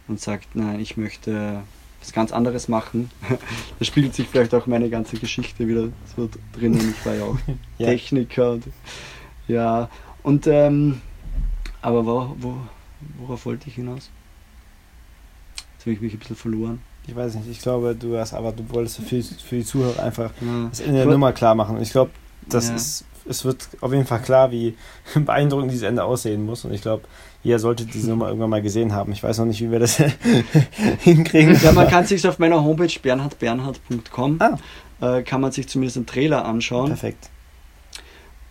und 0.07 0.19
sagt, 0.19 0.55
nein, 0.55 0.79
ich 0.79 0.97
möchte 0.97 1.61
was 2.01 2.13
ganz 2.13 2.31
anderes 2.31 2.67
machen. 2.67 3.11
da 3.79 3.85
spiegelt 3.85 4.15
sich 4.15 4.27
vielleicht 4.27 4.55
auch 4.55 4.65
meine 4.65 4.89
ganze 4.89 5.17
Geschichte 5.17 5.67
wieder 5.67 5.89
so 6.15 6.27
drinnen. 6.51 6.95
Ich 6.99 7.05
war 7.05 7.13
ja 7.13 7.25
auch 7.25 7.37
ja. 7.77 7.89
Techniker. 7.89 8.53
Und, 8.53 8.63
ja, 9.47 9.87
und 10.23 10.47
ähm, 10.47 10.99
aber 11.79 12.07
wo, 12.07 12.35
wo, 12.39 12.57
worauf 13.19 13.45
wollte 13.45 13.69
ich 13.69 13.75
hinaus? 13.75 14.09
Jetzt 15.73 15.81
habe 15.81 15.91
ich 15.91 16.01
mich 16.01 16.13
ein 16.13 16.19
bisschen 16.19 16.35
verloren 16.35 16.81
ich 17.07 17.15
weiß 17.15 17.35
nicht, 17.35 17.49
ich 17.49 17.59
glaube, 17.59 17.95
du 17.95 18.17
hast 18.17 18.33
aber 18.33 18.51
du 18.51 18.63
wolltest 18.69 18.97
für, 18.97 19.21
für 19.21 19.55
die 19.55 19.65
Zuhörer 19.65 20.03
einfach 20.03 20.31
ja. 20.41 20.67
das 20.69 20.79
in 20.79 20.93
der 20.93 21.05
Nummer 21.05 21.33
klar 21.33 21.55
machen. 21.55 21.75
Und 21.75 21.81
ich 21.81 21.91
glaube, 21.91 22.11
das 22.47 22.69
ja. 22.69 22.75
ist, 22.75 23.05
es 23.27 23.43
wird 23.43 23.67
auf 23.81 23.91
jeden 23.91 24.05
Fall 24.05 24.21
klar, 24.21 24.51
wie 24.51 24.75
beeindruckend 25.15 25.71
dieses 25.71 25.83
Ende 25.83 26.03
aussehen 26.03 26.45
muss. 26.45 26.63
Und 26.65 26.73
ich 26.73 26.81
glaube, 26.81 27.03
jeder 27.43 27.59
sollte 27.59 27.85
diese 27.85 28.09
Nummer 28.09 28.27
irgendwann 28.27 28.49
mal 28.49 28.61
gesehen 28.61 28.93
haben. 28.93 29.11
Ich 29.11 29.21
weiß 29.21 29.39
noch 29.39 29.45
nicht, 29.45 29.59
wie 29.61 29.69
wir 29.69 29.79
das 29.79 30.01
hinkriegen. 30.99 31.59
Ja, 31.61 31.73
man 31.73 31.89
kann 31.89 32.05
sich 32.05 32.25
auf 32.25 32.39
meiner 32.39 32.63
Homepage 32.63 32.99
bernhardbernhard.com 33.01 34.39
ah. 34.39 34.57
äh, 35.01 35.23
kann 35.23 35.41
man 35.41 35.51
sich 35.51 35.67
zumindest 35.67 35.97
einen 35.97 36.05
Trailer 36.05 36.45
anschauen. 36.45 36.87
Perfekt. 36.87 37.29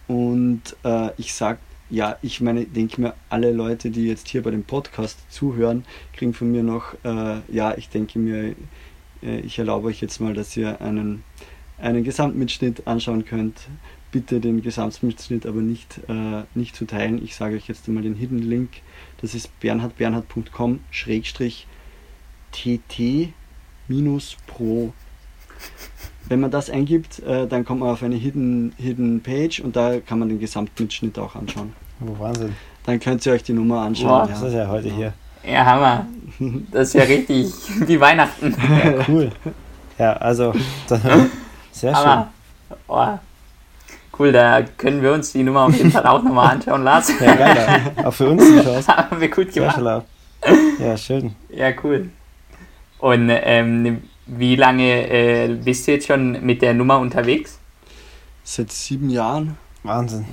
Und 0.09 0.63
äh, 0.85 1.09
ich 1.17 1.33
sag 1.33 1.59
ja, 1.93 2.17
ich 2.23 2.41
meine, 2.41 2.65
denke 2.65 3.01
mir, 3.01 3.15
alle 3.29 3.53
Leute, 3.53 3.91
die 3.91 4.07
jetzt 4.07 4.29
hier 4.29 4.43
bei 4.43 4.51
dem 4.51 4.65
Podcast 4.65 5.31
zuhören, 5.31 5.85
kriegen 6.13 6.35
von 6.35 6.51
mir 6.51 6.63
noch, 6.63 6.95
äh, 7.05 7.41
ja, 7.53 7.77
ich 7.77 7.89
denke 7.89 8.19
mir, 8.19 8.55
äh, 9.23 9.41
ich 9.41 9.59
erlaube 9.59 9.89
euch 9.89 10.01
jetzt 10.01 10.21
mal, 10.21 10.35
dass 10.35 10.57
ihr 10.57 10.81
einen, 10.81 11.23
einen 11.79 12.03
Gesamtmitschnitt 12.03 12.87
anschauen 12.87 13.25
könnt 13.25 13.69
bitte 14.13 14.41
den 14.41 14.63
Gesamtmitschnitt 14.63 15.47
aber 15.47 15.61
nicht, 15.61 16.01
äh, 16.09 16.43
nicht 16.55 16.77
zu 16.77 16.85
teilen. 16.85 17.25
Ich 17.25 17.35
sage 17.35 17.57
euch 17.57 17.67
jetzt 17.67 17.89
einmal 17.89 18.05
den 18.05 18.15
Hidden 18.15 18.43
Link. 18.43 18.71
Das 19.21 19.35
ist 19.35 19.59
bernhardbernhard.com 19.59 20.81
schrägstrich 20.91 21.67
tt 22.53 23.33
minus 23.89 24.37
pro. 24.47 24.93
Wenn 26.29 26.41
man 26.41 26.51
das 26.51 26.71
eingibt, 26.71 27.21
äh, 27.21 27.49
dann 27.49 27.65
kommt 27.65 27.81
man 27.81 27.91
auf 27.91 28.03
eine 28.03 28.17
Hidden, 28.17 28.73
Hidden 28.77 29.23
Page 29.23 29.61
und 29.61 29.75
da 29.75 29.99
kann 29.99 30.19
man 30.19 30.29
den 30.29 30.39
Gesamtmitschnitt 30.39 31.19
auch 31.19 31.35
anschauen. 31.35 31.73
Oh, 32.07 32.19
Wahnsinn. 32.19 32.55
Dann 32.85 32.99
könnt 32.99 33.25
ihr 33.27 33.33
euch 33.33 33.43
die 33.43 33.53
Nummer 33.53 33.83
anschauen. 33.83 34.23
Wow, 34.23 34.29
das 34.29 34.43
ist 34.43 34.55
ja 34.55 34.69
heute 34.69 34.89
hier. 34.89 35.13
Ja, 35.45 35.65
Hammer. 35.65 36.07
Das 36.71 36.89
ist 36.89 36.95
ja 36.95 37.03
richtig 37.03 37.53
wie 37.87 38.01
Weihnachten. 38.01 38.55
Ja, 38.69 39.05
cool. 39.09 39.31
Ja, 39.99 40.13
also, 40.15 40.53
sehr 41.73 41.95
schön. 41.95 42.25
Oh. 42.89 43.19
Cool, 44.19 44.33
da 44.33 44.63
können 44.63 45.03
wir 45.03 45.13
uns 45.13 45.33
die 45.33 45.43
Nummer 45.43 45.63
auf 45.63 45.77
jeden 45.77 45.91
Fall 45.91 46.07
auch 46.07 46.23
nochmal 46.23 46.57
anschauen, 46.57 46.85
Lars. 46.85 47.13
Ja, 47.19 47.35
geil. 47.35 47.93
Auch 48.05 48.13
für 48.13 48.29
uns 48.29 48.45
die 48.45 48.61
Chance. 48.65 48.89
Haben 48.89 49.21
wir 49.21 49.29
gut 49.31 49.53
gemacht. 49.53 49.77
schlau. 49.77 50.05
Ja, 50.79 50.97
schön. 50.97 51.35
Ja, 51.49 51.71
cool. 51.83 52.11
Und 52.99 53.31
ähm, 53.31 54.03
wie 54.27 54.57
lange 54.57 55.09
äh, 55.09 55.49
bist 55.55 55.87
du 55.87 55.93
jetzt 55.93 56.07
schon 56.07 56.45
mit 56.45 56.63
der 56.63 56.75
Nummer 56.75 56.99
unterwegs? 56.99 57.59
Seit 58.45 58.71
sieben 58.71 59.09
Jahren. 59.09 59.57
Wahnsinn. 59.83 60.25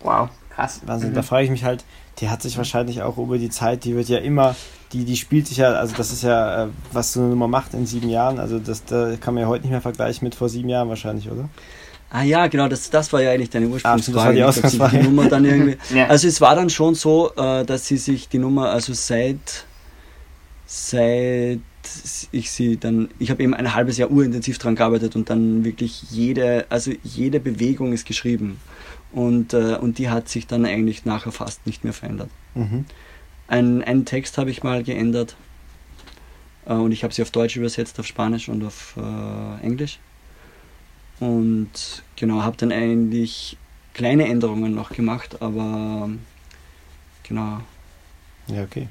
Wow, 0.00 0.28
krass. 0.58 0.80
Wahnsinn. 0.86 1.10
Mhm. 1.10 1.14
Da 1.14 1.22
frage 1.22 1.44
ich 1.44 1.50
mich 1.50 1.64
halt, 1.64 1.84
die 2.18 2.28
hat 2.28 2.42
sich 2.42 2.56
wahrscheinlich 2.58 3.02
auch 3.02 3.16
über 3.18 3.38
die 3.38 3.50
Zeit, 3.50 3.84
die 3.84 3.94
wird 3.94 4.08
ja 4.08 4.18
immer, 4.18 4.56
die, 4.92 5.04
die 5.04 5.16
spielt 5.16 5.46
sich 5.46 5.58
ja, 5.58 5.72
also 5.72 5.94
das 5.96 6.12
ist 6.12 6.22
ja, 6.22 6.64
äh, 6.64 6.68
was 6.92 7.12
so 7.12 7.20
eine 7.20 7.28
Nummer 7.30 7.48
macht 7.48 7.74
in 7.74 7.86
sieben 7.86 8.08
Jahren, 8.08 8.38
also 8.38 8.58
das 8.58 8.84
da 8.84 9.16
kann 9.20 9.34
man 9.34 9.42
ja 9.42 9.48
heute 9.48 9.62
nicht 9.62 9.70
mehr 9.70 9.80
vergleichen 9.80 10.24
mit 10.24 10.34
vor 10.34 10.48
sieben 10.48 10.68
Jahren 10.68 10.88
wahrscheinlich, 10.88 11.30
oder? 11.30 11.48
Ah 12.10 12.22
ja, 12.22 12.46
genau, 12.46 12.68
das, 12.68 12.88
das 12.88 13.12
war 13.12 13.20
ja 13.22 13.32
eigentlich 13.32 13.50
deine 13.50 13.66
Ah, 13.82 13.98
stimmt, 13.98 14.16
das 14.16 14.24
war 14.24 14.34
Ursprungsfrage. 14.34 14.96
die 14.96 15.02
die 15.02 15.08
Nummer 15.08 15.28
dann 15.28 15.44
irgendwie, 15.44 15.76
Ja. 15.94 16.06
Also 16.06 16.26
es 16.26 16.40
war 16.40 16.54
dann 16.56 16.70
schon 16.70 16.94
so, 16.94 17.32
äh, 17.36 17.64
dass 17.64 17.86
sie 17.86 17.98
sich 17.98 18.28
die 18.28 18.38
Nummer, 18.38 18.70
also 18.70 18.94
seit, 18.94 19.66
seit 20.66 21.60
ich 22.32 22.50
sie 22.50 22.78
dann, 22.78 23.08
ich 23.18 23.30
habe 23.30 23.42
eben 23.42 23.54
ein 23.54 23.74
halbes 23.74 23.98
Jahr 23.98 24.10
urintensiv 24.10 24.58
dran 24.58 24.74
gearbeitet 24.74 25.16
und 25.16 25.30
dann 25.30 25.64
wirklich 25.64 26.02
jede, 26.10 26.66
also 26.70 26.92
jede 27.02 27.40
Bewegung 27.40 27.92
ist 27.92 28.06
geschrieben. 28.06 28.58
Und, 29.12 29.54
äh, 29.54 29.76
und 29.76 29.98
die 29.98 30.10
hat 30.10 30.28
sich 30.28 30.46
dann 30.46 30.66
eigentlich 30.66 31.04
nachher 31.04 31.32
fast 31.32 31.66
nicht 31.66 31.84
mehr 31.84 31.92
verändert. 31.92 32.30
Mhm. 32.54 32.84
Ein, 33.46 33.82
einen 33.82 34.04
Text 34.04 34.36
habe 34.36 34.50
ich 34.50 34.62
mal 34.62 34.82
geändert 34.82 35.36
äh, 36.66 36.74
und 36.74 36.92
ich 36.92 37.04
habe 37.04 37.14
sie 37.14 37.22
auf 37.22 37.30
Deutsch 37.30 37.56
übersetzt, 37.56 37.98
auf 37.98 38.06
Spanisch 38.06 38.48
und 38.48 38.64
auf 38.64 38.94
äh, 38.96 39.64
Englisch. 39.64 39.98
Und 41.20 42.02
genau, 42.16 42.42
habe 42.42 42.56
dann 42.56 42.70
eigentlich 42.70 43.56
kleine 43.94 44.28
Änderungen 44.28 44.74
noch 44.74 44.90
gemacht, 44.90 45.42
aber 45.42 46.10
genau. 47.24 47.60
Ja, 48.46 48.62
okay. 48.62 48.88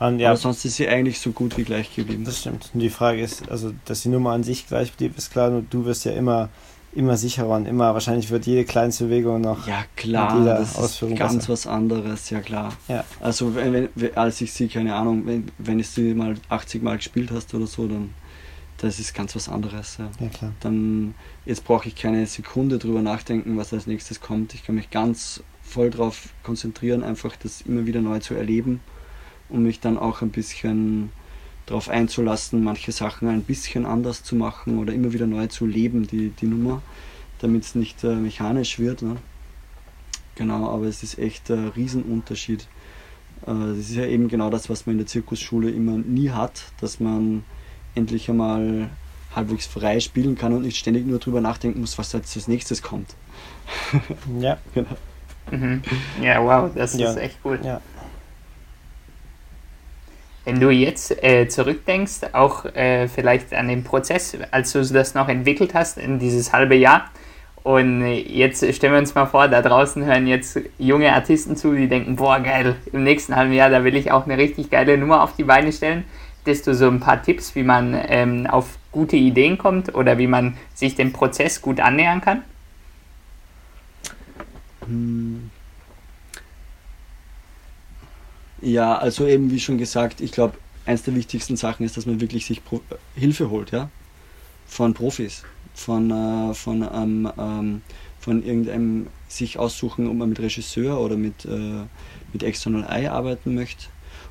Und 0.00 0.20
ja, 0.20 0.28
Aber 0.28 0.36
sonst 0.36 0.64
ist 0.64 0.76
sie 0.76 0.88
eigentlich 0.88 1.20
so 1.20 1.32
gut 1.32 1.56
wie 1.56 1.64
gleich 1.64 1.94
geblieben. 1.94 2.24
das 2.24 2.40
stimmt. 2.40 2.70
Und 2.72 2.80
die 2.80 2.90
Frage 2.90 3.20
ist, 3.20 3.48
also, 3.50 3.72
dass 3.84 4.02
die 4.02 4.08
Nummer 4.08 4.30
an 4.30 4.44
sich 4.44 4.66
gleich 4.66 4.92
blieb, 4.92 5.18
ist 5.18 5.32
klar, 5.32 5.50
nur 5.50 5.62
du 5.62 5.84
wirst 5.84 6.04
ja 6.04 6.12
immer, 6.12 6.50
immer 6.92 7.16
sicherer 7.16 7.56
und 7.56 7.66
immer, 7.66 7.94
wahrscheinlich 7.94 8.30
wird 8.30 8.46
jede 8.46 8.64
kleinste 8.64 9.04
Bewegung 9.04 9.40
noch. 9.40 9.66
Ja 9.66 9.84
klar, 9.96 10.44
das 10.44 10.76
Ausführung 10.76 11.14
ist 11.14 11.20
ganz 11.20 11.34
besser. 11.34 11.52
was 11.52 11.66
anderes, 11.66 12.30
ja 12.30 12.40
klar. 12.40 12.72
Ja. 12.88 13.04
Also 13.20 13.54
wenn, 13.54 13.88
wenn, 13.94 14.16
als 14.16 14.40
ich 14.40 14.52
sie, 14.52 14.68
keine 14.68 14.94
Ahnung, 14.94 15.26
wenn, 15.26 15.50
wenn 15.58 15.78
ich 15.78 15.88
sie 15.88 16.14
mal 16.14 16.36
80 16.48 16.82
Mal 16.82 16.96
gespielt 16.96 17.30
hast 17.30 17.54
oder 17.54 17.66
so, 17.66 17.86
dann 17.86 18.14
das 18.78 19.00
ist 19.00 19.12
ganz 19.12 19.34
was 19.34 19.48
anderes. 19.48 19.98
Ja. 19.98 20.08
Ja, 20.20 20.28
klar. 20.28 20.52
Dann 20.60 21.14
jetzt 21.44 21.64
brauche 21.64 21.88
ich 21.88 21.96
keine 21.96 22.26
Sekunde 22.26 22.78
drüber 22.78 23.02
nachdenken, 23.02 23.56
was 23.56 23.72
als 23.72 23.86
nächstes 23.86 24.20
kommt. 24.20 24.54
Ich 24.54 24.64
kann 24.64 24.76
mich 24.76 24.90
ganz 24.90 25.42
voll 25.62 25.90
darauf 25.90 26.28
konzentrieren, 26.44 27.02
einfach 27.02 27.36
das 27.36 27.60
immer 27.62 27.86
wieder 27.86 28.00
neu 28.00 28.20
zu 28.20 28.34
erleben 28.34 28.80
und 29.48 29.62
mich 29.64 29.80
dann 29.80 29.98
auch 29.98 30.22
ein 30.22 30.30
bisschen 30.30 31.10
darauf 31.68 31.88
einzulassen, 31.88 32.64
manche 32.64 32.92
Sachen 32.92 33.28
ein 33.28 33.42
bisschen 33.42 33.84
anders 33.86 34.22
zu 34.24 34.34
machen 34.36 34.78
oder 34.78 34.92
immer 34.94 35.12
wieder 35.12 35.26
neu 35.26 35.46
zu 35.48 35.66
leben, 35.66 36.06
die, 36.06 36.30
die 36.30 36.46
Nummer, 36.46 36.80
damit 37.40 37.64
es 37.64 37.74
nicht 37.74 38.02
äh, 38.04 38.14
mechanisch 38.14 38.78
wird. 38.78 39.02
Ne? 39.02 39.16
Genau, 40.34 40.70
aber 40.70 40.86
es 40.86 41.02
ist 41.02 41.18
echt 41.18 41.50
ein 41.50 41.68
Riesenunterschied. 41.68 42.62
Äh, 43.46 43.46
das 43.46 43.78
ist 43.78 43.94
ja 43.96 44.06
eben 44.06 44.28
genau 44.28 44.48
das, 44.50 44.70
was 44.70 44.86
man 44.86 44.94
in 44.94 44.98
der 44.98 45.06
Zirkusschule 45.06 45.70
immer 45.70 45.98
nie 45.98 46.30
hat, 46.30 46.62
dass 46.80 47.00
man 47.00 47.44
endlich 47.94 48.30
einmal 48.30 48.88
halbwegs 49.36 49.66
frei 49.66 50.00
spielen 50.00 50.36
kann 50.36 50.54
und 50.54 50.62
nicht 50.62 50.78
ständig 50.78 51.06
nur 51.06 51.18
drüber 51.18 51.40
nachdenken 51.42 51.80
muss, 51.80 51.98
was 51.98 52.12
jetzt 52.14 52.34
als 52.34 52.48
nächstes 52.48 52.82
kommt. 52.82 53.14
Ja, 54.40 54.56
Genau. 54.74 54.96
Mhm. 55.50 55.82
Ja, 56.22 56.42
wow, 56.42 56.70
das 56.74 56.94
Ja. 56.98 57.10
ist 57.10 57.16
echt 57.18 57.38
cool. 57.44 57.58
ja. 57.62 57.80
Wenn 60.48 60.60
du 60.60 60.70
jetzt 60.70 61.22
äh, 61.22 61.46
zurückdenkst, 61.46 62.32
auch 62.32 62.64
äh, 62.64 63.06
vielleicht 63.06 63.52
an 63.52 63.68
den 63.68 63.84
Prozess, 63.84 64.34
als 64.50 64.72
du 64.72 64.82
das 64.82 65.12
noch 65.12 65.28
entwickelt 65.28 65.74
hast, 65.74 65.98
in 65.98 66.18
dieses 66.18 66.54
halbe 66.54 66.74
Jahr, 66.74 67.10
und 67.64 68.06
jetzt 68.06 68.64
stellen 68.74 68.94
wir 68.94 68.98
uns 68.98 69.14
mal 69.14 69.26
vor, 69.26 69.48
da 69.48 69.60
draußen 69.60 70.02
hören 70.06 70.26
jetzt 70.26 70.58
junge 70.78 71.12
Artisten 71.12 71.54
zu, 71.54 71.74
die 71.74 71.86
denken, 71.86 72.16
boah, 72.16 72.40
geil, 72.40 72.76
im 72.94 73.04
nächsten 73.04 73.36
halben 73.36 73.52
Jahr, 73.52 73.68
da 73.68 73.84
will 73.84 73.94
ich 73.94 74.10
auch 74.10 74.24
eine 74.24 74.38
richtig 74.38 74.70
geile 74.70 74.96
Nummer 74.96 75.22
auf 75.22 75.36
die 75.36 75.44
Beine 75.44 75.70
stellen. 75.70 76.04
Hättest 76.46 76.66
du 76.66 76.74
so 76.74 76.88
ein 76.88 76.98
paar 76.98 77.22
Tipps, 77.22 77.54
wie 77.54 77.62
man 77.62 77.94
ähm, 78.08 78.46
auf 78.46 78.78
gute 78.90 79.16
Ideen 79.16 79.58
kommt 79.58 79.94
oder 79.94 80.16
wie 80.16 80.28
man 80.28 80.56
sich 80.72 80.94
dem 80.94 81.12
Prozess 81.12 81.60
gut 81.60 81.78
annähern 81.78 82.22
kann? 82.22 82.42
Hm. 84.86 85.50
Ja, 88.60 88.96
also 88.98 89.26
eben 89.26 89.50
wie 89.50 89.60
schon 89.60 89.78
gesagt, 89.78 90.20
ich 90.20 90.32
glaube, 90.32 90.54
eins 90.84 91.02
der 91.02 91.14
wichtigsten 91.14 91.56
Sachen 91.56 91.84
ist, 91.84 91.96
dass 91.96 92.06
man 92.06 92.20
wirklich 92.20 92.46
sich 92.46 92.64
Pro 92.64 92.80
Hilfe 93.14 93.50
holt, 93.50 93.70
ja, 93.70 93.90
von 94.66 94.94
Profis, 94.94 95.44
von 95.74 96.10
äh, 96.10 96.54
von 96.54 96.82
ähm, 96.92 97.32
ähm, 97.38 97.82
von 98.18 98.42
irgendeinem 98.42 99.06
sich 99.28 99.58
aussuchen, 99.58 100.08
ob 100.08 100.16
man 100.16 100.30
mit 100.30 100.40
Regisseur 100.40 101.00
oder 101.00 101.16
mit 101.16 101.44
äh, 101.44 101.84
mit 102.32 102.42
External 102.42 102.84
Eye 102.84 103.08
arbeiten 103.08 103.54
möchte. 103.54 103.86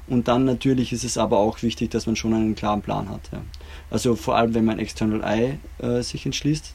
Und 0.07 0.27
dann 0.27 0.45
natürlich 0.45 0.93
ist 0.93 1.03
es 1.03 1.17
aber 1.17 1.37
auch 1.37 1.61
wichtig, 1.61 1.91
dass 1.91 2.05
man 2.05 2.15
schon 2.15 2.33
einen 2.33 2.55
klaren 2.55 2.81
Plan 2.81 3.09
hat. 3.09 3.29
Ja. 3.31 3.41
Also 3.89 4.15
vor 4.15 4.35
allem, 4.35 4.53
wenn 4.53 4.65
man 4.65 4.79
External 4.79 5.21
Eye 5.23 5.59
äh, 5.79 6.01
sich 6.01 6.25
entschließt. 6.25 6.73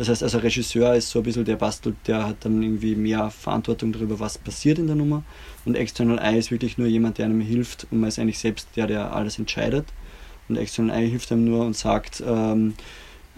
Das 0.00 0.08
heißt, 0.08 0.22
also 0.22 0.38
Regisseur 0.38 0.94
ist 0.94 1.10
so 1.10 1.18
ein 1.18 1.24
bisschen 1.24 1.44
der 1.44 1.56
bastelt, 1.56 1.94
der 2.06 2.26
hat 2.26 2.46
dann 2.46 2.62
irgendwie 2.62 2.94
mehr 2.94 3.30
Verantwortung 3.30 3.92
darüber, 3.92 4.18
was 4.18 4.38
passiert 4.38 4.78
in 4.78 4.86
der 4.86 4.96
Nummer. 4.96 5.24
Und 5.66 5.74
External 5.74 6.18
Eye 6.18 6.38
ist 6.38 6.50
wirklich 6.50 6.78
nur 6.78 6.86
jemand, 6.86 7.18
der 7.18 7.26
einem 7.26 7.42
hilft 7.42 7.86
und 7.90 8.00
man 8.00 8.08
ist 8.08 8.18
eigentlich 8.18 8.38
selbst 8.38 8.68
der, 8.76 8.86
der 8.86 9.14
alles 9.14 9.38
entscheidet. 9.38 9.84
Und 10.48 10.56
External 10.56 10.96
Eye 10.96 11.06
hilft 11.06 11.30
einem 11.30 11.44
nur 11.44 11.66
und 11.66 11.76
sagt, 11.76 12.22
ähm, 12.26 12.76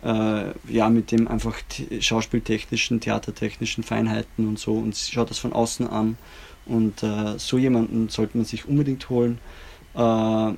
äh, 0.05 0.53
ja, 0.73 0.89
mit 0.89 1.11
dem 1.11 1.27
einfach 1.27 1.57
schauspieltechnischen, 1.99 3.01
theatertechnischen 3.01 3.83
Feinheiten 3.83 4.47
und 4.47 4.61
so 4.61 4.75
und 4.75 4.97
schaut 4.97 5.31
das 5.31 5.41
von 5.41 5.53
außen 5.53 5.89
an. 5.89 6.17
Und 6.65 7.03
äh, 7.03 7.41
so 7.41 7.59
jemanden 7.59 8.09
sollte 8.09 8.39
man 8.39 8.47
sich 8.47 8.69
unbedingt 8.69 9.11
holen. 9.11 9.41
Äh, 9.97 10.53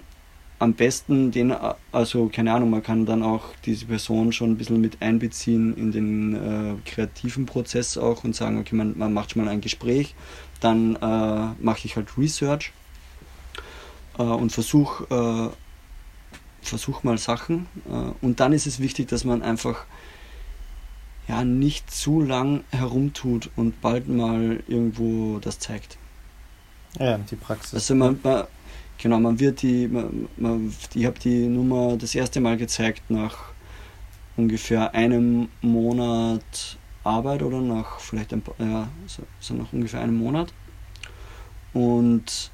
am 0.64 0.72
besten 0.72 1.30
den, 1.30 1.50
äh, 1.50 1.74
also 1.92 2.28
keine 2.28 2.52
Ahnung, 2.52 2.70
man 2.70 2.82
kann 2.82 3.06
dann 3.06 3.22
auch 3.22 3.44
diese 3.64 3.86
Person 3.86 4.32
schon 4.32 4.52
ein 4.52 4.56
bisschen 4.56 4.80
mit 4.80 5.00
einbeziehen 5.00 5.76
in 5.76 5.92
den 5.92 6.34
äh, 6.34 6.74
kreativen 6.90 7.46
Prozess 7.46 7.96
auch 7.96 8.24
und 8.24 8.34
sagen, 8.34 8.58
okay, 8.58 8.74
man, 8.74 8.98
man 8.98 9.12
macht 9.12 9.32
schon 9.32 9.44
mal 9.44 9.50
ein 9.50 9.60
Gespräch, 9.60 10.14
dann 10.60 10.96
äh, 10.96 11.62
mache 11.62 11.80
ich 11.84 11.96
halt 11.96 12.18
Research 12.18 12.72
äh, 14.18 14.22
und 14.22 14.50
versuche 14.50 15.52
äh, 15.52 15.56
versuch 16.62 17.02
mal 17.02 17.18
Sachen. 17.18 17.66
Äh, 17.86 18.24
und 18.24 18.40
dann 18.40 18.52
ist 18.52 18.66
es 18.66 18.80
wichtig, 18.80 19.08
dass 19.08 19.24
man 19.24 19.42
einfach 19.42 19.84
ja, 21.28 21.44
nicht 21.44 21.90
zu 21.90 22.20
lang 22.20 22.64
herumtut 22.70 23.50
und 23.56 23.80
bald 23.80 24.08
mal 24.08 24.62
irgendwo 24.66 25.38
das 25.40 25.58
zeigt. 25.58 25.98
Ja, 26.98 27.18
die 27.18 27.36
Praxis. 27.36 27.74
Also 27.74 27.94
man, 27.94 28.18
man 28.22 28.44
genau, 28.98 29.20
man 29.20 29.38
wird 29.38 29.62
die, 29.62 29.88
man, 29.88 30.28
man, 30.36 30.74
ich 30.94 31.04
habe 31.06 31.18
die 31.18 31.46
Nummer 31.46 31.96
das 31.96 32.14
erste 32.14 32.40
Mal 32.40 32.56
gezeigt 32.56 33.10
nach 33.10 33.52
ungefähr 34.36 34.94
einem 34.94 35.48
Monat 35.62 36.78
Arbeit 37.04 37.42
oder 37.42 37.60
nach 37.60 38.00
vielleicht 38.00 38.32
ein 38.32 38.40
paar, 38.42 38.54
ja, 38.58 38.88
so, 39.06 39.22
so 39.38 39.54
nach 39.54 39.72
ungefähr 39.72 40.00
einem 40.00 40.16
Monat. 40.16 40.52
Und, 41.72 42.50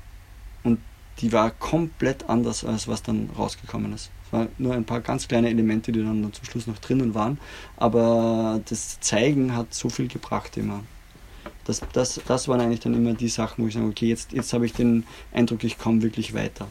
und 0.65 0.81
die 1.21 1.33
war 1.33 1.51
komplett 1.51 2.29
anders, 2.29 2.65
als 2.65 2.89
was 2.89 3.03
dann 3.03 3.31
rausgekommen 3.39 3.93
ist. 3.93 4.11
Es 4.27 4.33
waren 4.33 4.49
nur 4.59 4.75
ein 4.75 4.85
paar 4.85 5.01
ganz 5.01 5.29
kleine 5.29 5.49
Elemente, 5.49 5.93
die 5.93 6.03
dann 6.03 6.33
zum 6.33 6.45
Schluss 6.45 6.67
noch 6.67 6.79
drinnen 6.79 7.15
waren. 7.15 7.39
Aber 7.77 8.61
das 8.69 8.99
Zeigen 9.01 9.55
hat 9.55 9.73
so 9.73 9.89
viel 9.89 10.09
gebracht 10.09 10.57
immer. 10.57 10.83
Das, 11.71 11.83
das, 11.93 12.21
das 12.27 12.49
waren 12.49 12.61
eigentlich 12.61 12.81
dann 12.81 12.95
immer 12.95 13.15
die 13.15 13.29
Sachen, 13.29 13.63
wo 13.63 13.69
ich 13.69 13.75
sage, 13.75 13.87
okay, 13.87 14.09
jetzt, 14.09 14.33
jetzt 14.33 14.53
habe 14.53 14.67
ich 14.67 14.73
den 14.73 15.05
Eindruck, 15.33 15.63
ich 15.63 15.79
komme 15.79 16.03
wirklich 16.03 16.35
weiter. 16.35 16.67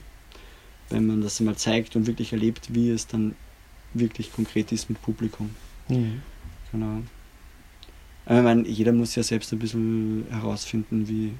Wenn 0.90 1.08
man 1.08 1.22
das 1.22 1.40
mal 1.40 1.56
zeigt 1.56 1.96
und 1.96 2.06
wirklich 2.06 2.34
erlebt, 2.34 2.74
wie 2.74 2.90
es 2.90 3.08
dann 3.08 3.36
wirklich 3.94 4.34
konkret 4.34 4.74
ist 4.74 4.90
mit 4.90 5.02
Publikum. 5.02 5.52
Mhm. 5.88 6.22
Genau. 6.74 7.02
Aber 8.26 8.40
ich 8.40 8.44
meine, 8.44 8.68
jeder 8.68 8.92
muss 8.92 9.16
ja 9.16 9.24
selbst 9.24 9.54
ein 9.54 9.60
bisschen 9.60 10.26
herausfinden, 10.30 11.08
wie, 11.08 11.34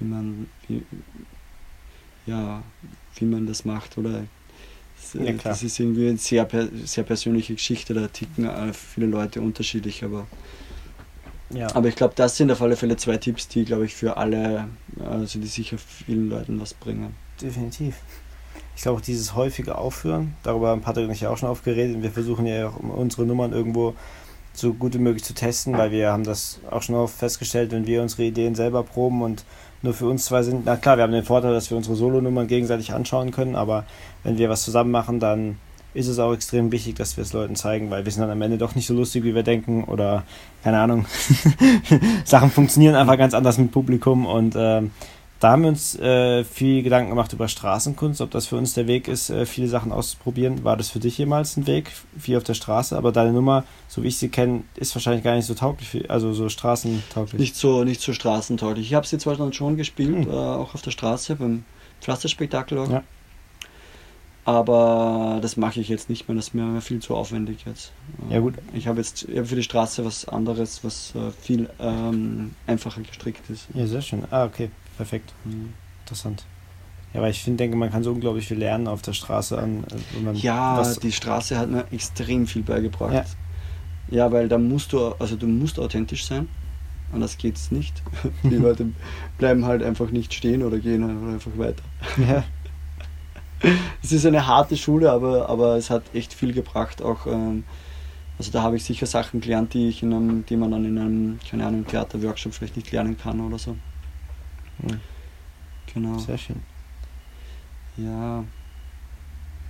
wie 0.00 0.04
man 0.04 0.48
wie, 0.66 0.82
ja, 2.26 2.62
wie 3.16 3.24
man 3.24 3.46
das 3.46 3.64
macht 3.64 3.96
oder 3.98 4.24
das, 5.00 5.14
Ja, 5.14 5.32
das 5.32 5.62
ist 5.62 5.78
irgendwie 5.78 6.08
eine 6.08 6.18
sehr, 6.18 6.48
sehr 6.84 7.04
persönliche 7.04 7.54
Geschichte, 7.54 7.94
da 7.94 8.08
ticken 8.08 8.46
äh, 8.46 8.72
viele 8.72 9.06
Leute 9.06 9.40
unterschiedlich, 9.40 10.02
aber, 10.02 10.26
Ja. 11.50 11.74
aber 11.74 11.88
ich 11.88 11.96
glaube, 11.96 12.14
das 12.14 12.36
sind 12.36 12.50
auf 12.50 12.60
alle 12.60 12.76
Fälle 12.76 12.96
zwei 12.96 13.16
Tipps, 13.16 13.48
die, 13.48 13.64
glaube 13.64 13.86
ich, 13.86 13.94
für 13.94 14.16
alle, 14.16 14.68
also 15.04 15.38
die 15.38 15.46
sicher 15.46 15.78
vielen 15.78 16.28
Leuten 16.28 16.60
was 16.60 16.74
bringen. 16.74 17.14
Definitiv. 17.40 17.96
Ich 18.76 18.82
glaube 18.82 18.98
auch 18.98 19.02
dieses 19.02 19.34
häufige 19.34 19.76
Aufführen, 19.76 20.34
darüber 20.42 20.68
haben 20.68 20.82
Patrick 20.82 21.06
und 21.06 21.12
ich 21.12 21.22
ja 21.22 21.30
auch 21.30 21.38
schon 21.38 21.48
aufgeredet 21.48 21.96
und 21.96 22.02
wir 22.02 22.10
versuchen 22.10 22.46
ja 22.46 22.68
auch 22.68 22.76
unsere 22.78 23.24
Nummern 23.24 23.52
irgendwo 23.52 23.94
so 24.52 24.72
gut 24.72 24.94
wie 24.94 24.98
möglich 24.98 25.24
zu 25.24 25.34
testen, 25.34 25.76
weil 25.76 25.90
wir 25.90 26.12
haben 26.12 26.24
das 26.24 26.60
auch 26.70 26.82
schon 26.82 26.94
oft 26.94 27.16
festgestellt, 27.16 27.70
wenn 27.70 27.86
wir 27.86 28.02
unsere 28.02 28.24
Ideen 28.24 28.54
selber 28.54 28.82
proben 28.82 29.22
und 29.22 29.44
nur 29.82 29.94
für 29.94 30.06
uns 30.06 30.24
zwei 30.24 30.42
sind, 30.42 30.62
na 30.64 30.76
klar, 30.76 30.96
wir 30.96 31.04
haben 31.04 31.12
den 31.12 31.24
Vorteil, 31.24 31.52
dass 31.52 31.70
wir 31.70 31.76
unsere 31.76 31.94
Solonummern 31.94 32.48
gegenseitig 32.48 32.92
anschauen 32.92 33.30
können, 33.30 33.54
aber 33.54 33.84
wenn 34.24 34.38
wir 34.38 34.48
was 34.48 34.64
zusammen 34.64 34.90
machen, 34.90 35.20
dann 35.20 35.58
ist 35.94 36.06
es 36.08 36.18
auch 36.18 36.32
extrem 36.32 36.70
wichtig, 36.72 36.96
dass 36.96 37.16
wir 37.16 37.22
es 37.22 37.32
Leuten 37.32 37.56
zeigen, 37.56 37.90
weil 37.90 38.04
wir 38.04 38.12
sind 38.12 38.22
dann 38.22 38.30
am 38.30 38.42
Ende 38.42 38.58
doch 38.58 38.74
nicht 38.74 38.86
so 38.86 38.94
lustig, 38.94 39.24
wie 39.24 39.34
wir 39.34 39.42
denken 39.42 39.84
oder 39.84 40.24
keine 40.62 40.78
Ahnung. 40.80 41.06
Sachen 42.24 42.50
funktionieren 42.50 42.94
einfach 42.94 43.16
ganz 43.18 43.34
anders 43.34 43.58
mit 43.58 43.70
Publikum 43.72 44.26
und 44.26 44.54
ähm, 44.56 44.90
da 45.40 45.52
haben 45.52 45.62
wir 45.62 45.68
uns 45.68 45.96
äh, 45.98 46.42
viel 46.42 46.82
Gedanken 46.82 47.10
gemacht 47.10 47.32
über 47.32 47.46
Straßenkunst, 47.46 48.20
ob 48.20 48.32
das 48.32 48.46
für 48.48 48.56
uns 48.56 48.74
der 48.74 48.88
Weg 48.88 49.06
ist, 49.06 49.30
äh, 49.30 49.46
viele 49.46 49.68
Sachen 49.68 49.92
auszuprobieren. 49.92 50.64
War 50.64 50.76
das 50.76 50.90
für 50.90 50.98
dich 50.98 51.16
jemals 51.16 51.56
ein 51.56 51.68
Weg, 51.68 51.92
viel 52.18 52.36
auf 52.36 52.42
der 52.42 52.54
Straße? 52.54 52.96
Aber 52.96 53.12
deine 53.12 53.32
Nummer, 53.32 53.62
so 53.86 54.02
wie 54.02 54.08
ich 54.08 54.18
sie 54.18 54.30
kenne, 54.30 54.64
ist 54.74 54.94
wahrscheinlich 54.96 55.22
gar 55.22 55.36
nicht 55.36 55.46
so 55.46 55.54
tauglich, 55.54 56.10
also 56.10 56.32
so 56.32 56.48
straßentauglich. 56.48 57.38
Nicht 57.38 57.54
so, 57.54 57.84
nicht 57.84 58.00
so 58.00 58.12
straßentauglich. 58.12 58.84
Ich 58.86 58.94
habe 58.94 59.06
sie 59.06 59.18
zwar 59.18 59.36
dann 59.36 59.52
schon 59.52 59.76
gespielt, 59.76 60.26
Hm. 60.26 60.28
äh, 60.28 60.34
auch 60.34 60.74
auf 60.74 60.82
der 60.82 60.90
Straße, 60.90 61.36
beim 61.36 61.64
Pflasterspektakel 62.00 62.78
auch. 62.78 62.90
Ja. 62.90 63.02
Aber 64.48 65.40
das 65.42 65.58
mache 65.58 65.78
ich 65.78 65.90
jetzt 65.90 66.08
nicht 66.08 66.26
mehr, 66.26 66.34
das 66.34 66.46
ist 66.46 66.54
mir 66.54 66.80
viel 66.80 67.00
zu 67.00 67.14
aufwendig 67.14 67.66
jetzt. 67.66 67.92
Ja, 68.30 68.40
gut. 68.40 68.54
Ich 68.72 68.86
habe 68.88 68.96
jetzt 68.96 69.28
ich 69.28 69.38
hab 69.38 69.46
für 69.46 69.56
die 69.56 69.62
Straße 69.62 70.06
was 70.06 70.26
anderes, 70.26 70.82
was 70.82 71.14
äh, 71.14 71.30
viel 71.42 71.68
ähm, 71.78 72.54
einfacher 72.66 73.02
gestrickt 73.02 73.50
ist. 73.50 73.66
Ja, 73.74 73.86
sehr 73.86 74.00
schön. 74.00 74.22
Ah, 74.30 74.46
okay, 74.46 74.70
perfekt. 74.96 75.34
Mhm. 75.44 75.74
Interessant. 76.00 76.46
Ja, 77.12 77.20
weil 77.20 77.30
ich 77.32 77.42
finde, 77.42 77.58
denke, 77.58 77.76
man 77.76 77.90
kann 77.90 78.02
so 78.02 78.10
unglaublich 78.10 78.48
viel 78.48 78.56
lernen 78.56 78.88
auf 78.88 79.02
der 79.02 79.12
Straße 79.12 79.58
an, 79.58 79.84
äh, 80.24 80.32
Ja, 80.32 80.82
die 80.94 81.12
Straße 81.12 81.58
hat 81.58 81.68
mir 81.68 81.84
extrem 81.92 82.46
viel 82.46 82.62
beigebracht. 82.62 83.12
Ja. 83.12 83.24
Ja. 84.10 84.32
weil 84.32 84.48
da 84.48 84.56
musst 84.56 84.94
du, 84.94 85.08
also 85.18 85.36
du 85.36 85.46
musst 85.46 85.78
authentisch 85.78 86.24
sein, 86.24 86.48
anders 87.12 87.36
geht's 87.36 87.70
nicht. 87.70 88.02
Die 88.44 88.56
Leute 88.56 88.92
bleiben 89.36 89.66
halt 89.66 89.82
einfach 89.82 90.10
nicht 90.10 90.32
stehen 90.32 90.62
oder 90.62 90.78
gehen 90.78 91.04
halt 91.04 91.34
einfach 91.34 91.58
weiter. 91.58 91.82
ja, 92.16 92.44
Es 94.02 94.12
ist 94.12 94.24
eine 94.26 94.46
harte 94.46 94.76
Schule, 94.76 95.10
aber, 95.10 95.48
aber 95.48 95.76
es 95.76 95.90
hat 95.90 96.14
echt 96.14 96.32
viel 96.32 96.52
gebracht. 96.52 97.02
Auch, 97.02 97.26
ähm, 97.26 97.64
also 98.38 98.52
da 98.52 98.62
habe 98.62 98.76
ich 98.76 98.84
sicher 98.84 99.06
Sachen 99.06 99.40
gelernt, 99.40 99.74
die 99.74 99.88
ich 99.88 100.02
in 100.02 100.12
einem, 100.12 100.46
die 100.46 100.56
man 100.56 100.70
dann 100.70 100.84
in 100.84 100.98
einem, 100.98 101.38
keine 101.48 101.66
Ahnung, 101.66 101.86
Theaterworkshop 101.86 102.54
vielleicht 102.54 102.76
nicht 102.76 102.92
lernen 102.92 103.18
kann 103.18 103.40
oder 103.40 103.58
so. 103.58 103.76
Hm. 104.82 105.00
Genau. 105.92 106.18
sehr 106.18 106.38
schön. 106.38 106.62
Ja. 107.96 108.44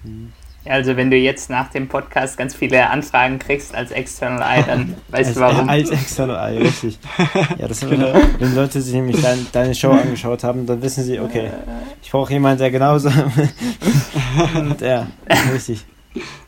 Hm. 0.03 0.33
Ja, 0.65 0.73
also 0.73 0.97
wenn 0.97 1.11
du 1.11 1.17
jetzt 1.17 1.49
nach 1.51 1.71
dem 1.71 1.89
Podcast 1.89 2.37
ganz 2.37 2.55
viele 2.55 2.91
Anfragen 2.91 3.39
kriegst 3.39 3.75
als 3.75 3.91
External 3.91 4.43
Eye, 4.43 4.65
dann 4.67 4.95
weißt 5.09 5.37
du 5.37 5.45
als, 5.45 5.55
warum. 5.55 5.69
Als 5.69 5.91
externe 5.91 6.39
Ei, 6.39 6.59
richtig. 6.59 6.99
Ja, 7.59 7.69
das 7.69 7.81
Genau. 7.81 8.13
wenn 8.39 8.55
Leute 8.55 8.81
sich 8.81 8.93
nämlich 8.93 9.21
dein, 9.23 9.47
deine 9.53 9.75
Show 9.75 9.93
angeschaut 9.93 10.45
haben, 10.45 10.67
dann 10.67 10.83
wissen 10.83 11.05
sie, 11.05 11.21
okay, 11.21 11.51
ich 12.03 12.11
brauche 12.11 12.33
jemanden, 12.33 12.59
der 12.59 12.71
genauso. 12.71 13.09
Und 14.55 14.81
ja, 14.81 15.07
richtig. 15.53 15.85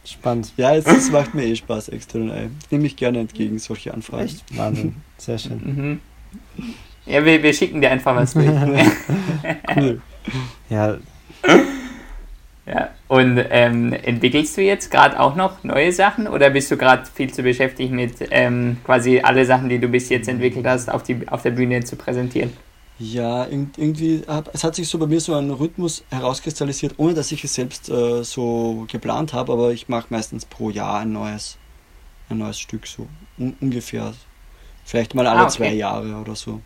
Spannend. 0.05 0.53
Ja, 0.57 0.75
es, 0.75 0.87
es 0.87 1.11
macht 1.11 1.35
mir 1.35 1.45
eh 1.45 1.55
Spaß, 1.57 1.91
External 1.91 2.37
Eye. 2.37 2.51
Nehme 2.71 2.87
ich 2.87 2.97
gerne 2.97 3.21
entgegen, 3.21 3.59
solche 3.59 3.95
Anfragen. 3.95 4.25
Echt? 4.25 4.45
Wahnsinn. 4.57 4.97
Sehr 5.19 5.39
schön. 5.39 5.61
Mhm. 5.65 6.01
Ja, 7.07 7.25
wir, 7.25 7.43
wir 7.43 7.53
schicken 7.55 7.81
dir 7.81 7.91
einfach 7.91 8.15
was 8.17 8.35
durch. 8.35 8.47
Cool. 9.77 10.01
Ja, 10.69 10.97
ja. 12.67 12.89
Und 13.17 13.45
ähm, 13.51 13.93
entwickelst 13.93 14.57
du 14.57 14.63
jetzt 14.63 14.89
gerade 14.91 15.19
auch 15.19 15.35
noch 15.35 15.65
neue 15.65 15.93
Sachen 15.93 16.29
oder 16.29 16.51
bist 16.51 16.71
du 16.71 16.77
gerade 16.77 17.05
viel 17.13 17.33
zu 17.33 17.43
beschäftigt 17.43 17.93
mit 17.93 18.15
ähm, 18.31 18.77
quasi 18.85 19.21
alle 19.21 19.45
Sachen, 19.45 19.69
die 19.69 19.81
du 19.81 19.89
bis 19.89 20.09
jetzt 20.11 20.29
entwickelt 20.29 20.65
hast, 20.67 20.89
auf, 20.89 21.03
die, 21.03 21.27
auf 21.29 21.43
der 21.43 21.51
Bühne 21.51 21.83
zu 21.83 21.97
präsentieren? 21.97 22.53
Ja, 22.99 23.45
irg- 23.47 23.77
irgendwie, 23.79 24.23
hab, 24.29 24.55
es 24.55 24.63
hat 24.63 24.75
sich 24.77 24.87
so 24.89 24.99
bei 24.99 25.07
mir 25.07 25.21
so 25.21 25.35
ein 25.35 25.51
Rhythmus 25.51 26.05
herauskristallisiert, 26.11 26.95
ohne 26.99 27.15
dass 27.15 27.33
ich 27.33 27.43
es 27.43 27.55
selbst 27.55 27.89
äh, 27.89 28.23
so 28.23 28.85
geplant 28.91 29.33
habe, 29.33 29.53
aber 29.55 29.73
ich 29.73 29.89
mache 29.89 30.07
meistens 30.11 30.45
pro 30.45 30.71
Jahr 30.71 31.01
ein 31.01 31.13
neues, 31.13 31.59
ein 32.29 32.39
neues 32.39 32.61
Stück, 32.61 32.87
so 32.87 33.09
un 33.39 33.57
ungefähr. 33.61 34.13
Vielleicht 34.85 35.15
mal 35.15 35.27
alle 35.27 35.41
Ah, 35.41 35.45
okay. 35.47 35.53
zwei 35.57 35.73
Jahre 35.73 36.15
oder 36.17 36.37
so. 36.37 36.61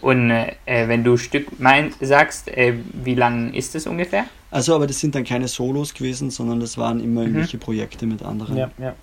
Und 0.00 0.30
äh, 0.30 0.54
wenn 0.88 1.02
du 1.04 1.16
Stück 1.16 1.58
mein, 1.60 1.92
sagst, 2.00 2.48
äh, 2.48 2.74
wie 2.92 3.14
lang 3.14 3.52
ist 3.52 3.74
es 3.74 3.86
ungefähr? 3.86 4.24
Also, 4.50 4.74
aber 4.74 4.86
das 4.86 4.98
sind 5.00 5.14
dann 5.14 5.24
keine 5.24 5.48
Solos 5.48 5.92
gewesen, 5.92 6.30
sondern 6.30 6.60
das 6.60 6.78
waren 6.78 7.00
immer 7.00 7.20
Mhm. 7.22 7.26
irgendwelche 7.26 7.58
Projekte 7.58 8.06
mit 8.06 8.22
anderen. 8.22 8.56
ja, 8.56 8.70
ja. 8.78 8.94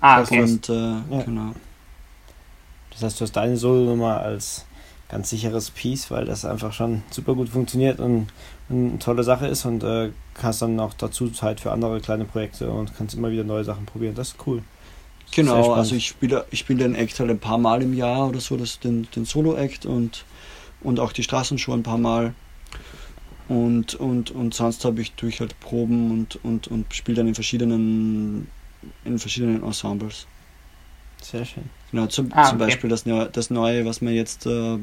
Ah, 0.00 0.20
Das 0.20 0.30
okay. 0.30 0.42
Und 0.42 0.68
äh, 0.68 0.72
Ja. 0.72 1.22
genau. 1.24 1.52
Das 2.92 3.02
heißt, 3.02 3.20
du 3.20 3.24
hast 3.24 3.32
deine 3.32 3.56
Solo-Nummer 3.56 4.20
als 4.20 4.64
ganz 5.08 5.30
sicheres 5.30 5.70
Piece, 5.70 6.10
weil 6.10 6.24
das 6.26 6.44
einfach 6.44 6.72
schon 6.72 7.02
super 7.10 7.34
gut 7.34 7.48
funktioniert 7.48 7.98
und 8.00 8.26
eine 8.68 8.98
tolle 8.98 9.22
Sache 9.22 9.46
ist 9.46 9.64
und 9.64 9.82
äh, 9.82 10.10
hast 10.42 10.60
dann 10.62 10.78
auch 10.80 10.92
dazu 10.94 11.30
Zeit 11.30 11.60
für 11.60 11.72
andere 11.72 12.00
kleine 12.00 12.24
Projekte 12.26 12.70
und 12.70 12.92
kannst 12.98 13.14
immer 13.14 13.30
wieder 13.30 13.44
neue 13.44 13.64
Sachen 13.64 13.86
probieren. 13.86 14.14
Das 14.14 14.28
ist 14.28 14.36
cool. 14.46 14.62
Genau, 15.34 15.72
also 15.72 15.94
ich 15.94 16.08
spiele 16.08 16.46
ich 16.50 16.60
spiele 16.60 16.84
den 16.84 16.94
Act 16.94 17.20
halt 17.20 17.30
ein 17.30 17.38
paar 17.38 17.58
Mal 17.58 17.82
im 17.82 17.94
Jahr 17.94 18.28
oder 18.28 18.40
so, 18.40 18.56
das, 18.56 18.80
den, 18.80 19.08
den 19.14 19.24
Solo-Act 19.24 19.86
und, 19.86 20.24
und 20.80 21.00
auch 21.00 21.12
die 21.12 21.22
Straßenshow 21.22 21.72
ein 21.72 21.82
paar 21.82 21.98
Mal. 21.98 22.34
Und, 23.48 23.94
und, 23.94 24.30
und 24.30 24.52
sonst 24.52 24.84
habe 24.84 25.00
ich 25.00 25.12
durch 25.12 25.40
halt 25.40 25.58
Proben 25.60 26.10
und, 26.10 26.38
und, 26.44 26.68
und 26.68 26.92
spiele 26.94 27.16
dann 27.16 27.28
in 27.28 27.34
verschiedenen, 27.34 28.48
in 29.04 29.18
verschiedenen 29.18 29.62
Ensembles. 29.62 30.26
Sehr 31.22 31.44
schön. 31.44 31.64
Genau, 31.90 32.06
zum, 32.06 32.30
Ah, 32.32 32.44
zum 32.44 32.56
okay. 32.56 32.66
Beispiel 32.66 32.90
das, 32.90 33.04
das 33.32 33.50
Neue, 33.50 33.86
was 33.86 34.02
wir 34.02 34.12
jetzt 34.12 34.46
äh, 34.46 34.78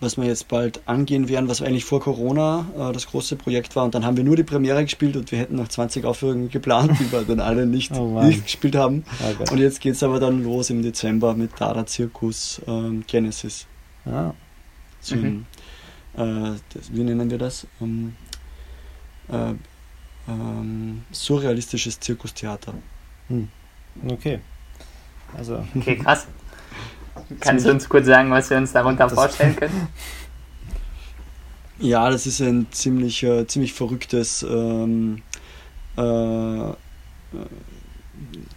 was 0.00 0.16
wir 0.16 0.24
jetzt 0.24 0.48
bald 0.48 0.80
angehen 0.86 1.28
werden, 1.28 1.48
was 1.48 1.60
eigentlich 1.60 1.84
vor 1.84 2.00
Corona 2.00 2.66
äh, 2.76 2.92
das 2.92 3.06
große 3.08 3.36
Projekt 3.36 3.74
war. 3.76 3.84
Und 3.84 3.94
dann 3.94 4.04
haben 4.04 4.16
wir 4.16 4.24
nur 4.24 4.36
die 4.36 4.44
Premiere 4.44 4.82
gespielt 4.84 5.16
und 5.16 5.32
wir 5.32 5.38
hätten 5.40 5.56
noch 5.56 5.68
20 5.68 6.04
Aufführungen 6.04 6.50
geplant, 6.50 6.92
die 7.00 7.10
wir 7.10 7.22
dann 7.22 7.40
alle 7.40 7.66
nicht, 7.66 7.90
Oh 7.92 8.22
nicht 8.22 8.44
gespielt 8.44 8.76
haben. 8.76 9.04
Geil. 9.18 9.36
Und 9.50 9.58
jetzt 9.58 9.80
geht 9.80 9.94
es 9.94 10.02
aber 10.02 10.20
dann 10.20 10.42
los 10.44 10.70
im 10.70 10.82
Dezember 10.82 11.34
mit 11.34 11.50
Dada 11.58 11.84
Zirkus 11.86 12.60
ähm, 12.66 13.02
Genesis. 13.06 13.66
Ah, 14.06 14.32
So 15.00 15.16
Mhm. 15.16 15.46
ein, 16.16 16.54
äh, 16.54 16.58
das, 16.74 16.92
wie 16.92 17.02
nennen 17.02 17.30
wir 17.30 17.38
das? 17.38 17.66
Ähm, 17.80 18.14
äh, 19.30 19.52
ähm, 20.28 21.02
surrealistisches 21.10 21.98
Zirkustheater. 22.00 22.74
okay. 24.08 24.40
Also, 25.36 25.64
Okay, 25.74 25.96
krass. 25.96 26.26
Kannst 27.40 27.66
du 27.66 27.70
uns 27.70 27.88
kurz 27.88 28.06
sagen, 28.06 28.30
was 28.30 28.50
wir 28.50 28.56
uns 28.56 28.72
darunter 28.72 29.08
vorstellen 29.08 29.56
können? 29.56 29.88
Ja, 31.80 32.10
das 32.10 32.26
ist 32.26 32.40
ein 32.40 32.66
ziemlich, 32.72 33.22
äh, 33.22 33.46
ziemlich 33.46 33.72
verrücktes 33.72 34.42
ähm, 34.42 35.22
äh, 35.96 36.70
äh, 36.70 36.74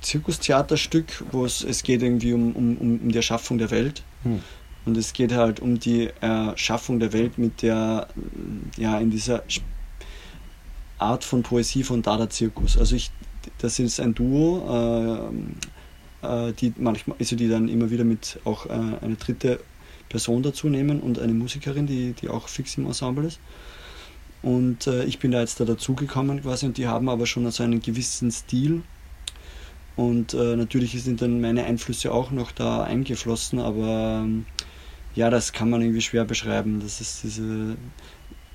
Zirkustheaterstück, 0.02 1.24
wo 1.32 1.46
es, 1.46 1.64
es 1.64 1.84
geht 1.84 2.02
irgendwie 2.02 2.34
um, 2.34 2.56
um, 2.56 2.78
um 2.78 3.10
die 3.10 3.18
Erschaffung 3.18 3.60
der 3.60 3.70
Welt. 3.70 4.02
Hm. 4.24 4.42
Und 4.86 4.98
es 4.98 5.14
geht 5.14 5.34
halt 5.34 5.60
um 5.60 5.80
die 5.80 6.10
Erschaffung 6.22 7.00
der 7.00 7.14
Welt 7.14 7.38
mit 7.38 7.62
der, 7.62 8.08
ja, 8.78 8.98
in 9.00 9.12
dieser 9.12 9.44
Art 10.98 11.24
von 11.24 11.44
Poesie 11.44 11.84
von 11.84 12.02
Dada 12.02 12.30
Zirkus. 12.30 12.78
Also 12.78 12.96
ich, 12.96 13.12
das 13.60 13.78
ist 13.78 14.00
ein 14.00 14.16
Duo, 14.16 15.30
äh, 15.30 15.32
äh, 16.22 16.54
die 16.54 16.74
manchmal, 16.78 17.18
also 17.20 17.36
die 17.36 17.48
dann 17.50 17.68
immer 17.68 17.90
wieder 17.92 18.04
mit 18.04 18.40
auch 18.46 18.66
äh, 18.68 18.70
eine 18.70 19.16
dritte 19.16 19.60
Person 20.10 20.44
dazu 20.44 20.68
nehmen 20.70 21.00
und 21.00 21.20
eine 21.20 21.34
Musikerin, 21.34 21.88
die, 21.88 22.14
die 22.14 22.30
auch 22.30 22.48
fix 22.48 22.78
im 22.78 22.86
Ensemble 22.86 23.28
ist. 23.28 23.40
Und 24.42 24.88
äh, 24.88 25.04
ich 25.06 25.20
bin 25.20 25.32
da 25.32 25.40
jetzt 25.40 25.60
da 25.60 25.66
dazugekommen 25.66 26.42
quasi 26.42 26.66
und 26.66 26.78
die 26.78 26.88
haben 26.88 27.10
aber 27.10 27.26
schon 27.28 27.46
also 27.46 27.64
einen 27.64 27.82
gewissen 27.82 28.32
Stil. 28.32 28.82
Und 29.96 30.34
äh, 30.34 30.56
natürlich 30.56 31.02
sind 31.04 31.22
dann 31.22 31.42
meine 31.42 31.66
Einflüsse 31.66 32.12
auch 32.12 32.32
noch 32.32 32.52
da 32.52 32.84
eingeflossen, 32.84 33.60
aber 33.60 34.22
ähm, 34.24 34.46
ja, 35.16 35.30
das 35.30 35.54
kann 35.54 35.70
man 35.70 35.82
irgendwie 35.82 36.02
schwer 36.02 36.26
beschreiben. 36.26 36.80
Das 36.80 37.02
ist 37.02 37.24
diese 37.24 37.76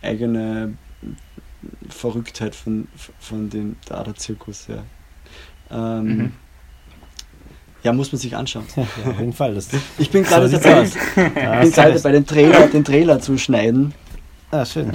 eigene 0.03 0.77
Verrücktheit 1.89 2.55
von, 2.55 2.89
von 3.19 3.51
dem 3.51 3.77
Dada-Zirkus, 3.87 4.69
ja. 4.69 4.85
Ähm, 5.71 6.05
Mhm. 6.17 6.33
Ja, 7.87 7.93
muss 7.93 8.11
man 8.11 8.19
sich 8.19 8.35
anschauen. 8.35 8.65
Ja, 8.77 8.83
auf 9.13 9.19
jeden 9.21 9.33
Fall. 9.33 9.55
Das, 9.55 9.69
Ich 9.97 10.11
bin 10.11 10.25
gerade 10.25 10.49
dabei, 10.51 10.89
Ja, 11.41 11.61
bin 11.61 11.71
gerade 11.71 12.01
bei 12.01 12.11
den 12.11 12.27
Trailer, 12.27 12.67
den 12.67 12.85
Trailer 12.85 13.21
zu 13.21 13.39
schneiden 13.39 13.95
Ah, 14.51 14.65
schön. 14.65 14.91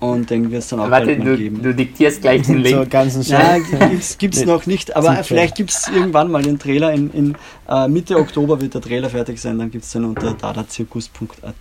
und 0.00 0.28
den 0.28 0.50
wird 0.50 0.62
es 0.64 0.68
dann 0.68 0.80
auch 0.80 0.90
Warte, 0.90 1.16
du, 1.16 1.36
geben. 1.36 1.62
du 1.62 1.72
diktierst 1.72 2.20
gleich 2.22 2.42
den 2.42 2.56
Zur 2.64 2.78
Link. 2.80 2.90
ganzen 2.90 3.22
Ja, 3.22 3.56
Show. 3.56 3.88
gibt's, 3.88 4.18
gibt's 4.18 4.44
noch 4.44 4.66
nicht, 4.66 4.96
aber 4.96 5.14
Zum 5.14 5.24
vielleicht 5.24 5.54
gibt 5.54 5.70
es 5.70 5.86
irgendwann 5.86 6.28
mal 6.30 6.42
den 6.42 6.58
Trailer. 6.58 6.92
In, 6.92 7.10
in 7.12 7.36
äh, 7.68 7.86
Mitte 7.86 8.16
Oktober 8.18 8.60
wird 8.60 8.74
der 8.74 8.80
Trailer 8.80 9.10
fertig 9.10 9.40
sein, 9.40 9.56
dann 9.60 9.70
gibt 9.70 9.84
es 9.84 9.92
den 9.92 10.04
unter 10.04 10.34
dadazirkus.at. 10.34 11.54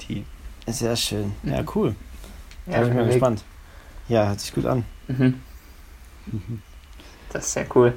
Sehr 0.66 0.96
schön. 0.96 1.34
Ja, 1.44 1.64
cool. 1.76 1.94
Da 2.66 2.72
Ja, 2.74 2.80
bin 2.82 2.90
ich 2.90 2.96
mal 2.96 3.06
gespannt. 3.08 3.44
Ja, 4.10 4.28
hört 4.28 4.40
sich 4.40 4.54
gut 4.56 4.66
an. 4.66 4.86
Mhm. 5.08 5.36
Das 7.32 7.46
ist 7.46 7.54
sehr 7.54 7.66
cool. 7.76 7.94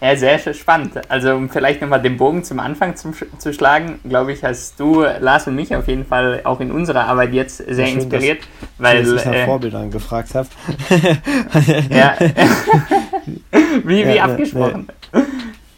Ja, 0.00 0.16
sehr 0.16 0.38
spannend. 0.54 0.92
Also 1.10 1.34
um 1.34 1.50
vielleicht 1.50 1.82
nochmal 1.82 2.00
den 2.00 2.16
Bogen 2.16 2.42
zum 2.42 2.58
Anfang 2.58 2.92
Sch- 2.92 3.26
zu 3.38 3.52
schlagen, 3.52 4.00
glaube 4.08 4.32
ich, 4.32 4.42
hast 4.42 4.80
du, 4.80 5.02
Lars 5.02 5.46
und 5.46 5.56
mich 5.56 5.74
auf 5.76 5.88
jeden 5.88 6.06
Fall 6.06 6.40
auch 6.44 6.60
in 6.60 6.70
unserer 6.70 7.04
Arbeit 7.06 7.34
jetzt 7.34 7.58
sehr 7.58 7.86
schön, 7.86 8.00
inspiriert, 8.00 8.38
Weil 8.78 9.04
weil 9.06 9.16
ich 9.18 9.24
nach 9.26 9.32
äh, 9.34 9.44
Vorbildern 9.44 9.90
gefragt 9.90 10.34
habe. 10.34 10.48
ja, 11.90 12.14
wie, 13.84 13.98
wie 13.98 14.00
Ja, 14.00 14.26
ne, 14.26 14.32
abgesprochen. 14.32 14.88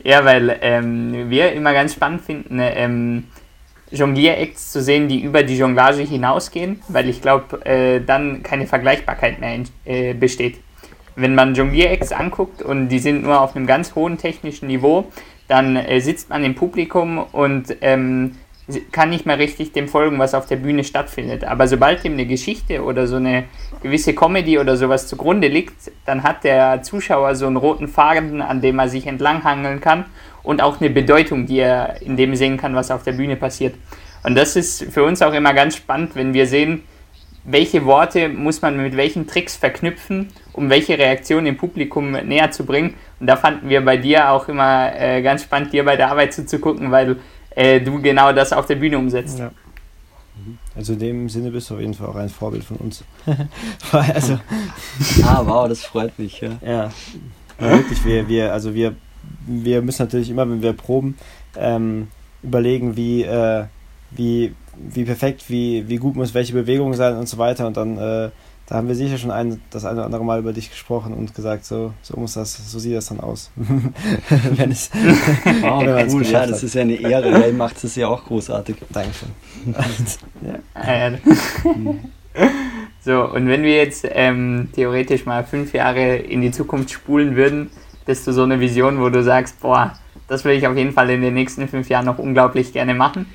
Ja, 0.04 0.24
weil 0.24 0.56
ähm, 0.60 1.28
wir 1.30 1.52
immer 1.52 1.72
ganz 1.72 1.94
spannend 1.94 2.22
finden, 2.22 2.58
ähm, 2.60 3.24
Jonglier-Acts 3.90 4.72
zu 4.72 4.82
sehen, 4.82 5.08
die 5.08 5.20
über 5.20 5.42
die 5.42 5.56
Jonglage 5.58 6.02
hinausgehen, 6.02 6.80
weil 6.88 7.08
ich 7.08 7.20
glaube, 7.20 7.64
äh, 7.66 8.00
dann 8.00 8.42
keine 8.42 8.66
Vergleichbarkeit 8.66 9.38
mehr 9.40 9.54
in, 9.54 9.64
äh, 9.84 10.14
besteht. 10.14 10.58
Wenn 11.16 11.34
man 11.34 11.54
Jonglier-Acts 11.54 12.12
anguckt 12.12 12.62
und 12.62 12.88
die 12.88 12.98
sind 12.98 13.22
nur 13.22 13.40
auf 13.40 13.54
einem 13.54 13.66
ganz 13.66 13.94
hohen 13.94 14.18
technischen 14.18 14.66
Niveau, 14.66 15.06
dann 15.48 15.76
äh, 15.76 16.00
sitzt 16.00 16.30
man 16.30 16.44
im 16.44 16.54
Publikum 16.54 17.18
und 17.18 17.76
ähm, 17.80 18.36
kann 18.92 19.10
nicht 19.10 19.26
mehr 19.26 19.38
richtig 19.38 19.72
dem 19.72 19.88
folgen, 19.88 20.18
was 20.18 20.34
auf 20.34 20.46
der 20.46 20.56
Bühne 20.56 20.84
stattfindet. 20.84 21.44
Aber 21.44 21.66
sobald 21.66 22.04
ihm 22.04 22.12
eine 22.12 22.26
Geschichte 22.26 22.82
oder 22.82 23.06
so 23.06 23.16
eine 23.16 23.44
gewisse 23.82 24.14
Comedy 24.14 24.58
oder 24.58 24.76
sowas 24.76 25.08
zugrunde 25.08 25.48
liegt, 25.48 25.90
dann 26.06 26.22
hat 26.22 26.44
der 26.44 26.82
Zuschauer 26.82 27.34
so 27.34 27.46
einen 27.46 27.56
roten 27.56 27.88
Faden, 27.88 28.40
an 28.40 28.60
dem 28.60 28.78
er 28.78 28.88
sich 28.88 29.06
entlanghangeln 29.06 29.80
kann 29.80 30.04
und 30.42 30.62
auch 30.62 30.80
eine 30.80 30.90
Bedeutung, 30.90 31.46
die 31.46 31.58
er 31.58 32.00
in 32.02 32.16
dem 32.16 32.34
sehen 32.36 32.56
kann, 32.56 32.74
was 32.74 32.90
auf 32.90 33.02
der 33.02 33.12
Bühne 33.12 33.36
passiert. 33.36 33.74
Und 34.22 34.36
das 34.36 34.54
ist 34.54 34.84
für 34.92 35.02
uns 35.02 35.20
auch 35.22 35.32
immer 35.32 35.52
ganz 35.54 35.76
spannend, 35.76 36.14
wenn 36.14 36.32
wir 36.32 36.46
sehen, 36.46 36.82
welche 37.44 37.84
Worte 37.84 38.28
muss 38.28 38.62
man 38.62 38.76
mit 38.76 38.96
welchen 38.96 39.26
Tricks 39.26 39.56
verknüpfen, 39.56 40.28
um 40.52 40.70
welche 40.70 40.96
Reaktion 40.96 41.46
im 41.46 41.56
Publikum 41.56 42.12
näher 42.12 42.50
zu 42.50 42.64
bringen. 42.64 42.94
Und 43.20 43.26
da 43.26 43.36
fanden 43.36 43.68
wir 43.68 43.84
bei 43.84 43.96
dir 43.96 44.30
auch 44.30 44.48
immer 44.48 44.92
äh, 44.94 45.22
ganz 45.22 45.42
spannend, 45.42 45.72
dir 45.72 45.84
bei 45.84 45.96
der 45.96 46.10
Arbeit 46.10 46.32
zuzugucken, 46.34 46.90
weil 46.90 47.16
äh, 47.50 47.80
du 47.80 48.00
genau 48.00 48.32
das 48.32 48.52
auf 48.52 48.66
der 48.66 48.76
Bühne 48.76 48.98
umsetzt. 48.98 49.38
Ja. 49.38 49.50
Also 50.74 50.94
in 50.94 50.98
dem 50.98 51.28
Sinne 51.28 51.50
bist 51.50 51.68
du 51.68 51.74
auf 51.74 51.80
jeden 51.80 51.94
Fall 51.94 52.08
auch 52.08 52.16
ein 52.16 52.28
Vorbild 52.28 52.64
von 52.64 52.78
uns. 52.78 53.04
also, 53.92 54.38
Ah, 55.24 55.42
wow, 55.44 55.68
das 55.68 55.84
freut 55.84 56.18
mich. 56.18 56.40
Ja. 56.40 56.58
ja. 56.62 56.90
ja 57.60 57.70
wirklich, 57.70 58.04
wir, 58.04 58.28
wir, 58.28 58.52
also 58.52 58.74
wir, 58.74 58.94
wir 59.46 59.82
müssen 59.82 60.02
natürlich 60.02 60.30
immer, 60.30 60.48
wenn 60.48 60.62
wir 60.62 60.72
proben, 60.72 61.18
ähm, 61.56 62.08
überlegen, 62.42 62.96
wie, 62.96 63.22
äh, 63.22 63.64
wie, 64.10 64.54
wie 64.76 65.04
perfekt, 65.04 65.44
wie, 65.48 65.88
wie 65.88 65.96
gut 65.96 66.16
muss 66.16 66.34
welche 66.34 66.52
Bewegung 66.52 66.94
sein 66.94 67.16
und 67.16 67.28
so 67.28 67.38
weiter. 67.38 67.66
Und 67.66 67.76
dann, 67.76 67.98
äh, 67.98 68.30
da 68.66 68.76
haben 68.76 68.88
wir 68.88 68.94
sicher 68.94 69.18
schon 69.18 69.30
ein, 69.30 69.60
das 69.70 69.84
eine 69.84 69.98
oder 69.98 70.06
andere 70.06 70.24
Mal 70.24 70.38
über 70.38 70.52
dich 70.52 70.70
gesprochen 70.70 71.12
und 71.12 71.34
gesagt, 71.34 71.64
so, 71.64 71.92
so 72.02 72.18
muss 72.18 72.34
das, 72.34 72.70
so 72.70 72.78
sieht 72.78 72.94
das 72.94 73.06
dann 73.06 73.20
aus. 73.20 73.50
wenn 73.56 74.70
es, 74.70 74.90
Wow, 75.60 75.84
Wenn 75.84 76.10
cool, 76.10 76.22
ja, 76.24 76.40
hat. 76.40 76.50
das 76.50 76.62
ist 76.62 76.74
ja 76.74 76.82
eine 76.82 76.94
Ehre. 76.94 77.30
Ja, 77.30 77.46
ihr 77.46 77.52
macht 77.52 77.82
das 77.82 77.96
ja 77.96 78.08
auch 78.08 78.24
großartig. 78.24 78.76
Dankeschön. 78.90 79.28
ja. 80.74 81.08
Äh, 81.10 81.18
so, 83.04 83.24
und 83.24 83.48
wenn 83.48 83.62
wir 83.62 83.76
jetzt 83.76 84.06
ähm, 84.08 84.68
theoretisch 84.74 85.26
mal 85.26 85.44
fünf 85.44 85.74
Jahre 85.74 86.16
in 86.16 86.40
die 86.40 86.50
Zukunft 86.50 86.90
spulen 86.90 87.36
würden, 87.36 87.70
bist 88.06 88.26
du 88.26 88.32
so 88.32 88.42
eine 88.42 88.60
Vision, 88.60 89.00
wo 89.00 89.08
du 89.10 89.22
sagst, 89.22 89.60
boah, 89.60 89.92
das 90.28 90.44
will 90.44 90.52
ich 90.52 90.66
auf 90.66 90.76
jeden 90.76 90.92
Fall 90.92 91.10
in 91.10 91.20
den 91.20 91.34
nächsten 91.34 91.68
fünf 91.68 91.88
Jahren 91.88 92.06
noch 92.06 92.18
unglaublich 92.18 92.72
gerne 92.72 92.94
machen? 92.94 93.26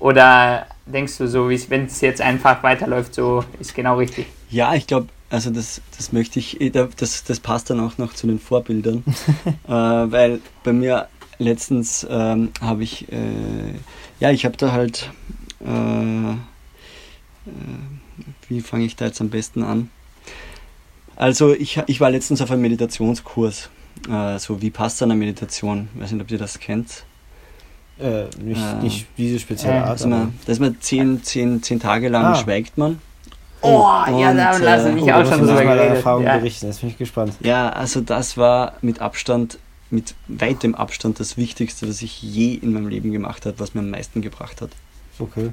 Oder 0.00 0.66
denkst 0.86 1.18
du 1.18 1.28
so, 1.28 1.48
wenn 1.48 1.84
es 1.84 2.00
jetzt 2.00 2.20
einfach 2.20 2.62
weiterläuft, 2.62 3.14
so 3.14 3.44
ist 3.60 3.74
genau 3.74 3.96
richtig? 3.98 4.26
Ja, 4.50 4.74
ich 4.74 4.86
glaube, 4.86 5.08
also 5.28 5.50
das, 5.50 5.80
das 5.96 6.12
möchte 6.12 6.38
ich, 6.38 6.60
eh, 6.60 6.70
da- 6.70 6.88
das, 6.96 7.22
das 7.24 7.38
passt 7.38 7.70
dann 7.70 7.78
auch 7.80 7.98
noch 7.98 8.14
zu 8.14 8.26
den 8.26 8.40
Vorbildern, 8.40 9.04
äh, 9.68 9.70
weil 9.70 10.40
bei 10.64 10.72
mir 10.72 11.06
letztens 11.38 12.06
ähm, 12.10 12.50
habe 12.60 12.82
ich, 12.82 13.10
äh, 13.12 13.74
ja, 14.18 14.30
ich 14.30 14.44
habe 14.44 14.56
da 14.56 14.72
halt, 14.72 15.10
äh, 15.64 16.32
äh, 16.32 16.36
wie 18.48 18.60
fange 18.60 18.84
ich 18.84 18.96
da 18.96 19.04
jetzt 19.06 19.20
am 19.20 19.30
besten 19.30 19.62
an? 19.62 19.90
Also 21.16 21.52
ich, 21.54 21.80
ich 21.86 22.00
war 22.00 22.10
letztens 22.10 22.40
auf 22.40 22.50
einem 22.50 22.62
Meditationskurs, 22.62 23.68
äh, 24.10 24.38
so 24.38 24.62
wie 24.62 24.70
passt 24.70 25.02
eine 25.02 25.14
Meditation, 25.14 25.88
ich 25.94 26.00
weiß 26.00 26.12
nicht, 26.12 26.22
ob 26.22 26.30
ihr 26.30 26.38
das 26.38 26.58
kennt. 26.58 27.04
Äh, 28.00 28.24
nicht, 28.42 28.60
Äh, 28.60 28.82
nicht 28.82 29.06
diese 29.18 29.38
spezielle 29.38 29.74
äh, 29.76 29.78
Art, 29.80 30.00
Dass 30.00 30.06
man, 30.06 30.38
dass 30.46 30.58
man 30.58 30.76
zehn, 30.80 31.22
zehn, 31.22 31.62
zehn 31.62 31.80
Tage 31.80 32.08
lang 32.08 32.24
Ah. 32.24 32.34
schweigt 32.34 32.78
man. 32.78 32.98
Oh, 33.62 33.68
ja, 34.06 34.30
Und, 34.30 34.36
da 34.38 34.56
äh, 34.56 34.62
lassen 34.62 34.94
mich 34.94 35.04
Oh, 35.04 35.10
auch 35.10 35.24
schon 35.24 35.40
uns 35.40 35.48
drüber 35.48 35.52
mal 35.52 35.64
deine 35.64 35.74
geredet. 35.76 35.96
Erfahrung 35.96 36.24
Ja. 36.24 36.38
berichten, 36.38 36.66
jetzt 36.66 36.80
bin 36.80 36.90
ich 36.90 36.96
gespannt. 36.98 37.34
Ja, 37.40 37.68
also 37.70 38.00
das 38.00 38.36
war 38.38 38.72
mit 38.80 39.00
Abstand, 39.02 39.58
mit 39.90 40.14
weitem 40.28 40.74
Abstand 40.74 41.20
das 41.20 41.36
Wichtigste, 41.36 41.86
was 41.88 42.00
ich 42.00 42.22
je 42.22 42.54
in 42.54 42.72
meinem 42.72 42.88
Leben 42.88 43.12
gemacht 43.12 43.44
habe, 43.44 43.58
was 43.58 43.74
mir 43.74 43.80
am 43.80 43.90
meisten 43.90 44.22
gebracht 44.22 44.62
hat. 44.62 44.70
Okay. 45.18 45.50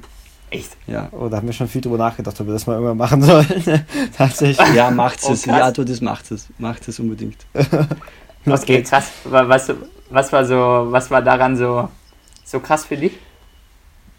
Echt? 0.50 0.70
Ja. 0.86 1.08
Oh, 1.12 1.28
da 1.28 1.36
haben 1.36 1.46
wir 1.46 1.52
schon 1.52 1.68
viel 1.68 1.82
drüber 1.82 1.98
nachgedacht, 1.98 2.40
ob 2.40 2.46
wir 2.46 2.54
das 2.54 2.66
mal 2.66 2.72
irgendwann 2.74 2.96
machen 2.96 3.20
sollen. 3.22 3.46
Tatsächlich. 4.16 4.74
Ja, 4.74 4.90
macht 4.90 5.18
Oh, 5.24 5.32
es. 5.34 5.42
krass. 5.42 5.58
ja, 5.58 5.70
du, 5.70 5.84
das 5.84 6.00
macht 6.00 6.30
es. 6.30 6.46
Macht 6.56 6.88
es 6.88 6.98
unbedingt. 6.98 7.36
Okay, 8.46 8.82
krass. 8.82 9.10
Wa- 9.24 9.46
Was, 9.46 9.70
was 10.08 10.32
war 10.32 10.44
so, 10.46 10.86
was 10.90 11.10
war 11.10 11.20
daran 11.20 11.54
so, 11.56 11.90
so 12.48 12.60
krass 12.60 12.86
für 12.86 12.96
dich? 12.96 13.12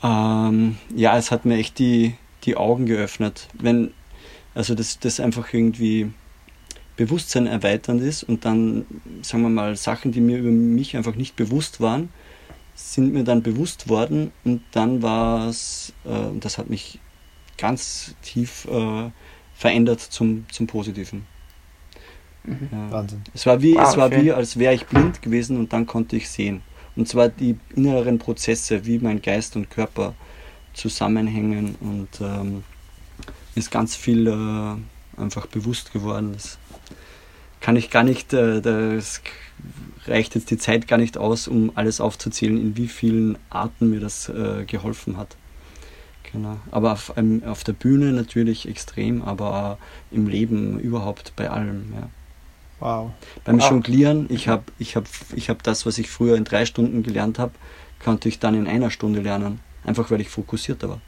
Ähm, 0.03 0.77
ja, 0.95 1.17
es 1.17 1.31
hat 1.31 1.45
mir 1.45 1.57
echt 1.57 1.79
die, 1.79 2.15
die 2.43 2.55
Augen 2.55 2.85
geöffnet. 2.85 3.47
Wenn, 3.53 3.91
also 4.53 4.75
das, 4.75 4.99
das 4.99 5.19
einfach 5.19 5.53
irgendwie 5.53 6.11
Bewusstsein 6.95 7.47
erweiternd 7.47 8.01
ist 8.01 8.23
und 8.23 8.45
dann, 8.45 8.85
sagen 9.21 9.43
wir 9.43 9.49
mal, 9.49 9.75
Sachen, 9.75 10.11
die 10.11 10.21
mir 10.21 10.37
über 10.37 10.51
mich 10.51 10.95
einfach 10.95 11.15
nicht 11.15 11.35
bewusst 11.35 11.81
waren, 11.81 12.09
sind 12.75 13.13
mir 13.13 13.23
dann 13.23 13.41
bewusst 13.41 13.89
worden 13.89 14.31
und 14.45 14.61
dann 14.71 15.01
war 15.01 15.47
es, 15.49 15.93
äh, 16.05 16.09
und 16.09 16.45
das 16.45 16.57
hat 16.57 16.69
mich 16.69 16.99
ganz 17.57 18.15
tief 18.21 18.65
äh, 18.71 19.09
verändert 19.53 19.99
zum, 19.99 20.45
zum 20.51 20.67
Positiven. 20.67 21.25
Mhm. 22.43 22.69
Ja. 22.71 22.91
Wahnsinn. 22.91 23.21
Es 23.33 23.45
war 23.45 23.61
wie, 23.61 23.75
Wow, 23.75 23.89
es 23.89 23.97
war 23.97 24.11
schön. 24.11 24.23
wie, 24.23 24.31
als 24.31 24.57
wäre 24.57 24.73
ich 24.73 24.85
blind 24.85 25.21
gewesen 25.21 25.57
und 25.57 25.73
dann 25.73 25.85
konnte 25.85 26.15
ich 26.15 26.29
sehen. 26.29 26.61
Und 26.99 27.07
zwar 27.07 27.29
die 27.29 27.55
inneren 27.77 28.19
Prozesse, 28.19 28.85
wie 28.85 28.99
mein 28.99 29.21
Geist 29.21 29.55
und 29.55 29.69
Körper 29.69 30.15
zusammenhängen 30.73 31.75
und 31.79 32.09
ähm, 32.19 32.65
ist 33.55 33.71
ganz 33.71 33.95
viel 33.95 34.27
äh, 34.27 35.21
einfach 35.21 35.45
bewusst 35.45 35.93
geworden. 35.93 36.33
Das 36.33 36.57
kann 37.61 37.77
ich 37.77 37.89
gar 37.89 38.03
nicht, 38.03 38.33
äh, 38.33 38.59
das 38.59 39.21
reicht 40.07 40.35
jetzt 40.35 40.51
die 40.51 40.57
Zeit 40.57 40.89
gar 40.89 40.97
nicht 40.97 41.17
aus, 41.17 41.47
um 41.47 41.71
alles 41.75 42.01
aufzuzählen, 42.01 42.57
in 42.57 42.75
wie 42.75 42.89
vielen 42.89 43.37
Arten 43.49 43.91
mir 43.91 44.01
das 44.01 44.27
äh, 44.27 44.65
geholfen 44.65 45.15
hat. 45.15 45.37
Genau. 46.33 46.57
Aber 46.69 46.91
auf, 46.91 47.15
einem, 47.15 47.45
auf 47.45 47.63
der 47.63 47.73
Bühne 47.73 48.11
natürlich 48.11 48.67
extrem, 48.67 49.21
aber 49.21 49.77
im 50.11 50.27
Leben 50.27 50.77
überhaupt 50.81 51.31
bei 51.37 51.49
allem. 51.49 51.93
Ja. 51.95 52.09
Wow. 52.79 53.11
Beim 53.43 53.59
Wow. 53.59 53.69
Jonglieren, 53.71 54.27
ich 54.29 54.47
habe 54.47 54.63
ich 54.79 54.95
hab, 54.95 55.05
ich 55.35 55.49
hab 55.49 55.63
das, 55.63 55.85
was 55.85 55.97
ich 55.97 56.09
früher 56.09 56.35
in 56.37 56.43
drei 56.45 56.65
Stunden 56.65 57.03
gelernt 57.03 57.37
habe, 57.39 57.51
konnte 58.03 58.29
ich 58.29 58.39
dann 58.39 58.55
in 58.55 58.67
einer 58.67 58.89
Stunde 58.91 59.19
lernen. 59.21 59.59
Einfach 59.83 60.09
weil 60.11 60.21
ich 60.21 60.29
fokussierter 60.29 60.89
war. 60.89 61.01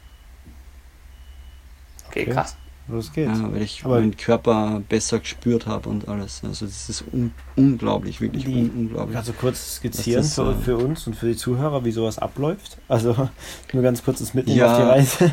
Okay, 2.08 2.22
Okay. 2.22 2.30
krass. 2.32 2.56
Los 2.88 3.12
geht's. 3.12 3.38
Ja, 3.38 3.52
weil 3.52 3.62
ich 3.62 3.84
Aber- 3.84 4.00
meinen 4.00 4.16
Körper 4.16 4.82
besser 4.88 5.20
gespürt 5.20 5.66
habe 5.66 5.88
und 5.88 6.08
alles. 6.08 6.42
Also 6.44 6.66
das 6.66 6.88
ist 6.90 7.04
un 7.12 7.32
unglaublich, 7.56 8.20
wirklich 8.20 8.44
Die- 8.44 8.54
un 8.54 8.70
unglaublich. 8.70 9.14
Kannst 9.14 9.28
du 9.28 9.32
kurz 9.34 9.76
skizzieren 9.76 10.22
Das 10.22 10.34
für, 10.34 10.50
äh, 10.50 10.54
für 10.56 10.76
uns 10.76 11.06
und 11.06 11.14
für 11.14 11.26
die 11.28 11.36
Zuhörer, 11.36 11.84
wie 11.84 11.92
sowas 11.92 12.18
abläuft? 12.18 12.78
Also 12.88 13.28
nur 13.72 13.82
ganz 13.82 14.02
kurz 14.04 14.18
das 14.18 14.34
Mitnehmen 14.34 14.58
Ja. 14.58 14.72
auf 14.72 14.76
die 14.78 14.88
Reise. 14.88 15.32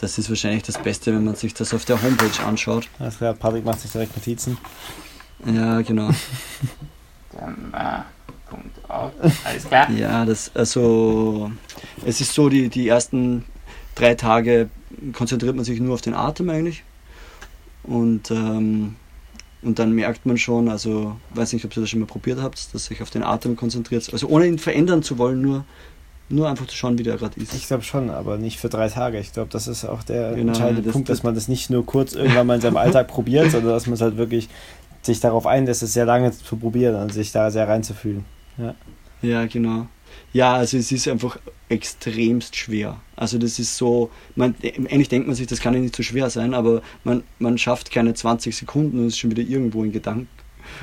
Das 0.02 0.18
ist 0.18 0.30
wahrscheinlich 0.30 0.64
das 0.64 0.82
Beste, 0.82 1.14
wenn 1.14 1.26
man 1.26 1.36
sich 1.36 1.54
das 1.54 1.74
auf 1.74 1.84
der 1.86 2.02
Homepage 2.02 2.44
anschaut. 2.46 2.88
Alles 3.00 3.18
klar, 3.18 3.34
Patrick 3.34 3.66
macht 3.66 3.82
sich 3.82 3.92
direkt 3.92 4.16
Notizen. 4.16 4.58
Ja, 5.46 5.82
genau. 5.82 6.10
Oh, 8.90 9.12
alles 9.44 9.68
klar. 9.68 9.92
Ja, 9.92 10.26
das, 10.26 10.50
also, 10.56 11.52
es 12.04 12.22
ist 12.22 12.34
so, 12.34 12.50
die, 12.50 12.70
die 12.70 12.88
ersten 12.88 13.46
drei 13.94 14.16
Tage 14.16 14.70
konzentriert 15.14 15.56
man 15.56 15.66
sich 15.66 15.80
nur 15.80 15.94
auf 15.94 16.02
den 16.02 16.14
Atem 16.14 16.50
eigentlich. 16.50 16.84
Und, 17.84 18.32
ähm, 18.32 18.96
und 19.62 19.80
dann 19.80 19.94
merkt 19.94 20.26
man 20.26 20.38
schon, 20.38 20.70
also, 20.70 21.16
weiß 21.34 21.54
nicht, 21.54 21.66
ob 21.66 21.76
ihr 21.76 21.82
das 21.82 21.90
schon 21.90 22.00
mal 22.00 22.06
probiert 22.06 22.42
habt, 22.42 22.74
dass 22.74 22.86
sich 22.86 23.02
auf 23.02 23.10
den 23.10 23.24
Atem 23.24 23.56
konzentriert. 23.56 24.10
Also, 24.12 24.28
ohne 24.28 24.48
ihn 24.48 24.60
verändern 24.60 25.02
zu 25.04 25.18
wollen, 25.18 25.42
nur, 25.42 25.66
nur 26.30 26.48
einfach 26.50 26.68
zu 26.68 26.76
schauen, 26.76 26.98
wie 26.98 27.04
der 27.04 27.18
gerade 27.18 27.40
ist. 27.40 27.54
Ich 27.54 27.68
glaube 27.68 27.84
schon, 27.84 28.10
aber 28.10 28.38
nicht 28.38 28.60
für 28.60 28.70
drei 28.70 28.88
Tage. 28.90 29.20
Ich 29.20 29.34
glaube, 29.34 29.50
das 29.52 29.68
ist 29.68 29.86
auch 29.86 30.04
der 30.04 30.34
Genau, 30.34 30.50
entscheidende 30.52 30.84
das- 30.84 30.94
Punkt, 30.94 31.10
dass 31.10 31.18
das- 31.20 31.24
man 31.24 31.36
das 31.36 31.48
nicht 31.48 31.70
nur 31.70 31.86
kurz 31.86 32.14
irgendwann 32.14 32.46
mal 32.48 32.56
in 32.56 32.62
seinem 32.62 32.78
Alltag 32.78 33.08
probiert, 33.10 33.52
sondern 33.52 33.72
dass 33.72 33.86
man 33.88 33.94
es 33.96 34.02
halt 34.02 34.18
wirklich 34.18 34.50
sich 35.02 35.20
darauf 35.22 35.48
einlässt, 35.48 35.82
es 35.82 35.94
sehr 35.94 36.06
lange 36.06 36.32
zu 36.32 36.58
probieren 36.58 36.96
und 36.96 37.14
sich 37.14 37.32
da 37.32 37.50
sehr 37.52 37.68
reinzufühlen. 37.68 38.26
Ja, 39.22 39.46
genau. 39.46 39.88
Ja, 40.34 40.54
also 40.56 40.78
es 40.78 40.92
ist 40.92 41.08
einfach 41.08 41.40
extremst 41.70 42.56
schwer. 42.56 43.02
Also 43.16 43.38
das 43.38 43.60
ist 43.60 43.78
so, 43.78 44.10
man, 44.36 44.56
eigentlich 44.64 45.10
denkt 45.10 45.28
man 45.28 45.36
sich, 45.36 45.48
das 45.48 45.62
kann 45.62 45.74
ja 45.74 45.80
nicht 45.80 45.96
so 45.96 46.04
schwer 46.04 46.30
sein, 46.30 46.54
aber 46.54 46.82
man, 47.04 47.24
man 47.40 47.58
schafft 47.58 47.92
keine 47.92 48.14
20 48.14 48.56
Sekunden 48.56 49.00
und 49.00 49.08
ist 49.08 49.20
schon 49.20 49.32
wieder 49.32 49.44
irgendwo 49.44 49.84
in 49.84 49.92
Gedanken. 49.92 50.28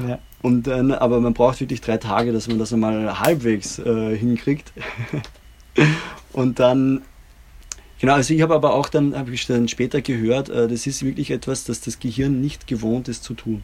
Ja. 0.07 0.19
Und, 0.43 0.69
äh, 0.69 0.73
aber 0.73 1.21
man 1.21 1.35
braucht 1.35 1.61
wirklich 1.61 1.81
drei 1.81 1.97
Tage, 1.97 2.33
dass 2.33 2.49
man 2.49 2.59
das 2.59 2.73
einmal 2.73 3.19
halbwegs 3.21 3.79
äh, 3.79 4.17
hinkriegt. 4.17 4.73
und 6.33 6.59
dann, 6.59 7.03
genau, 8.01 8.15
also 8.15 8.35
ich 8.35 8.43
habe 8.43 8.55
aber 8.55 8.75
auch 8.75 8.89
dann, 8.89 9.17
habe 9.17 9.33
ich 9.33 9.47
dann 9.47 9.69
später 9.69 10.01
gehört, 10.01 10.49
äh, 10.49 10.69
das 10.69 10.87
ist 10.87 11.03
wirklich 11.03 11.31
etwas, 11.31 11.65
das 11.65 11.81
das 11.81 11.99
Gehirn 11.99 12.41
nicht 12.41 12.67
gewohnt 12.67 13.09
ist 13.09 13.25
zu 13.25 13.35
tun. 13.35 13.63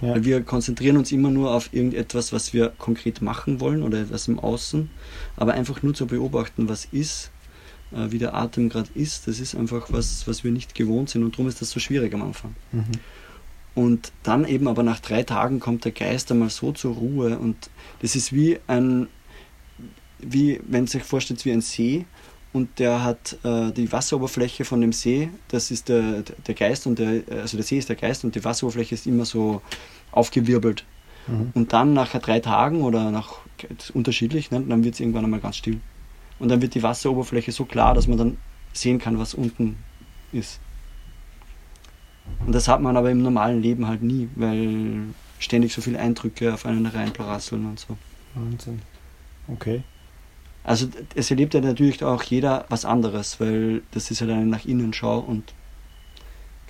Ja. 0.00 0.10
Weil 0.10 0.24
wir 0.24 0.42
konzentrieren 0.42 0.96
uns 0.96 1.12
immer 1.12 1.30
nur 1.30 1.52
auf 1.52 1.72
irgendetwas, 1.72 2.32
was 2.32 2.52
wir 2.52 2.72
konkret 2.78 3.22
machen 3.22 3.60
wollen 3.60 3.82
oder 3.82 4.00
etwas 4.00 4.28
im 4.28 4.38
Außen, 4.38 4.90
aber 5.36 5.54
einfach 5.54 5.82
nur 5.82 5.94
zu 5.94 6.06
beobachten, 6.06 6.68
was 6.68 6.84
ist, 6.86 7.30
äh, 7.92 8.10
wie 8.10 8.18
der 8.18 8.34
Atem 8.34 8.68
gerade 8.68 8.90
ist, 8.94 9.26
das 9.26 9.40
ist 9.40 9.54
einfach 9.54 9.86
was, 9.90 10.26
was 10.26 10.44
wir 10.44 10.50
nicht 10.50 10.74
gewohnt 10.74 11.10
sind 11.10 11.22
und 11.22 11.34
darum 11.34 11.48
ist 11.48 11.60
das 11.60 11.70
so 11.70 11.80
schwierig 11.80 12.12
am 12.14 12.22
Anfang. 12.22 12.54
Mhm. 12.72 12.84
Und 13.74 14.12
dann 14.22 14.46
eben 14.46 14.68
aber 14.68 14.82
nach 14.82 15.00
drei 15.00 15.24
Tagen 15.24 15.58
kommt 15.58 15.84
der 15.84 15.92
Geist 15.92 16.30
einmal 16.30 16.50
so 16.50 16.72
zur 16.72 16.94
Ruhe 16.94 17.38
und 17.38 17.70
das 18.00 18.14
ist 18.14 18.32
wie 18.32 18.58
ein, 18.66 19.08
wie 20.18 20.60
wenn 20.66 20.86
sich 20.86 21.02
vorstellt, 21.02 21.44
wie 21.44 21.52
ein 21.52 21.60
See 21.60 22.06
und 22.54 22.78
der 22.78 23.02
hat 23.02 23.36
äh, 23.42 23.72
die 23.72 23.90
Wasseroberfläche 23.90 24.64
von 24.64 24.80
dem 24.80 24.92
See, 24.92 25.28
das 25.48 25.72
ist 25.72 25.88
der, 25.88 26.22
der 26.22 26.54
Geist 26.54 26.86
und 26.86 27.00
der, 27.00 27.22
also 27.42 27.56
der 27.56 27.66
See 27.66 27.78
ist 27.78 27.88
der 27.88 27.96
Geist 27.96 28.24
und 28.24 28.36
die 28.36 28.44
Wasseroberfläche 28.44 28.94
ist 28.94 29.08
immer 29.08 29.24
so 29.24 29.60
aufgewirbelt. 30.12 30.84
Mhm. 31.26 31.50
Und 31.52 31.72
dann 31.72 31.94
nach 31.94 32.16
drei 32.16 32.38
Tagen 32.38 32.82
oder 32.82 33.10
nach 33.10 33.38
unterschiedlich, 33.92 34.52
ne, 34.52 34.60
dann 34.60 34.84
wird 34.84 34.94
es 34.94 35.00
irgendwann 35.00 35.24
einmal 35.24 35.40
ganz 35.40 35.56
still. 35.56 35.80
Und 36.38 36.48
dann 36.48 36.62
wird 36.62 36.74
die 36.74 36.82
Wasseroberfläche 36.84 37.50
so 37.50 37.64
klar, 37.64 37.92
dass 37.92 38.06
man 38.06 38.18
dann 38.18 38.36
sehen 38.72 39.00
kann, 39.00 39.18
was 39.18 39.34
unten 39.34 39.76
ist. 40.30 40.60
Und 42.46 42.54
das 42.54 42.68
hat 42.68 42.80
man 42.80 42.96
aber 42.96 43.10
im 43.10 43.20
normalen 43.20 43.62
Leben 43.62 43.88
halt 43.88 44.02
nie, 44.02 44.28
weil 44.36 45.06
ständig 45.40 45.74
so 45.74 45.82
viele 45.82 45.98
Eindrücke 45.98 46.54
auf 46.54 46.66
einen 46.66 46.86
reinprasseln 46.86 47.66
und 47.66 47.80
so. 47.80 47.96
Wahnsinn. 48.34 48.80
Okay. 49.48 49.82
Also 50.64 50.86
es 51.14 51.30
erlebt 51.30 51.52
ja 51.52 51.60
natürlich 51.60 52.02
auch 52.02 52.22
jeder 52.22 52.64
was 52.70 52.86
anderes, 52.86 53.38
weil 53.38 53.82
das 53.90 54.10
ist 54.10 54.20
ja 54.20 54.26
eine 54.26 54.46
nach 54.46 54.64
innen 54.64 54.94
Schau 54.94 55.18
und 55.18 55.52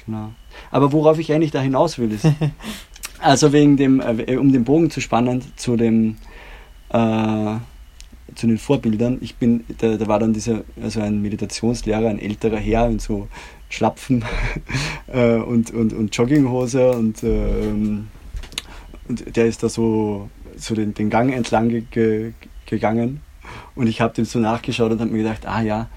genau. 0.05 0.33
Aber 0.73 0.93
worauf 0.93 1.21
ich 1.21 1.33
eigentlich 1.33 1.53
da 1.53 1.61
hinaus 1.61 1.97
will 1.99 2.11
ist, 2.11 2.27
also 3.21 3.53
wegen 3.53 3.77
dem, 3.77 4.01
äh, 4.01 4.37
um 4.37 4.53
den 4.53 4.65
Bogen 4.65 4.91
zu 4.91 5.01
spannen 5.01 5.43
zu 5.55 5.77
dem, 5.77 6.17
äh, 6.89 7.55
zu 8.35 8.49
den 8.49 8.59
Vorbildern. 8.59 9.19
Ich 9.21 9.37
bin, 9.37 9.65
da, 9.79 9.97
da 9.97 10.09
war 10.09 10.19
dann 10.19 10.33
dieser, 10.33 10.65
also 10.83 11.01
ein 11.01 11.23
Meditationslehrer, 11.23 12.09
ein 12.09 12.19
älterer 12.19 12.59
Herr 12.59 12.89
in 12.89 12.99
so 12.99 13.29
Schlapfen 13.69 14.25
äh, 15.07 15.37
und, 15.37 15.71
und, 15.71 15.93
und 15.93 16.17
Jogginghose 16.17 16.91
und, 16.91 17.23
ähm, 17.23 18.09
und 19.09 19.37
der 19.37 19.47
ist 19.47 19.63
da 19.63 19.69
so, 19.69 20.29
so 20.57 20.75
den, 20.75 20.95
den 20.95 21.11
Gang 21.11 21.33
entlang 21.33 21.69
ge, 21.69 21.85
ge, 21.93 22.33
gegangen 22.67 23.21
und 23.75 23.87
ich 23.87 24.01
habe 24.01 24.15
dem 24.15 24.25
so 24.25 24.39
nachgeschaut 24.39 24.93
und 24.93 25.01
habe 25.01 25.11
mir 25.11 25.23
gedacht, 25.23 25.47
ah 25.47 25.63
ja, 25.63 25.89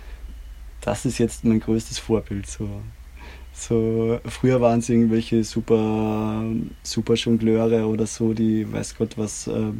das 0.81 1.05
ist 1.05 1.17
jetzt 1.17 1.43
mein 1.43 1.59
größtes 1.59 1.99
Vorbild. 1.99 2.47
So, 2.47 2.69
so 3.53 4.19
früher 4.25 4.61
waren 4.61 4.79
es 4.79 4.89
irgendwelche 4.89 5.43
super, 5.43 6.43
super 6.83 7.15
Jongleure 7.15 7.87
oder 7.87 8.05
so, 8.05 8.33
die 8.33 8.71
weiß 8.71 8.95
Gott 8.97 9.17
was 9.17 9.47
äh, 9.47 9.71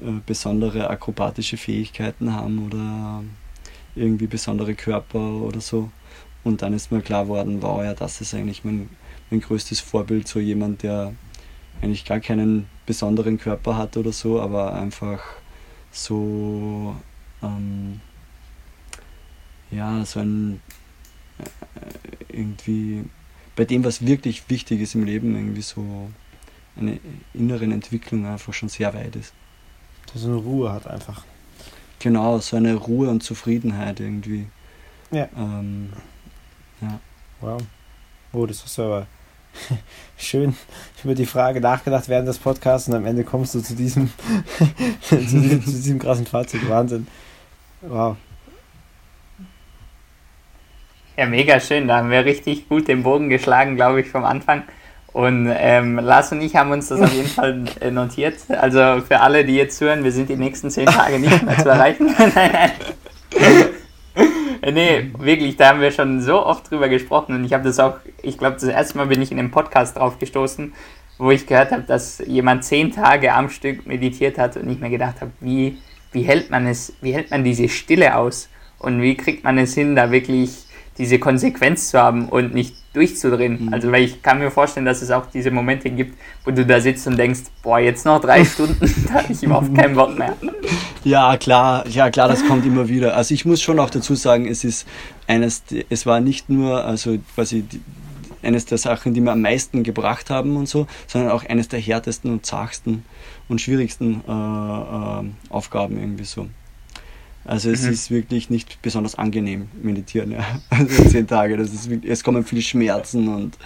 äh, 0.00 0.20
besondere 0.24 0.88
akrobatische 0.88 1.56
Fähigkeiten 1.56 2.32
haben 2.32 2.64
oder 2.66 3.24
irgendwie 3.96 4.26
besondere 4.26 4.74
Körper 4.74 5.18
oder 5.18 5.60
so. 5.60 5.90
Und 6.44 6.62
dann 6.62 6.72
ist 6.72 6.92
mir 6.92 7.02
klar 7.02 7.24
geworden, 7.24 7.60
wow, 7.60 7.82
ja, 7.82 7.94
das 7.94 8.20
ist 8.20 8.32
eigentlich 8.34 8.64
mein, 8.64 8.88
mein 9.30 9.40
größtes 9.40 9.80
Vorbild, 9.80 10.28
so 10.28 10.38
jemand, 10.38 10.82
der 10.82 11.14
eigentlich 11.82 12.04
gar 12.04 12.20
keinen 12.20 12.66
besonderen 12.86 13.38
Körper 13.38 13.76
hat 13.76 13.96
oder 13.96 14.12
so, 14.12 14.40
aber 14.40 14.72
einfach 14.72 15.20
so 16.04 16.96
ähm, 17.42 18.00
ja, 19.70 20.04
so 20.04 20.20
ein 20.20 20.60
äh, 21.38 22.36
irgendwie 22.36 23.04
bei 23.56 23.64
dem, 23.64 23.84
was 23.84 24.06
wirklich 24.06 24.48
wichtig 24.48 24.80
ist 24.80 24.94
im 24.94 25.04
Leben, 25.04 25.34
irgendwie 25.34 25.62
so 25.62 26.10
eine 26.76 27.00
inneren 27.34 27.72
Entwicklung 27.72 28.24
einfach 28.26 28.54
schon 28.54 28.68
sehr 28.68 28.94
weit 28.94 29.16
ist. 29.16 29.32
Dass 30.12 30.22
so 30.22 30.28
eine 30.28 30.36
Ruhe 30.36 30.72
hat 30.72 30.86
einfach. 30.86 31.24
Genau, 31.98 32.38
so 32.38 32.56
eine 32.56 32.74
Ruhe 32.74 33.10
und 33.10 33.22
Zufriedenheit 33.22 33.98
irgendwie. 33.98 34.46
Ja. 35.10 35.28
Ähm, 35.36 35.92
ja. 36.80 37.00
Wow. 37.40 37.60
Oh, 38.32 38.46
das 38.46 38.64
du 38.78 38.82
aber 38.82 39.06
schön 40.16 40.56
über 41.04 41.14
die 41.14 41.26
Frage 41.26 41.60
nachgedacht 41.60 42.08
während 42.08 42.28
des 42.28 42.38
Podcasts 42.38 42.88
und 42.88 42.94
am 42.94 43.06
Ende 43.06 43.24
kommst 43.24 43.54
du 43.54 43.60
zu 43.60 43.74
diesem, 43.74 44.10
zu, 45.00 45.16
diesem 45.16 45.64
zu 45.64 45.70
diesem 45.70 45.98
krassen 45.98 46.26
Fazit. 46.26 46.68
Wahnsinn. 46.68 47.06
Wow. 47.82 48.16
Ja, 51.16 51.26
mega 51.26 51.58
schön. 51.60 51.88
Da 51.88 51.98
haben 51.98 52.10
wir 52.10 52.24
richtig 52.24 52.68
gut 52.68 52.88
den 52.88 53.02
Bogen 53.02 53.28
geschlagen, 53.28 53.76
glaube 53.76 54.00
ich, 54.00 54.08
vom 54.08 54.24
Anfang. 54.24 54.62
Und 55.12 55.50
ähm, 55.52 55.98
Lars 55.98 56.30
und 56.32 56.40
ich 56.40 56.54
haben 56.54 56.70
uns 56.70 56.88
das 56.88 57.00
auf 57.00 57.12
jeden 57.12 57.28
Fall 57.28 57.64
äh, 57.80 57.90
notiert. 57.90 58.36
Also 58.50 59.00
für 59.00 59.20
alle, 59.20 59.44
die 59.44 59.56
jetzt 59.56 59.80
hören, 59.80 60.04
wir 60.04 60.12
sind 60.12 60.28
die 60.28 60.36
nächsten 60.36 60.70
zehn 60.70 60.86
Tage 60.86 61.18
nicht 61.18 61.42
mehr 61.42 61.58
zu 61.58 61.68
erreichen. 61.68 62.14
nein. 64.74 65.12
nee, 65.18 65.24
wirklich, 65.24 65.56
da 65.56 65.68
haben 65.68 65.80
wir 65.80 65.90
schon 65.90 66.20
so 66.20 66.44
oft 66.44 66.70
drüber 66.70 66.88
gesprochen. 66.88 67.34
Und 67.34 67.44
ich 67.44 67.52
habe 67.52 67.64
das 67.64 67.78
auch, 67.78 67.98
ich 68.22 68.38
glaube, 68.38 68.54
das 68.54 68.64
erste 68.64 68.98
Mal 68.98 69.06
bin 69.06 69.22
ich 69.22 69.32
in 69.32 69.38
einem 69.38 69.50
Podcast 69.50 69.96
drauf 69.96 70.18
gestoßen, 70.18 70.72
wo 71.18 71.30
ich 71.30 71.46
gehört 71.46 71.72
habe, 71.72 71.82
dass 71.82 72.22
jemand 72.26 72.64
zehn 72.64 72.92
Tage 72.92 73.32
am 73.32 73.50
Stück 73.50 73.86
meditiert 73.86 74.38
hat 74.38 74.56
und 74.56 74.70
ich 74.70 74.78
mir 74.78 74.90
gedacht 74.90 75.20
habe, 75.20 75.32
wie, 75.40 75.78
wie 76.12 76.22
hält 76.22 76.50
man 76.50 76.66
es, 76.66 76.94
wie 77.00 77.12
hält 77.12 77.30
man 77.30 77.44
diese 77.44 77.68
Stille 77.68 78.16
aus? 78.16 78.48
Und 78.78 79.02
wie 79.02 79.16
kriegt 79.16 79.42
man 79.42 79.58
es 79.58 79.74
hin, 79.74 79.96
da 79.96 80.12
wirklich 80.12 80.50
diese 80.98 81.18
Konsequenz 81.18 81.90
zu 81.90 81.98
haben 82.00 82.28
und 82.28 82.54
nicht 82.54 82.76
durchzudrehen. 82.98 83.66
Mhm. 83.66 83.72
Also 83.72 83.92
weil 83.92 84.04
ich 84.04 84.22
kann 84.22 84.40
mir 84.40 84.50
vorstellen, 84.50 84.84
dass 84.84 85.02
es 85.02 85.10
auch 85.10 85.26
diese 85.26 85.50
Momente 85.50 85.88
gibt, 85.90 86.18
wo 86.44 86.50
du 86.50 86.66
da 86.66 86.80
sitzt 86.80 87.06
und 87.06 87.16
denkst, 87.16 87.42
boah, 87.62 87.78
jetzt 87.78 88.04
noch 88.04 88.20
drei 88.20 88.44
Stunden, 88.52 88.78
da 89.06 89.22
habe 89.22 89.32
ich 89.32 89.42
überhaupt 89.42 89.74
keinen 89.74 89.94
Bock 89.94 90.18
mehr. 90.18 90.36
Ja, 91.04 91.36
klar, 91.36 91.86
ja 91.88 92.10
klar, 92.10 92.28
das 92.28 92.44
kommt 92.46 92.66
immer 92.66 92.88
wieder. 92.88 93.16
Also 93.16 93.34
ich 93.34 93.44
muss 93.44 93.62
schon 93.62 93.78
auch 93.78 93.90
dazu 93.90 94.14
sagen, 94.14 94.46
es 94.46 94.64
ist 94.64 94.86
eines, 95.26 95.62
es 95.88 96.06
war 96.06 96.20
nicht 96.20 96.50
nur, 96.50 96.84
also 96.84 97.18
quasi 97.34 97.64
eines 98.42 98.66
der 98.66 98.78
Sachen, 98.78 99.14
die 99.14 99.20
mir 99.20 99.32
am 99.32 99.42
meisten 99.42 99.82
gebracht 99.82 100.30
haben 100.30 100.56
und 100.56 100.68
so, 100.68 100.86
sondern 101.06 101.30
auch 101.30 101.44
eines 101.44 101.68
der 101.68 101.80
härtesten 101.80 102.32
und 102.32 102.46
zagsten 102.46 103.04
und 103.48 103.60
schwierigsten 103.60 104.22
äh, 104.26 104.32
äh, 104.32 105.24
Aufgaben 105.50 105.98
irgendwie 105.98 106.24
so. 106.24 106.48
Also 107.44 107.70
es 107.70 107.82
Mhm. 107.84 107.90
ist 107.92 108.10
wirklich 108.10 108.50
nicht 108.50 108.82
besonders 108.82 109.14
angenehm 109.16 109.68
meditieren, 109.82 110.32
ja. 110.32 110.44
Also 110.70 111.04
zehn 111.04 111.26
Tage, 111.26 111.56
das 111.56 111.72
ist 111.72 111.88
es 112.04 112.22
kommen 112.24 112.44
viele 112.44 112.62
Schmerzen 112.62 113.28
und, 113.28 113.56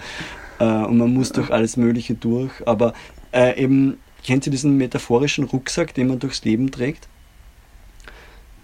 äh, 0.59 0.63
und 0.65 0.97
man 0.97 1.13
muss 1.13 1.31
durch 1.31 1.51
alles 1.51 1.75
Mögliche 1.77 2.13
durch. 2.13 2.51
Aber 2.65 2.93
äh, 3.33 3.61
eben, 3.61 3.97
kennt 4.25 4.45
ihr 4.47 4.51
diesen 4.51 4.77
metaphorischen 4.77 5.43
Rucksack, 5.45 5.93
den 5.93 6.07
man 6.07 6.19
durchs 6.19 6.43
Leben 6.45 6.71
trägt? 6.71 7.07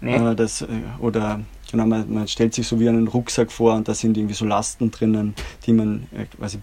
Nee. 0.00 0.14
Äh, 0.16 0.34
das, 0.34 0.62
äh, 0.62 0.66
oder 1.00 1.40
genau, 1.70 1.86
man, 1.86 2.10
man 2.12 2.26
stellt 2.26 2.54
sich 2.54 2.66
so 2.66 2.80
wie 2.80 2.88
einen 2.88 3.06
Rucksack 3.08 3.52
vor 3.52 3.74
und 3.74 3.88
da 3.88 3.94
sind 3.94 4.16
irgendwie 4.16 4.34
so 4.34 4.46
Lasten 4.46 4.90
drinnen, 4.90 5.34
die 5.66 5.72
man, 5.74 6.06
äh, 6.16 6.24
quasi 6.34 6.58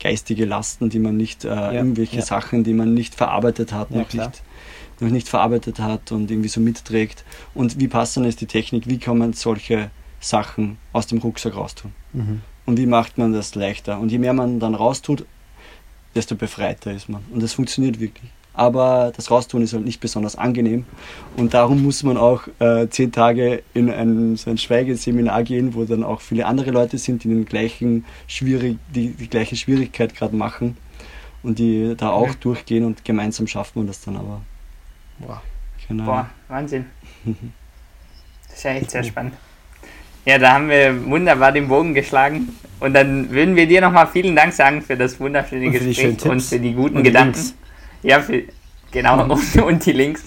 geistige 0.00 0.46
Lasten, 0.46 0.88
die 0.88 1.00
man 1.00 1.16
nicht, 1.16 1.44
äh, 1.44 1.74
irgendwelche 1.74 2.16
ja. 2.16 2.22
Sachen, 2.22 2.64
die 2.64 2.72
man 2.72 2.94
nicht 2.94 3.14
verarbeitet 3.14 3.72
hat, 3.72 3.90
Ja, 3.90 3.98
noch, 3.98 4.08
klar. 4.08 4.28
nicht, 4.28 4.42
noch 5.00 5.10
nicht 5.10 5.28
verarbeitet 5.28 5.78
hat 5.78 6.12
und 6.12 6.30
irgendwie 6.30 6.48
so 6.48 6.60
mitträgt. 6.60 7.24
Und 7.54 7.78
wie 7.80 7.88
passend 7.88 8.26
ist 8.26 8.40
die 8.40 8.46
Technik, 8.46 8.88
wie 8.88 8.98
kann 8.98 9.18
man 9.18 9.32
solche 9.32 9.90
Sachen 10.20 10.78
aus 10.92 11.06
dem 11.06 11.18
Rucksack 11.18 11.54
raustun? 11.54 11.92
Mhm. 12.12 12.42
Und 12.66 12.78
wie 12.78 12.86
macht 12.86 13.16
man 13.18 13.32
das 13.32 13.54
leichter? 13.54 13.98
Und 13.98 14.10
je 14.10 14.18
mehr 14.18 14.32
man 14.32 14.60
dann 14.60 14.74
raustut, 14.74 15.24
desto 16.14 16.34
befreiter 16.34 16.92
ist 16.92 17.08
man. 17.08 17.22
Und 17.32 17.42
das 17.42 17.54
funktioniert 17.54 18.00
wirklich. 18.00 18.30
aber 18.58 19.12
das 19.14 19.30
Raustun 19.30 19.62
ist 19.62 19.72
halt 19.72 19.84
nicht 19.84 20.00
besonders 20.00 20.34
angenehm. 20.36 20.84
Und 21.36 21.54
darum 21.54 21.82
muss 21.82 22.02
man 22.02 22.16
auch 22.16 22.48
äh, 22.58 22.88
zehn 22.90 23.12
Tage 23.12 23.62
in 23.72 23.88
ein, 23.88 24.36
so 24.36 24.50
ein 24.50 24.58
Schweigeseminar 24.58 25.44
gehen, 25.44 25.74
wo 25.74 25.84
dann 25.84 26.02
auch 26.02 26.20
viele 26.20 26.44
andere 26.44 26.72
Leute 26.72 26.98
sind, 26.98 27.22
die 27.22 27.28
den 27.28 27.44
gleichen 27.44 28.04
schwierig, 28.26 28.78
die, 28.92 29.10
die 29.10 29.28
gleiche 29.28 29.54
Schwierigkeit 29.54 30.14
gerade 30.16 30.34
machen 30.34 30.76
und 31.44 31.60
die 31.60 31.94
da 31.96 32.10
auch 32.10 32.28
mhm. 32.28 32.40
durchgehen 32.40 32.84
und 32.84 33.04
gemeinsam 33.04 33.46
schafft 33.46 33.76
man 33.76 33.86
das 33.86 34.00
dann 34.00 34.16
aber. 34.16 34.40
Boah, 35.18 35.42
genau. 35.86 36.04
Boah 36.04 36.30
Wahnsinn. 36.48 36.86
Das 38.48 38.56
ist 38.56 38.64
ja 38.64 38.70
echt 38.72 38.90
sehr 38.90 39.04
spannend. 39.04 39.34
Ja, 40.24 40.38
da 40.38 40.52
haben 40.52 40.68
wir 40.68 41.06
wunderbar 41.06 41.52
den 41.52 41.68
Bogen 41.68 41.94
geschlagen. 41.94 42.48
Und 42.80 42.94
dann 42.94 43.30
würden 43.30 43.56
wir 43.56 43.66
dir 43.66 43.80
nochmal 43.80 44.06
vielen 44.06 44.36
Dank 44.36 44.52
sagen 44.52 44.82
für 44.82 44.96
das 44.96 45.18
wunderschöne 45.18 45.66
und 45.66 45.72
Gespräch 45.72 46.24
und 46.26 46.42
für 46.42 46.60
die 46.60 46.74
guten 46.74 46.98
und 46.98 47.02
Gedanken. 47.02 47.34
Links. 47.34 47.54
Ja, 48.02 48.20
für, 48.20 48.42
genau, 48.90 49.24
und, 49.24 49.56
und 49.56 49.86
die 49.86 49.92
Links. 49.92 50.24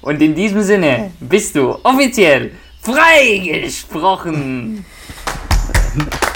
Und 0.00 0.22
in 0.22 0.34
diesem 0.34 0.62
Sinne 0.62 1.10
bist 1.20 1.54
du 1.56 1.76
offiziell 1.82 2.52
freigesprochen. 2.80 4.84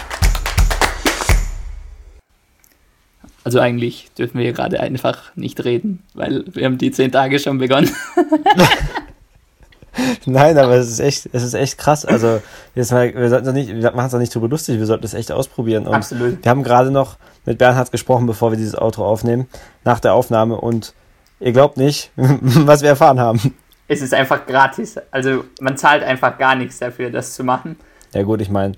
Also 3.45 3.59
eigentlich 3.59 4.11
dürfen 4.17 4.39
wir 4.39 4.53
gerade 4.53 4.81
einfach 4.81 5.35
nicht 5.35 5.65
reden, 5.65 6.03
weil 6.15 6.45
wir 6.47 6.65
haben 6.65 6.79
die 6.79 6.93
zehn 6.93 7.11
Tage 7.11 7.39
schon 7.39 7.59
begonnen. 7.59 7.91
Nein, 10.27 10.57
aber 10.57 10.77
es 10.77 10.89
ist 10.89 11.01
echt, 11.01 11.29
es 11.33 11.43
ist 11.43 11.55
echt 11.55 11.77
krass. 11.77 12.05
Also, 12.05 12.41
jetzt 12.75 12.93
mal, 12.93 13.15
wir 13.15 13.29
sollten 13.29 13.53
nicht, 13.53 13.69
wir 13.69 13.93
machen 13.93 14.07
es 14.07 14.13
doch 14.13 14.19
nicht 14.19 14.35
drüber 14.35 14.49
lustig, 14.49 14.79
wir 14.79 14.87
sollten 14.87 15.05
es 15.05 15.15
echt 15.15 15.31
ausprobieren. 15.31 15.87
Und 15.87 15.95
Absolut. 15.95 16.43
Wir 16.43 16.51
haben 16.51 16.63
gerade 16.63 16.91
noch 16.91 17.17
mit 17.45 17.59
Bernhard 17.59 17.91
gesprochen, 17.91 18.27
bevor 18.27 18.53
wir 18.53 18.57
dieses 18.57 18.75
Outro 18.75 19.05
aufnehmen, 19.05 19.49
nach 19.85 20.01
der 20.01 20.15
Aufnahme 20.15 20.57
und 20.57 20.95
ihr 21.41 21.53
glaubt 21.53 21.77
nicht, 21.77 22.11
was 22.17 22.83
wir 22.83 22.91
erfahren 22.91 23.21
haben. 23.21 23.55
Es 23.89 24.01
ist 24.01 24.15
einfach 24.15 24.47
gratis. 24.47 24.97
Also 25.11 25.45
man 25.61 25.77
zahlt 25.77 26.03
einfach 26.03 26.39
gar 26.39 26.55
nichts 26.55 26.79
dafür, 26.79 27.11
das 27.11 27.35
zu 27.35 27.45
machen. 27.45 27.77
Ja 28.15 28.23
gut, 28.25 28.43
ich 28.43 28.51
meine, 28.51 28.75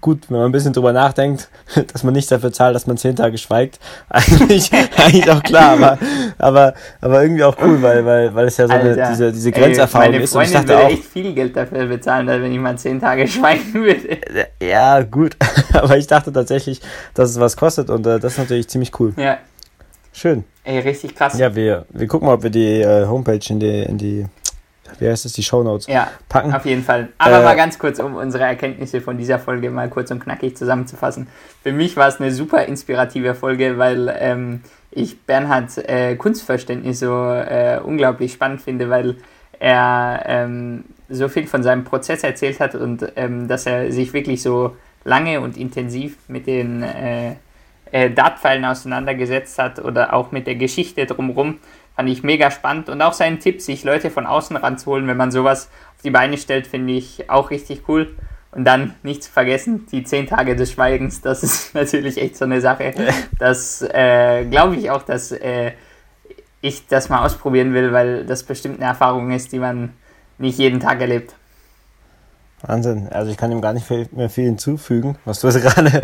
gut, 0.00 0.30
wenn 0.30 0.38
man 0.38 0.46
ein 0.46 0.52
bisschen 0.52 0.72
drüber 0.72 0.92
nachdenkt, 0.92 1.48
dass 1.92 2.04
man 2.04 2.14
nicht 2.14 2.30
dafür 2.30 2.52
zahlt, 2.52 2.76
dass 2.76 2.86
man 2.86 2.96
zehn 2.96 3.16
Tage 3.16 3.38
schweigt, 3.38 3.80
eigentlich, 4.08 4.70
eigentlich 4.96 5.30
auch 5.30 5.42
klar, 5.42 5.72
aber, 5.72 5.98
aber, 6.38 6.74
aber 7.00 7.22
irgendwie 7.22 7.42
auch 7.42 7.56
cool, 7.60 7.82
weil, 7.82 8.06
weil, 8.06 8.34
weil 8.34 8.46
es 8.46 8.56
ja 8.56 8.68
so 8.68 8.74
eine, 8.74 9.08
diese, 9.10 9.32
diese 9.32 9.50
Grenzerfahrung 9.50 10.14
ey, 10.14 10.22
ist. 10.22 10.36
Und 10.36 10.42
ich 10.42 10.52
dachte 10.52 10.68
würde 10.68 10.84
auch, 10.84 10.90
echt 10.90 11.04
viel 11.04 11.34
Geld 11.34 11.56
dafür 11.56 11.86
bezahlen, 11.86 12.28
wenn 12.28 12.52
ich 12.52 12.58
mal 12.60 12.78
zehn 12.78 13.00
Tage 13.00 13.26
schweigen 13.28 13.74
würde. 13.74 14.18
Ja, 14.62 15.02
gut, 15.02 15.36
aber 15.72 15.96
ich 15.98 16.06
dachte 16.06 16.32
tatsächlich, 16.32 16.80
dass 17.14 17.30
es 17.30 17.40
was 17.40 17.56
kostet 17.56 17.90
und 17.90 18.06
äh, 18.06 18.20
das 18.20 18.34
ist 18.34 18.38
natürlich 18.38 18.68
ziemlich 18.68 18.92
cool. 19.00 19.12
Ja. 19.16 19.38
Schön. 20.12 20.44
Ey, 20.64 20.78
richtig 20.78 21.14
krass. 21.14 21.38
Ja, 21.38 21.54
wir, 21.54 21.84
wir 21.90 22.06
gucken 22.06 22.26
mal, 22.26 22.34
ob 22.34 22.42
wir 22.42 22.50
die 22.50 22.80
äh, 22.80 23.06
Homepage 23.06 23.40
in 23.50 23.60
die, 23.60 23.82
in 23.82 23.98
die 23.98 24.24
wie 24.98 25.08
heißt 25.08 25.24
es, 25.26 25.32
die 25.32 25.42
Shownotes 25.42 25.86
ja, 25.86 26.10
packen. 26.28 26.52
Auf 26.52 26.64
jeden 26.64 26.82
Fall. 26.82 27.08
Aber 27.18 27.40
äh, 27.40 27.44
mal 27.44 27.56
ganz 27.56 27.78
kurz, 27.78 27.98
um 27.98 28.14
unsere 28.16 28.44
Erkenntnisse 28.44 29.00
von 29.00 29.18
dieser 29.18 29.38
Folge 29.38 29.70
mal 29.70 29.88
kurz 29.88 30.10
und 30.10 30.20
knackig 30.20 30.56
zusammenzufassen. 30.56 31.26
Für 31.62 31.72
mich 31.72 31.96
war 31.96 32.08
es 32.08 32.20
eine 32.20 32.32
super 32.32 32.64
inspirative 32.64 33.34
Folge, 33.34 33.78
weil 33.78 34.14
ähm, 34.18 34.60
ich 34.90 35.20
Bernhards 35.22 35.78
äh, 35.78 36.16
Kunstverständnis 36.16 37.00
so 37.00 37.12
äh, 37.12 37.80
unglaublich 37.82 38.32
spannend 38.32 38.62
finde, 38.62 38.88
weil 38.90 39.16
er 39.58 40.22
ähm, 40.26 40.84
so 41.08 41.28
viel 41.28 41.46
von 41.46 41.62
seinem 41.62 41.84
Prozess 41.84 42.22
erzählt 42.24 42.60
hat 42.60 42.74
und 42.74 43.12
ähm, 43.16 43.48
dass 43.48 43.66
er 43.66 43.92
sich 43.92 44.12
wirklich 44.12 44.42
so 44.42 44.76
lange 45.04 45.40
und 45.40 45.56
intensiv 45.56 46.16
mit 46.28 46.46
den 46.46 46.82
äh, 46.82 47.36
äh, 47.92 48.10
Dartpfeilen 48.10 48.64
auseinandergesetzt 48.64 49.58
hat 49.58 49.78
oder 49.78 50.12
auch 50.12 50.32
mit 50.32 50.46
der 50.46 50.56
Geschichte 50.56 51.06
drumherum 51.06 51.58
Fand 51.96 52.08
ich 52.10 52.22
mega 52.22 52.50
spannend. 52.50 52.88
Und 52.88 53.02
auch 53.02 53.14
seinen 53.14 53.40
Tipp, 53.40 53.62
sich 53.62 53.82
Leute 53.82 54.10
von 54.10 54.26
außen 54.26 54.56
ranzuholen, 54.56 55.06
wenn 55.08 55.16
man 55.16 55.30
sowas 55.30 55.70
auf 55.96 56.02
die 56.02 56.10
Beine 56.10 56.36
stellt, 56.36 56.66
finde 56.66 56.92
ich 56.92 57.30
auch 57.30 57.50
richtig 57.50 57.88
cool. 57.88 58.14
Und 58.52 58.64
dann 58.64 58.94
nicht 59.02 59.24
zu 59.24 59.30
vergessen, 59.30 59.86
die 59.90 60.04
zehn 60.04 60.26
Tage 60.26 60.56
des 60.56 60.72
Schweigens, 60.72 61.20
das 61.20 61.42
ist 61.42 61.74
natürlich 61.74 62.18
echt 62.18 62.36
so 62.36 62.44
eine 62.44 62.60
Sache. 62.60 62.94
Das 63.38 63.82
äh, 63.82 64.44
glaube 64.44 64.76
ich 64.76 64.90
auch, 64.90 65.02
dass 65.02 65.32
äh, 65.32 65.72
ich 66.60 66.86
das 66.86 67.08
mal 67.08 67.24
ausprobieren 67.24 67.74
will, 67.74 67.92
weil 67.92 68.24
das 68.24 68.42
bestimmt 68.42 68.76
eine 68.76 68.86
Erfahrung 68.86 69.30
ist, 69.30 69.52
die 69.52 69.58
man 69.58 69.92
nicht 70.38 70.58
jeden 70.58 70.80
Tag 70.80 71.00
erlebt. 71.00 71.34
Wahnsinn. 72.62 73.08
Also 73.10 73.30
ich 73.30 73.36
kann 73.36 73.52
ihm 73.52 73.60
gar 73.60 73.72
nicht 73.72 73.86
viel, 73.86 74.08
mehr 74.12 74.30
viel 74.30 74.44
hinzufügen, 74.44 75.16
was 75.24 75.40
du 75.40 75.48
gerade 75.60 76.02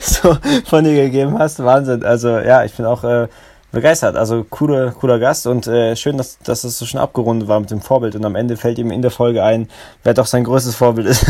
so 0.00 0.36
von 0.64 0.84
dir 0.84 0.94
gegeben 0.94 1.38
hast. 1.38 1.62
Wahnsinn. 1.62 2.04
Also 2.04 2.38
ja, 2.38 2.64
ich 2.64 2.74
bin 2.74 2.86
auch 2.86 3.04
äh, 3.04 3.28
begeistert. 3.74 4.16
Also 4.16 4.44
cooler, 4.48 4.92
cooler 4.92 5.18
Gast 5.18 5.46
und 5.46 5.66
äh, 5.66 5.96
schön, 5.96 6.16
dass, 6.16 6.38
dass 6.38 6.64
es 6.64 6.78
so 6.78 6.86
schon 6.86 7.00
abgerundet 7.00 7.48
war 7.48 7.60
mit 7.60 7.70
dem 7.70 7.80
Vorbild. 7.80 8.14
Und 8.16 8.24
am 8.24 8.36
Ende 8.36 8.56
fällt 8.56 8.78
ihm 8.78 8.90
in 8.90 9.02
der 9.02 9.10
Folge 9.10 9.42
ein, 9.42 9.68
wer 10.02 10.14
doch 10.14 10.26
sein 10.26 10.44
größtes 10.44 10.74
Vorbild 10.74 11.06
ist. 11.06 11.26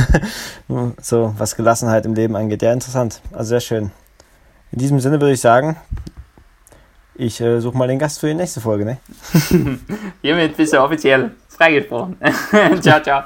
so, 1.00 1.34
was 1.38 1.56
Gelassenheit 1.56 2.06
im 2.06 2.14
Leben 2.14 2.36
angeht. 2.36 2.62
Ja, 2.62 2.72
interessant. 2.72 3.20
Also 3.32 3.50
sehr 3.50 3.60
schön. 3.60 3.90
In 4.72 4.78
diesem 4.78 5.00
Sinne 5.00 5.20
würde 5.20 5.34
ich 5.34 5.40
sagen, 5.40 5.76
ich 7.16 7.40
äh, 7.40 7.60
suche 7.60 7.78
mal 7.78 7.88
den 7.88 7.98
Gast 7.98 8.20
für 8.20 8.26
die 8.26 8.34
nächste 8.34 8.60
Folge, 8.60 8.84
ne? 8.84 8.98
Hiermit 10.22 10.56
bist 10.56 10.72
du 10.72 10.80
offiziell 10.80 11.30
freigesprochen. 11.48 12.16
ciao, 12.80 13.00
ciao. 13.00 13.22